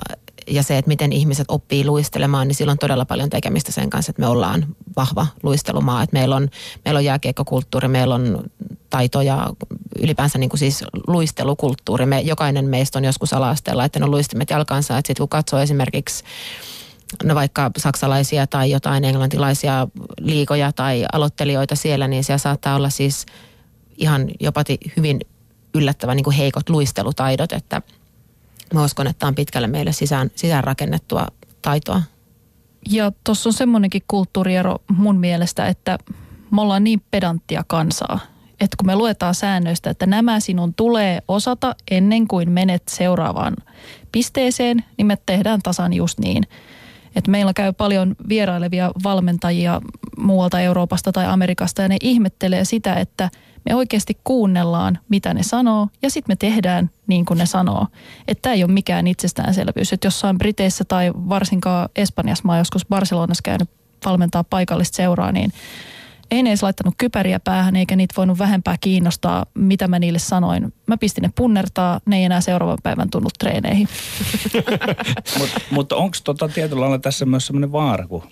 ja 0.52 0.62
se, 0.62 0.78
että 0.78 0.88
miten 0.88 1.12
ihmiset 1.12 1.44
oppii 1.48 1.84
luistelemaan, 1.84 2.48
niin 2.48 2.56
sillä 2.56 2.72
on 2.72 2.78
todella 2.78 3.04
paljon 3.04 3.30
tekemistä 3.30 3.72
sen 3.72 3.90
kanssa, 3.90 4.10
että 4.10 4.22
me 4.22 4.26
ollaan 4.26 4.66
vahva 4.96 5.26
luistelumaa. 5.42 6.02
Että 6.02 6.16
meillä 6.16 6.36
on, 6.36 6.48
meillä 6.84 6.98
on 6.98 7.04
jääkiekkokulttuuri, 7.04 7.88
meillä 7.88 8.14
on 8.14 8.44
taito 8.90 9.22
ja 9.22 9.50
ylipäänsä 9.98 10.38
niin 10.38 10.50
kuin 10.50 10.58
siis 10.58 10.84
luistelukulttuuri. 11.06 12.06
Me, 12.06 12.20
jokainen 12.20 12.64
meistä 12.64 12.98
on 12.98 13.04
joskus 13.04 13.32
ala-asteella, 13.32 13.84
että 13.84 14.04
on 14.04 14.10
luistimet 14.10 14.50
jalkansa. 14.50 14.98
Että 14.98 15.06
sitten 15.06 15.22
kun 15.22 15.28
katsoo 15.28 15.60
esimerkiksi 15.60 16.24
no 17.24 17.34
vaikka 17.34 17.70
saksalaisia 17.76 18.46
tai 18.46 18.70
jotain 18.70 19.04
englantilaisia 19.04 19.88
liikoja 20.20 20.72
tai 20.72 21.04
aloittelijoita 21.12 21.76
siellä, 21.76 22.08
niin 22.08 22.24
siellä 22.24 22.38
saattaa 22.38 22.76
olla 22.76 22.90
siis 22.90 23.26
ihan 23.96 24.28
jopa 24.40 24.62
hyvin 24.96 25.20
yllättävän 25.74 26.16
niin 26.16 26.24
kuin 26.24 26.36
heikot 26.36 26.70
luistelutaidot, 26.70 27.52
että 27.52 27.82
mä 28.74 28.84
uskon, 28.84 29.06
että 29.06 29.26
on 29.26 29.34
pitkälle 29.34 29.66
meille 29.66 29.92
sisään, 29.92 30.30
sisään 30.34 30.64
rakennettua 30.64 31.26
taitoa. 31.62 32.02
Ja 32.90 33.12
tuossa 33.24 33.48
on 33.48 33.52
semmoinenkin 33.52 34.02
kulttuuriero 34.08 34.78
mun 34.90 35.20
mielestä, 35.20 35.66
että 35.66 35.98
me 36.50 36.62
ollaan 36.62 36.84
niin 36.84 37.02
pedanttia 37.10 37.64
kansaa, 37.66 38.20
että 38.60 38.76
kun 38.76 38.86
me 38.86 38.96
luetaan 38.96 39.34
säännöistä, 39.34 39.90
että 39.90 40.06
nämä 40.06 40.40
sinun 40.40 40.74
tulee 40.74 41.22
osata 41.28 41.74
ennen 41.90 42.28
kuin 42.28 42.50
menet 42.50 42.82
seuraavaan 42.88 43.56
pisteeseen, 44.12 44.84
niin 44.98 45.06
me 45.06 45.18
tehdään 45.26 45.60
tasan 45.62 45.92
just 45.92 46.18
niin. 46.18 46.44
Että 47.16 47.30
meillä 47.30 47.52
käy 47.52 47.72
paljon 47.72 48.16
vierailevia 48.28 48.90
valmentajia 49.04 49.80
muualta 50.18 50.60
Euroopasta 50.60 51.12
tai 51.12 51.26
Amerikasta 51.26 51.82
ja 51.82 51.88
ne 51.88 51.96
ihmettelee 52.00 52.64
sitä, 52.64 52.94
että– 52.94 53.30
me 53.64 53.74
oikeasti 53.74 54.18
kuunnellaan, 54.24 54.98
mitä 55.08 55.34
ne 55.34 55.42
sanoo, 55.42 55.88
ja 56.02 56.10
sitten 56.10 56.32
me 56.32 56.36
tehdään 56.36 56.90
niin 57.06 57.24
kuin 57.24 57.38
ne 57.38 57.46
sanoo. 57.46 57.86
Että 58.28 58.42
tämä 58.42 58.54
ei 58.54 58.64
ole 58.64 58.72
mikään 58.72 59.06
itsestäänselvyys. 59.06 59.92
Että 59.92 60.06
jossain 60.06 60.38
Briteissä 60.38 60.84
tai 60.84 61.12
varsinkaan 61.14 61.88
Espanjassa, 61.96 62.44
mä 62.44 62.58
joskus 62.58 62.86
Barcelonassa 62.86 63.42
käynyt 63.42 63.70
valmentaa 64.04 64.44
paikallista 64.44 64.96
seuraa, 64.96 65.32
niin 65.32 65.52
ei 66.30 66.40
edes 66.40 66.62
laittanut 66.62 66.94
kypäriä 66.98 67.40
päähän, 67.40 67.76
eikä 67.76 67.96
niitä 67.96 68.14
voinut 68.16 68.38
vähempää 68.38 68.76
kiinnostaa, 68.80 69.46
mitä 69.54 69.88
mä 69.88 69.98
niille 69.98 70.18
sanoin. 70.18 70.74
Mä 70.86 70.96
pistin 70.96 71.22
ne 71.22 71.30
punnertaa, 71.34 72.00
ne 72.06 72.16
ei 72.16 72.24
enää 72.24 72.40
seuraavan 72.40 72.78
päivän 72.82 73.10
tunnut 73.10 73.32
treeneihin. 73.38 73.88
Mut, 75.38 75.50
mutta 75.70 75.96
onko 75.96 76.16
tota 76.24 76.48
tietyllä 76.48 76.80
lailla 76.80 76.98
tässä 76.98 77.26
myös 77.26 77.46
sellainen 77.46 77.72
vaara, 77.72 78.06
kun 78.06 78.22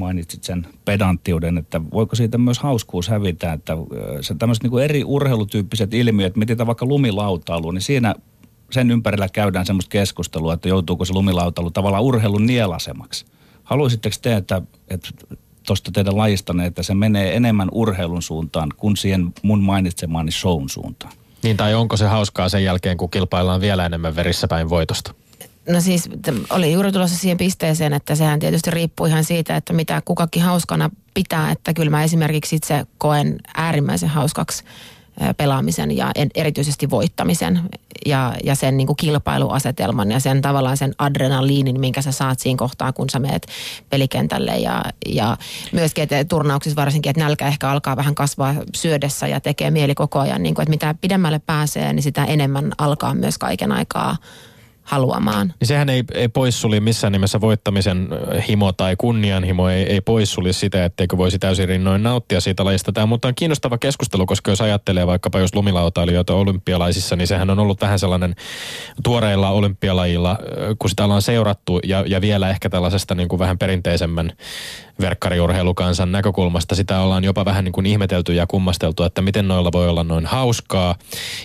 mainitsit 0.00 0.44
sen 0.44 0.66
pedanttiuden, 0.84 1.58
että 1.58 1.80
voiko 1.92 2.16
siitä 2.16 2.38
myös 2.38 2.58
hauskuus 2.58 3.08
hävitä, 3.08 3.52
että 3.52 3.76
se 4.20 4.34
tämmöiset 4.34 4.64
niin 4.64 4.82
eri 4.82 5.04
urheilutyyppiset 5.04 5.94
ilmiöt, 5.94 6.36
mietitään 6.36 6.66
vaikka 6.66 6.86
lumilautailu, 6.86 7.70
niin 7.70 7.82
siinä 7.82 8.14
sen 8.70 8.90
ympärillä 8.90 9.28
käydään 9.28 9.66
semmoista 9.66 9.90
keskustelua, 9.90 10.54
että 10.54 10.68
joutuuko 10.68 11.04
se 11.04 11.12
lumilautailu 11.12 11.70
tavallaan 11.70 12.04
urheilun 12.04 12.46
nielasemaksi. 12.46 13.24
Haluaisitteko 13.64 14.16
te, 14.22 14.36
että, 14.36 14.62
että 14.88 15.08
tuosta 15.66 15.92
teidän 15.92 16.16
lajistanne, 16.16 16.66
että 16.66 16.82
se 16.82 16.94
menee 16.94 17.36
enemmän 17.36 17.68
urheilun 17.72 18.22
suuntaan 18.22 18.68
kuin 18.76 18.96
siihen 18.96 19.32
mun 19.42 19.62
mainitsemaani 19.62 20.32
shown 20.32 20.68
suuntaan? 20.68 21.12
Niin, 21.42 21.56
tai 21.56 21.74
onko 21.74 21.96
se 21.96 22.06
hauskaa 22.06 22.48
sen 22.48 22.64
jälkeen, 22.64 22.96
kun 22.96 23.10
kilpaillaan 23.10 23.60
vielä 23.60 23.86
enemmän 23.86 24.16
verissä 24.16 24.48
päin 24.48 24.70
voitosta? 24.70 25.14
No 25.72 25.80
siis 25.80 26.08
oli 26.50 26.72
juuri 26.72 26.92
tulossa 26.92 27.18
siihen 27.18 27.38
pisteeseen, 27.38 27.92
että 27.92 28.14
sehän 28.14 28.38
tietysti 28.38 28.70
riippuu 28.70 29.06
ihan 29.06 29.24
siitä, 29.24 29.56
että 29.56 29.72
mitä 29.72 30.02
kukakin 30.04 30.42
hauskana 30.42 30.90
pitää. 31.14 31.50
Että 31.50 31.74
kyllä 31.74 31.90
mä 31.90 32.04
esimerkiksi 32.04 32.56
itse 32.56 32.84
koen 32.98 33.36
äärimmäisen 33.54 34.08
hauskaksi 34.08 34.64
pelaamisen 35.36 35.96
ja 35.96 36.12
erityisesti 36.34 36.90
voittamisen 36.90 37.60
ja, 38.06 38.34
ja 38.44 38.54
sen 38.54 38.76
niin 38.76 38.86
kuin 38.86 38.96
kilpailuasetelman 38.96 40.10
ja 40.10 40.20
sen 40.20 40.42
tavallaan 40.42 40.76
sen 40.76 40.94
adrenaliinin, 40.98 41.80
minkä 41.80 42.02
sä 42.02 42.12
saat 42.12 42.40
siinä 42.40 42.58
kohtaa, 42.58 42.92
kun 42.92 43.10
sä 43.10 43.18
meet 43.18 43.46
pelikentälle 43.90 44.58
ja, 44.58 44.82
ja 45.06 45.36
myöskin, 45.72 46.02
että 46.02 46.24
turnauksissa 46.24 46.76
varsinkin, 46.76 47.10
että 47.10 47.22
nälkä 47.22 47.46
ehkä 47.46 47.70
alkaa 47.70 47.96
vähän 47.96 48.14
kasvaa 48.14 48.54
syödessä 48.74 49.26
ja 49.26 49.40
tekee 49.40 49.70
mieli 49.70 49.94
koko 49.94 50.18
ajan, 50.18 50.42
niin 50.42 50.54
kuin, 50.54 50.62
että 50.62 50.70
mitä 50.70 50.94
pidemmälle 51.00 51.38
pääsee, 51.38 51.92
niin 51.92 52.02
sitä 52.02 52.24
enemmän 52.24 52.72
alkaa 52.78 53.14
myös 53.14 53.38
kaiken 53.38 53.72
aikaa 53.72 54.16
haluamaan. 54.90 55.54
Niin 55.60 55.68
sehän 55.68 55.88
ei, 55.88 56.04
ei 56.14 56.28
poissuli 56.28 56.80
missään 56.80 57.12
nimessä 57.12 57.40
voittamisen 57.40 58.08
himo 58.48 58.72
tai 58.72 58.96
kunnianhimo, 58.96 59.68
ei, 59.68 59.82
ei 59.82 60.00
poissuli 60.00 60.52
sitä, 60.52 60.84
etteikö 60.84 61.16
voisi 61.16 61.38
täysin 61.38 61.68
rinnoin 61.68 62.02
nauttia 62.02 62.40
siitä 62.40 62.64
lajista. 62.64 62.92
Tämä 62.92 63.06
mutta 63.06 63.28
on 63.28 63.34
kiinnostava 63.34 63.78
keskustelu, 63.78 64.26
koska 64.26 64.50
jos 64.50 64.60
ajattelee 64.60 65.06
vaikkapa 65.06 65.38
jos 65.38 65.54
lumilautailijoita 65.54 66.34
olympialaisissa, 66.34 67.16
niin 67.16 67.26
sehän 67.26 67.50
on 67.50 67.58
ollut 67.58 67.80
vähän 67.80 67.98
sellainen 67.98 68.34
tuoreilla 69.02 69.50
olympialajilla, 69.50 70.38
kun 70.78 70.90
sitä 70.90 71.04
ollaan 71.04 71.22
seurattu 71.22 71.80
ja, 71.84 72.04
ja 72.06 72.20
vielä 72.20 72.50
ehkä 72.50 72.70
tällaisesta 72.70 73.14
niin 73.14 73.28
kuin 73.28 73.38
vähän 73.38 73.58
perinteisemmän 73.58 74.32
verkkariurheilukansan 75.00 76.12
näkökulmasta 76.12 76.74
sitä 76.74 77.00
ollaan 77.00 77.24
jopa 77.24 77.44
vähän 77.44 77.64
niin 77.64 77.72
kuin 77.72 77.86
ihmetelty 77.86 78.34
ja 78.34 78.46
kummasteltu, 78.46 79.02
että 79.02 79.22
miten 79.22 79.48
noilla 79.48 79.72
voi 79.72 79.88
olla 79.88 80.04
noin 80.04 80.26
hauskaa 80.26 80.94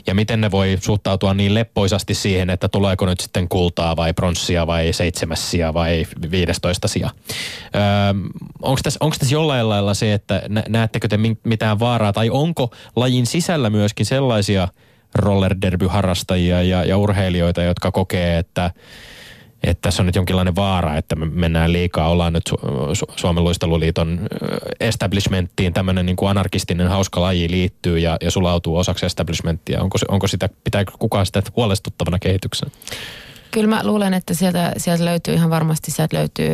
ja 0.08 0.16
miten 0.16 0.41
ne 0.41 0.51
voi 0.51 0.78
suhtautua 0.82 1.34
niin 1.34 1.53
leppoisasti 1.53 2.14
siihen, 2.14 2.49
että 2.49 2.70
tuleeko 2.70 3.06
nyt 3.06 3.20
sitten 3.20 3.49
kultaa 3.49 3.95
vai 3.95 4.14
pronssia 4.14 4.68
vai 4.68 4.93
seitsemässiä 4.93 5.74
vai 5.74 6.06
viidestoista 6.32 6.88
sija. 6.88 7.10
Öö, 7.76 7.82
onko 8.62 8.80
tässä, 8.84 8.97
onko 9.01 9.16
tässä 9.20 9.36
jollain 9.36 9.70
lailla 9.70 9.93
se, 9.93 10.14
että 10.14 10.41
näettekö 10.70 11.08
te 11.08 11.18
mitään 11.43 11.80
vaaraa 11.80 12.14
tai 12.14 12.30
onko 12.30 12.70
lajin 12.95 13.26
sisällä 13.26 13.70
myöskin 13.70 14.06
sellaisia 14.06 14.68
roller 15.16 15.56
harrastajia 15.89 16.62
ja, 16.62 16.84
ja 16.84 16.97
urheilijoita, 16.97 17.64
jotka 17.64 17.91
kokee, 17.91 18.38
että 18.38 18.72
että 19.64 19.82
tässä 19.82 20.01
on 20.01 20.06
nyt 20.06 20.16
jonkinlainen 20.16 20.56
vaara, 20.56 20.97
että 20.97 21.16
me 21.16 21.26
mennään 21.26 21.74
liikaa, 21.74 22.10
ollaan 22.10 22.34
nyt 22.34 22.49
Su- 22.49 22.60
Su- 22.93 23.14
Suomen 23.16 23.43
luisteluliiton 23.43 24.20
establishmenttiin, 24.80 25.74
tämmöinen 25.74 26.06
niin 26.06 26.16
kuin 26.16 26.30
anarkistinen 26.30 26.88
hauska 26.88 27.22
laji 27.22 27.51
liittyy 27.51 27.99
ja, 27.99 28.18
ja 28.22 28.32
sulautuu 28.32 28.78
osaksi 28.78 29.06
establishmenttia. 29.06 29.82
Onko, 29.82 29.97
onko 30.08 30.28
sitä, 30.28 30.49
pitääkö 30.64 30.91
kukaan 30.99 31.26
sitä 31.26 31.43
huolestuttavana 31.56 32.20
kehityksenä? 32.20 32.72
Kyllä 33.51 33.68
mä 33.68 33.82
luulen, 33.84 34.14
että 34.14 34.34
sieltä, 34.34 34.74
sieltä 34.78 35.06
löytyy 35.06 35.34
ihan 35.34 35.49
varmasti, 35.49 35.91
sieltä 35.91 36.18
löytyy, 36.18 36.49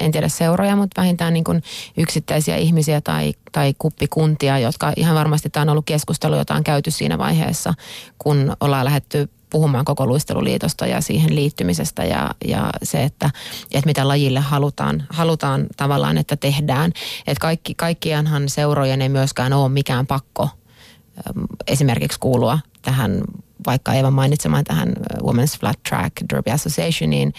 en 0.00 0.12
tiedä 0.12 0.28
seuroja, 0.28 0.76
mutta 0.76 1.00
vähintään 1.00 1.34
niin 1.34 1.44
kuin 1.44 1.62
yksittäisiä 1.96 2.56
ihmisiä 2.56 3.00
tai, 3.00 3.34
tai 3.52 3.74
kuppikuntia, 3.78 4.58
jotka 4.58 4.92
ihan 4.96 5.14
varmasti 5.16 5.50
tämä 5.50 5.62
on 5.62 5.68
ollut 5.68 5.86
keskustelu, 5.86 6.36
jota 6.36 6.54
on 6.54 6.64
käyty 6.64 6.90
siinä 6.90 7.18
vaiheessa, 7.18 7.74
kun 8.18 8.56
ollaan 8.60 8.84
lähetty 8.84 9.28
puhumaan 9.50 9.84
koko 9.84 10.06
luisteluliitosta 10.06 10.86
ja 10.86 11.00
siihen 11.00 11.34
liittymisestä 11.34 12.04
ja, 12.04 12.30
ja 12.44 12.70
se, 12.82 13.04
että, 13.04 13.30
että 13.72 13.86
mitä 13.86 14.08
lajille 14.08 14.40
halutaan, 14.40 15.06
halutaan 15.10 15.66
tavallaan, 15.76 16.18
että 16.18 16.36
tehdään. 16.36 16.92
Että 17.26 17.40
kaikki, 17.40 17.74
kaikkianhan 17.74 18.48
seurojen 18.48 19.02
ei 19.02 19.08
myöskään 19.08 19.52
ole 19.52 19.68
mikään 19.68 20.06
pakko 20.06 20.48
esimerkiksi 21.66 22.18
kuulua 22.20 22.58
tähän, 22.82 23.20
vaikka 23.66 23.92
Eeva 23.92 24.10
mainitsemaan 24.10 24.64
tähän 24.64 24.92
Women's 25.22 25.60
Flat 25.60 25.82
Track 25.88 26.12
Derby 26.32 26.50
Associationiin, 26.50 27.34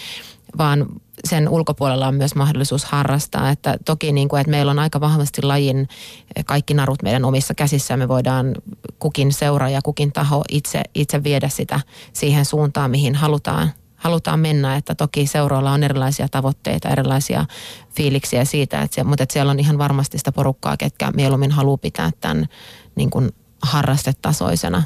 vaan 0.57 0.85
sen 1.29 1.49
ulkopuolella 1.49 2.07
on 2.07 2.15
myös 2.15 2.35
mahdollisuus 2.35 2.85
harrastaa. 2.85 3.49
Että 3.49 3.77
toki 3.85 4.11
niin 4.11 4.29
kuin, 4.29 4.39
että 4.39 4.51
meillä 4.51 4.69
on 4.69 4.79
aika 4.79 5.01
vahvasti 5.01 5.41
lajin 5.41 5.87
kaikki 6.45 6.73
narut 6.73 7.03
meidän 7.03 7.25
omissa 7.25 7.53
käsissä. 7.53 7.97
Me 7.97 8.07
voidaan 8.07 8.55
kukin 8.99 9.33
seura 9.33 9.69
ja 9.69 9.81
kukin 9.81 10.11
taho 10.11 10.43
itse, 10.49 10.83
itse 10.95 11.23
viedä 11.23 11.49
sitä 11.49 11.79
siihen 12.13 12.45
suuntaan, 12.45 12.91
mihin 12.91 13.15
halutaan, 13.15 13.71
halutaan 13.95 14.39
mennä. 14.39 14.75
Että 14.75 14.95
toki 14.95 15.27
seuroilla 15.27 15.71
on 15.71 15.83
erilaisia 15.83 16.27
tavoitteita, 16.27 16.89
erilaisia 16.89 17.45
fiiliksiä 17.95 18.45
siitä, 18.45 18.81
että 18.81 18.95
se, 18.95 19.03
mutta 19.03 19.23
että 19.23 19.33
siellä 19.33 19.51
on 19.51 19.59
ihan 19.59 19.77
varmasti 19.77 20.17
sitä 20.17 20.31
porukkaa, 20.31 20.77
ketkä 20.77 21.11
mieluummin 21.15 21.51
haluaa 21.51 21.77
pitää 21.77 22.11
tämän 22.21 22.47
niin 22.95 23.09
kuin 23.09 23.29
harrastetasoisena. 23.61 24.83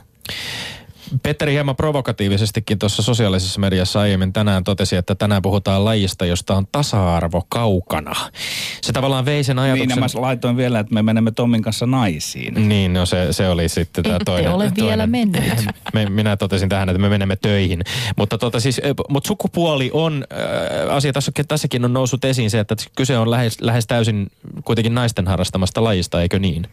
Petteri 1.24 1.54
hieman 1.54 1.76
provokatiivisestikin 1.76 2.80
tuossa 2.80 3.02
sosiaalisessa 3.02 3.60
mediassa 3.60 4.00
aiemmin 4.00 4.34
tänään 4.34 4.64
totesi, 4.64 4.96
että 4.96 5.16
tänään 5.16 5.42
puhutaan 5.42 5.86
lajista, 5.86 6.26
josta 6.26 6.56
on 6.56 6.68
tasa-arvo 6.72 7.46
kaukana. 7.50 8.16
Se 8.82 8.94
tavallaan 8.94 9.26
vei 9.26 9.44
sen 9.44 9.60
ajatuksen... 9.60 9.88
Niin, 9.88 10.00
mä 10.00 10.22
laitoin 10.22 10.58
vielä, 10.58 10.80
että 10.80 10.94
me 10.94 11.02
menemme 11.02 11.32
Tommin 11.32 11.62
kanssa 11.62 11.86
naisiin. 11.86 12.70
Niin, 12.70 12.94
no 12.94 13.06
se, 13.06 13.34
se 13.34 13.50
oli 13.50 13.70
sitten 13.70 14.04
tämä 14.04 14.20
toinen. 14.26 14.54
ole 14.54 14.64
toinen. 14.64 14.86
vielä 14.86 15.08
mennyt. 15.08 15.44
Me, 15.94 16.10
minä 16.10 16.38
totesin 16.38 16.70
tähän, 16.70 16.90
että 16.90 17.02
me 17.02 17.10
menemme 17.10 17.36
töihin. 17.36 17.82
Mutta 18.18 18.38
tota 18.38 18.60
siis, 18.60 18.82
mutta 19.10 19.28
sukupuoli 19.28 19.90
on 19.94 20.26
äh, 20.34 20.96
asia, 20.96 21.14
tässä, 21.14 21.32
tässäkin 21.48 21.86
on 21.86 21.94
noussut 21.94 22.26
esiin 22.26 22.50
se, 22.50 22.60
että 22.60 22.76
kyse 22.96 23.18
on 23.18 23.32
lähes, 23.32 23.62
lähes 23.62 23.88
täysin 23.88 24.32
kuitenkin 24.66 24.96
naisten 24.96 25.28
harrastamasta 25.28 25.84
lajista, 25.84 26.22
eikö 26.22 26.40
niin? 26.40 26.68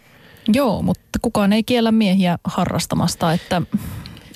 Joo, 0.48 0.82
mutta 0.82 1.18
kukaan 1.22 1.52
ei 1.52 1.62
kiellä 1.62 1.92
miehiä 1.92 2.38
harrastamasta, 2.44 3.32
että 3.32 3.62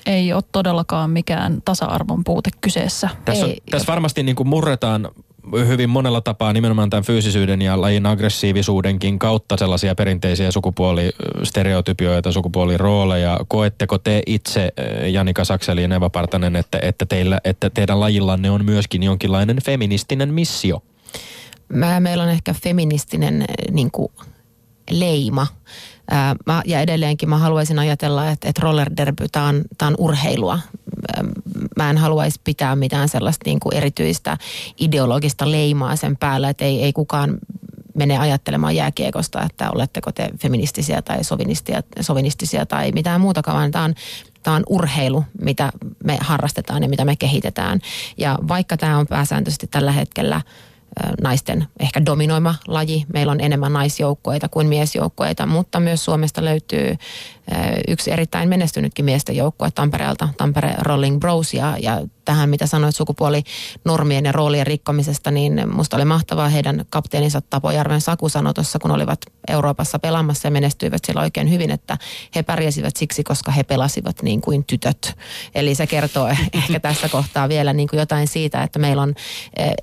ei 0.07 0.33
ole 0.33 0.43
todellakaan 0.51 1.09
mikään 1.09 1.61
tasa-arvon 1.65 2.23
puute 2.23 2.49
kyseessä. 2.61 3.09
Tässä, 3.25 3.45
on, 3.45 3.53
tässä 3.71 3.91
varmasti 3.91 4.23
niin 4.23 4.35
kuin 4.35 4.47
murretaan 4.47 5.09
hyvin 5.67 5.89
monella 5.89 6.21
tapaa 6.21 6.53
nimenomaan 6.53 6.89
tämän 6.89 7.03
fyysisyyden 7.03 7.61
ja 7.61 7.81
lajin 7.81 8.05
aggressiivisuudenkin 8.05 9.19
kautta 9.19 9.57
sellaisia 9.57 9.95
perinteisiä 9.95 10.51
sukupuolistereotypioita, 10.51 12.31
sukupuolirooleja. 12.31 13.39
Koetteko 13.47 13.97
te 13.97 14.23
itse, 14.25 14.71
eh, 14.77 15.11
Janika 15.11 15.45
Sakseli 15.45 15.81
ja 15.81 15.87
Neva 15.87 16.09
Partanen, 16.09 16.55
että, 16.55 16.79
että, 16.81 17.05
teillä, 17.05 17.41
että 17.43 17.69
teidän 17.69 17.99
lajillanne 17.99 18.51
on 18.51 18.65
myöskin 18.65 19.03
jonkinlainen 19.03 19.57
feministinen 19.65 20.33
missio? 20.33 20.83
Mä, 21.69 21.99
meillä 21.99 22.23
on 22.23 22.29
ehkä 22.29 22.53
feministinen 22.53 23.41
eh, 23.41 23.71
niin 23.71 23.91
kuin, 23.91 24.11
leima 24.91 25.47
Ää, 26.11 26.35
mä, 26.45 26.61
ja 26.65 26.81
edelleenkin 26.81 27.29
mä 27.29 27.37
haluaisin 27.37 27.79
ajatella, 27.79 28.29
että, 28.29 28.49
että 28.49 28.61
roller 28.61 28.89
derby, 28.97 29.27
tämä 29.31 29.47
on, 29.47 29.61
tää 29.77 29.87
on 29.87 29.95
urheilua. 29.97 30.59
Mä 31.77 31.89
en 31.89 31.97
haluaisi 31.97 32.41
pitää 32.43 32.75
mitään 32.75 33.09
sellaista 33.09 33.43
niin 33.45 33.59
kuin 33.59 33.75
erityistä 33.75 34.37
ideologista 34.79 35.51
leimaa 35.51 35.95
sen 35.95 36.17
päällä, 36.17 36.49
että 36.49 36.65
ei, 36.65 36.83
ei 36.83 36.93
kukaan 36.93 37.37
mene 37.93 38.17
ajattelemaan 38.17 38.75
jääkiekosta, 38.75 39.43
että 39.43 39.71
oletteko 39.71 40.11
te 40.11 40.29
feministisiä 40.41 41.01
tai 41.01 41.23
sovinistisia, 41.23 41.81
sovinistisia 42.01 42.65
tai 42.65 42.91
mitään 42.91 43.21
muutakaan, 43.21 43.57
vaan 43.57 43.71
tämä 43.71 43.85
on, 43.85 43.95
tämä 44.43 44.55
on 44.55 44.63
urheilu, 44.69 45.23
mitä 45.41 45.71
me 46.03 46.17
harrastetaan 46.21 46.83
ja 46.83 46.89
mitä 46.89 47.05
me 47.05 47.15
kehitetään. 47.15 47.79
Ja 48.17 48.39
vaikka 48.47 48.77
tämä 48.77 48.97
on 48.97 49.07
pääsääntöisesti 49.07 49.67
tällä 49.67 49.91
hetkellä– 49.91 50.41
naisten 51.21 51.67
ehkä 51.79 52.05
dominoima 52.05 52.55
laji. 52.67 53.05
Meillä 53.13 53.31
on 53.31 53.41
enemmän 53.41 53.73
naisjoukkoita 53.73 54.49
kuin 54.49 54.67
miesjoukkoita, 54.67 55.45
mutta 55.45 55.79
myös 55.79 56.05
Suomesta 56.05 56.45
löytyy 56.45 56.95
yksi 57.87 58.11
erittäin 58.11 58.49
menestynytkin 58.49 59.05
miesten 59.05 59.35
joukkue 59.35 59.71
Tampereelta, 59.71 60.29
Tampere 60.37 60.75
Rolling 60.79 61.19
Bros. 61.19 61.53
Ja, 61.53 61.77
ja 61.79 62.01
tähän, 62.25 62.49
mitä 62.49 62.67
sanoit 62.67 62.95
sukupuolinormien 62.95 64.25
ja 64.25 64.31
roolien 64.31 64.67
rikkomisesta, 64.67 65.31
niin 65.31 65.63
musta 65.73 65.95
oli 65.95 66.05
mahtavaa 66.05 66.49
heidän 66.49 66.85
kapteeninsa 66.89 67.41
Tapojärven 67.41 68.01
Saku 68.01 68.29
sanoi 68.29 68.53
tuossa, 68.53 68.79
kun 68.79 68.91
olivat 68.91 69.19
Euroopassa 69.47 69.99
pelaamassa 69.99 70.47
ja 70.47 70.51
menestyivät 70.51 71.05
siellä 71.05 71.21
oikein 71.21 71.51
hyvin, 71.51 71.71
että 71.71 71.97
he 72.35 72.43
pärjäsivät 72.43 72.97
siksi, 72.97 73.23
koska 73.23 73.51
he 73.51 73.63
pelasivat 73.63 74.21
niin 74.21 74.41
kuin 74.41 74.63
tytöt. 74.63 75.17
Eli 75.55 75.75
se 75.75 75.87
kertoo 75.87 76.27
ehkä 76.53 76.79
tässä 76.79 77.09
kohtaa 77.09 77.49
vielä 77.49 77.73
niin 77.73 77.87
kuin 77.87 77.99
jotain 77.99 78.27
siitä, 78.27 78.63
että 78.63 78.79
meillä 78.79 79.01
on 79.01 79.15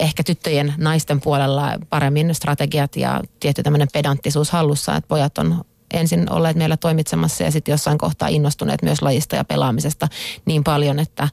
ehkä 0.01 0.25
tyttöjen 0.25 0.75
naisten 0.77 1.21
puolella 1.21 1.73
paremmin 1.91 2.35
strategiat 2.35 2.97
ja 2.97 3.21
tietty 3.41 3.63
tämmöinen 3.63 3.89
pedanttisuus 3.93 4.51
hallussa, 4.51 4.97
että 4.97 5.09
pojat 5.09 5.39
on 5.39 5.65
ensin 5.95 6.33
olleet 6.33 6.57
meillä 6.57 6.77
toimitsemassa 6.77 7.45
ja 7.45 7.51
sitten 7.51 7.73
jossain 7.73 7.99
kohtaa 7.99 8.29
innostuneet 8.29 8.83
myös 8.83 9.03
lajista 9.03 9.37
ja 9.37 9.45
pelaamisesta 9.45 10.09
niin 10.47 10.65
paljon, 10.65 10.99
että, 10.99 11.29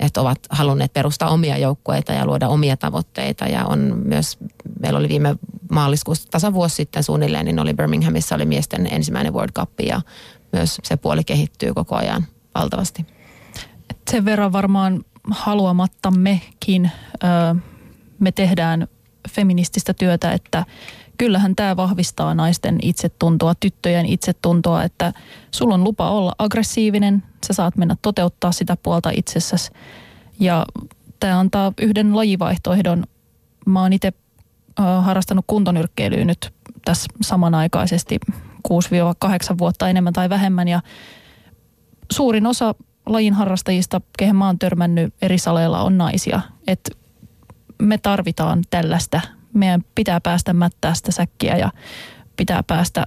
että 0.00 0.20
ovat 0.20 0.38
halunneet 0.50 0.92
perustaa 0.92 1.30
omia 1.30 1.58
joukkueita 1.58 2.12
ja 2.12 2.26
luoda 2.26 2.48
omia 2.48 2.76
tavoitteita. 2.76 3.44
Ja 3.44 3.66
on 3.66 4.02
myös, 4.04 4.38
meillä 4.80 4.98
oli 4.98 5.08
viime 5.08 5.36
maaliskuussa 5.70 6.28
tasa 6.30 6.52
vuosi 6.52 6.74
sitten 6.74 7.02
suunnilleen, 7.02 7.44
niin 7.44 7.60
oli 7.60 7.74
Birminghamissa 7.74 8.34
oli 8.34 8.46
miesten 8.46 8.88
ensimmäinen 8.90 9.34
World 9.34 9.52
Cup 9.52 9.80
ja 9.80 10.00
myös 10.52 10.78
se 10.82 10.96
puoli 10.96 11.24
kehittyy 11.24 11.74
koko 11.74 11.96
ajan 11.96 12.26
valtavasti. 12.54 13.06
Sen 14.10 14.24
verran 14.24 14.52
varmaan 14.52 15.04
haluamattammekin 15.30 16.90
me 18.18 18.32
tehdään 18.32 18.88
feminististä 19.30 19.94
työtä, 19.94 20.32
että 20.32 20.64
kyllähän 21.18 21.56
tämä 21.56 21.76
vahvistaa 21.76 22.34
naisten 22.34 22.78
itsetuntoa, 22.82 23.54
tyttöjen 23.54 24.06
itsetuntoa, 24.06 24.82
että 24.82 25.12
sulla 25.50 25.74
on 25.74 25.84
lupa 25.84 26.10
olla 26.10 26.32
aggressiivinen, 26.38 27.22
sä 27.46 27.52
saat 27.52 27.76
mennä 27.76 27.96
toteuttaa 28.02 28.52
sitä 28.52 28.76
puolta 28.82 29.10
itsessäsi. 29.16 29.70
Ja 30.40 30.66
tämä 31.20 31.38
antaa 31.38 31.72
yhden 31.80 32.16
lajivaihtoehdon. 32.16 33.04
Mä 33.66 33.82
oon 33.82 33.92
itse 33.92 34.12
harrastanut 35.00 35.44
kuntonyrkkeilyä 35.46 36.24
nyt 36.24 36.52
tässä 36.84 37.06
samanaikaisesti 37.22 38.18
6-8 38.68 38.70
vuotta 39.58 39.88
enemmän 39.88 40.12
tai 40.12 40.28
vähemmän 40.28 40.68
ja 40.68 40.80
suurin 42.12 42.46
osa 42.46 42.74
lajin 43.06 43.34
harrastajista, 43.34 44.00
kehen 44.18 44.36
mä 44.36 44.46
oon 44.46 44.58
törmännyt 44.58 45.14
eri 45.22 45.38
saleilla, 45.38 45.82
on 45.82 45.98
naisia. 45.98 46.40
Et 46.66 46.98
me 47.82 47.98
tarvitaan 47.98 48.62
tällaista 48.70 49.20
meidän 49.54 49.84
pitää 49.94 50.20
päästä 50.20 50.52
mättää 50.52 50.94
sitä 50.94 51.12
säkkiä 51.12 51.56
ja 51.56 51.70
pitää 52.36 52.62
päästä 52.62 53.06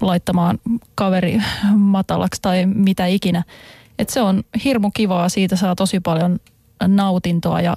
laittamaan 0.00 0.58
kaveri 0.94 1.42
matalaksi 1.76 2.42
tai 2.42 2.66
mitä 2.66 3.06
ikinä. 3.06 3.42
Et 3.98 4.08
se 4.08 4.20
on 4.20 4.42
hirmu 4.64 4.90
kivaa, 4.94 5.28
siitä 5.28 5.56
saa 5.56 5.74
tosi 5.74 6.00
paljon 6.00 6.38
nautintoa 6.86 7.60
ja 7.60 7.76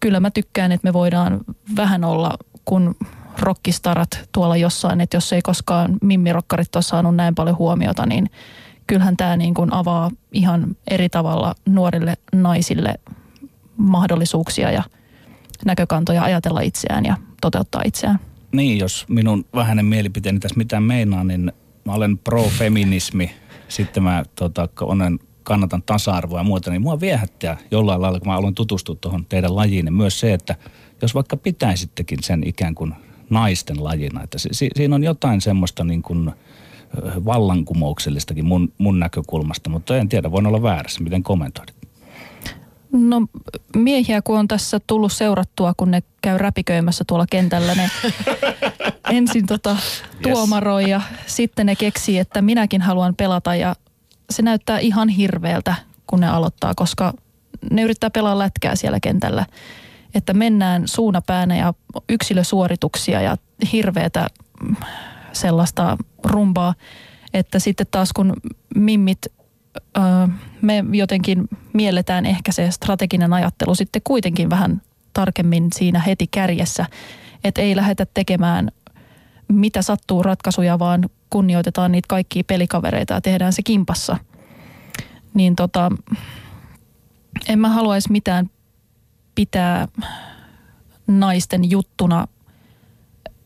kyllä 0.00 0.20
mä 0.20 0.30
tykkään, 0.30 0.72
että 0.72 0.88
me 0.88 0.92
voidaan 0.92 1.40
vähän 1.76 2.04
olla 2.04 2.30
kun 2.64 2.96
rockistarat 3.38 4.28
tuolla 4.32 4.56
jossain, 4.56 5.00
että 5.00 5.16
jos 5.16 5.32
ei 5.32 5.42
koskaan 5.42 5.96
mimmirokkarit 6.02 6.76
ole 6.76 6.82
saanut 6.82 7.16
näin 7.16 7.34
paljon 7.34 7.58
huomiota, 7.58 8.06
niin 8.06 8.30
kyllähän 8.86 9.16
tämä 9.16 9.36
niin 9.36 9.54
kuin 9.54 9.72
avaa 9.72 10.10
ihan 10.32 10.76
eri 10.90 11.08
tavalla 11.08 11.54
nuorille 11.68 12.16
naisille 12.32 12.94
mahdollisuuksia 13.76 14.70
ja– 14.70 14.82
näkökantoja 15.64 16.22
ajatella 16.22 16.60
itseään 16.60 17.04
ja 17.04 17.16
toteuttaa 17.40 17.82
itseään. 17.84 18.18
Niin, 18.52 18.78
jos 18.78 19.06
minun 19.08 19.44
vähäinen 19.54 19.84
mielipiteeni 19.84 20.40
tässä 20.40 20.58
mitään 20.58 20.82
meinaa, 20.82 21.24
niin 21.24 21.52
mä 21.84 21.92
olen 21.92 22.18
pro-feminismi. 22.18 23.30
Sitten 23.68 24.02
mä 24.02 24.24
tota, 24.34 24.68
olen, 24.80 25.18
kannatan 25.42 25.82
tasa-arvoa 25.82 26.40
ja 26.40 26.44
muuta, 26.44 26.70
niin 26.70 26.82
mua 26.82 27.00
viehättää 27.00 27.56
jollain 27.70 28.02
lailla, 28.02 28.20
kun 28.20 28.28
mä 28.28 28.36
aloin 28.36 28.54
tutustua 28.54 28.96
tuohon 29.00 29.26
teidän 29.28 29.56
lajiin, 29.56 29.84
niin 29.84 29.94
myös 29.94 30.20
se, 30.20 30.32
että 30.32 30.56
jos 31.02 31.14
vaikka 31.14 31.36
pitäisittekin 31.36 32.22
sen 32.22 32.42
ikään 32.46 32.74
kuin 32.74 32.94
naisten 33.30 33.84
lajina, 33.84 34.22
että 34.22 34.38
si- 34.38 34.70
siinä 34.76 34.94
on 34.94 35.04
jotain 35.04 35.40
semmoista 35.40 35.84
niin 35.84 36.02
kuin 36.02 36.30
vallankumouksellistakin 37.24 38.44
mun, 38.44 38.72
mun 38.78 38.98
näkökulmasta, 38.98 39.70
mutta 39.70 39.96
en 39.96 40.08
tiedä, 40.08 40.30
voin 40.30 40.46
olla 40.46 40.62
väärässä. 40.62 41.02
Miten 41.02 41.22
kommentoidit? 41.22 41.83
No 42.94 43.26
miehiä 43.76 44.22
kun 44.22 44.38
on 44.38 44.48
tässä 44.48 44.80
tullut 44.86 45.12
seurattua, 45.12 45.74
kun 45.76 45.90
ne 45.90 46.02
käy 46.22 46.38
räpiköimässä 46.38 47.04
tuolla 47.06 47.26
kentällä, 47.30 47.74
ne 47.74 47.90
ensin 49.10 49.46
tota 49.46 49.76
tuomaroi 50.22 50.90
ja 50.90 51.00
sitten 51.26 51.66
ne 51.66 51.76
keksii, 51.76 52.18
että 52.18 52.42
minäkin 52.42 52.80
haluan 52.80 53.14
pelata 53.14 53.54
ja 53.54 53.76
se 54.30 54.42
näyttää 54.42 54.78
ihan 54.78 55.08
hirveältä, 55.08 55.74
kun 56.06 56.20
ne 56.20 56.28
aloittaa, 56.28 56.72
koska 56.76 57.12
ne 57.70 57.82
yrittää 57.82 58.10
pelaa 58.10 58.38
lätkää 58.38 58.76
siellä 58.76 59.00
kentällä. 59.00 59.46
Että 60.14 60.32
mennään 60.34 60.88
suunapäänä 60.88 61.56
ja 61.56 61.74
yksilösuorituksia 62.08 63.20
ja 63.20 63.36
hirveätä 63.72 64.26
sellaista 65.32 65.96
rumbaa, 66.24 66.74
että 67.32 67.58
sitten 67.58 67.86
taas 67.90 68.12
kun 68.12 68.32
mimmit 68.74 69.18
me 70.62 70.84
jotenkin 70.92 71.48
mielletään 71.72 72.26
ehkä 72.26 72.52
se 72.52 72.70
strateginen 72.70 73.32
ajattelu 73.32 73.74
sitten 73.74 74.02
kuitenkin 74.04 74.50
vähän 74.50 74.82
tarkemmin 75.12 75.68
siinä 75.74 76.00
heti 76.00 76.26
kärjessä, 76.26 76.86
että 77.44 77.60
ei 77.60 77.76
lähdetä 77.76 78.06
tekemään 78.14 78.70
mitä 79.48 79.82
sattuu 79.82 80.22
ratkaisuja, 80.22 80.78
vaan 80.78 81.08
kunnioitetaan 81.30 81.92
niitä 81.92 82.06
kaikkia 82.08 82.44
pelikavereita 82.46 83.14
ja 83.14 83.20
tehdään 83.20 83.52
se 83.52 83.62
kimpassa. 83.62 84.16
Niin 85.34 85.56
tota, 85.56 85.90
en 87.48 87.58
mä 87.58 87.68
haluaisi 87.68 88.12
mitään 88.12 88.50
pitää 89.34 89.88
naisten 91.06 91.70
juttuna 91.70 92.28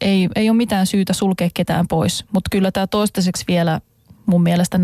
ei, 0.00 0.28
ei 0.36 0.50
ole 0.50 0.56
mitään 0.56 0.86
syytä 0.86 1.12
sulkea 1.12 1.48
ketään 1.54 1.88
pois. 1.88 2.24
Mutta 2.32 2.48
kyllä 2.50 2.70
tämä 2.70 2.86
toistaiseksi 2.86 3.44
vielä 3.48 3.80
mun 4.26 4.42
mielestä 4.42 4.78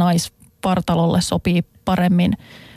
naispartalolle 0.64 1.20
sopii 1.20 1.62
paremmin. 1.84 2.32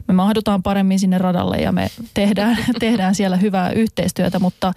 Me 0.07 0.13
mahdutaan 0.13 0.63
paremmin 0.63 0.99
sinne 0.99 1.17
radalle 1.17 1.57
ja 1.57 1.71
me 1.71 1.87
tehdään, 2.13 2.57
tehdään 2.79 3.15
siellä 3.15 3.37
hyvää 3.37 3.71
yhteistyötä, 3.71 4.39
mutta 4.39 4.73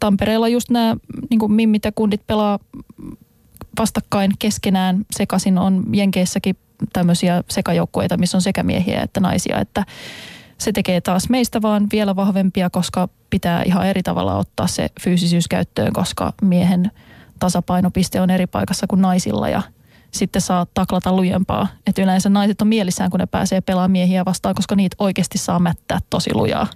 Tampereella 0.00 0.48
just 0.48 0.70
nämä 0.70 0.96
niin 1.30 1.52
mimmit 1.52 1.84
ja 1.84 1.92
kundit 1.92 2.26
pelaa 2.26 2.58
vastakkain 3.78 4.30
keskenään. 4.38 5.04
Sekaisin 5.16 5.58
on 5.58 5.84
Jenkeissäkin 5.92 6.56
tämmöisiä 6.92 7.42
sekajoukkueita, 7.50 8.16
missä 8.16 8.36
on 8.36 8.42
sekä 8.42 8.62
miehiä 8.62 9.02
että 9.02 9.20
naisia, 9.20 9.60
että 9.60 9.84
se 10.58 10.72
tekee 10.72 11.00
taas 11.00 11.28
meistä 11.28 11.62
vaan 11.62 11.86
vielä 11.92 12.16
vahvempia, 12.16 12.70
koska 12.70 13.08
pitää 13.30 13.62
ihan 13.62 13.86
eri 13.86 14.02
tavalla 14.02 14.36
ottaa 14.36 14.66
se 14.66 14.88
fyysisyys 15.00 15.48
käyttöön, 15.48 15.92
koska 15.92 16.32
miehen 16.42 16.90
tasapainopiste 17.38 18.20
on 18.20 18.30
eri 18.30 18.46
paikassa 18.46 18.86
kuin 18.86 19.02
naisilla 19.02 19.48
ja 19.48 19.62
sitten 20.12 20.42
saa 20.42 20.66
taklata 20.74 21.12
lujempaa. 21.12 21.66
Että 21.86 22.02
yleensä 22.02 22.28
naiset 22.28 22.62
on 22.62 22.68
mielissään, 22.68 23.10
kun 23.10 23.20
ne 23.20 23.26
pääsee 23.26 23.60
pelaamaan 23.60 23.90
miehiä 23.90 24.24
vastaan, 24.24 24.54
koska 24.54 24.76
niitä 24.76 24.96
oikeasti 24.98 25.38
saa 25.38 25.58
mättää 25.58 25.98
tosi 26.10 26.34
lujaa. 26.34 26.66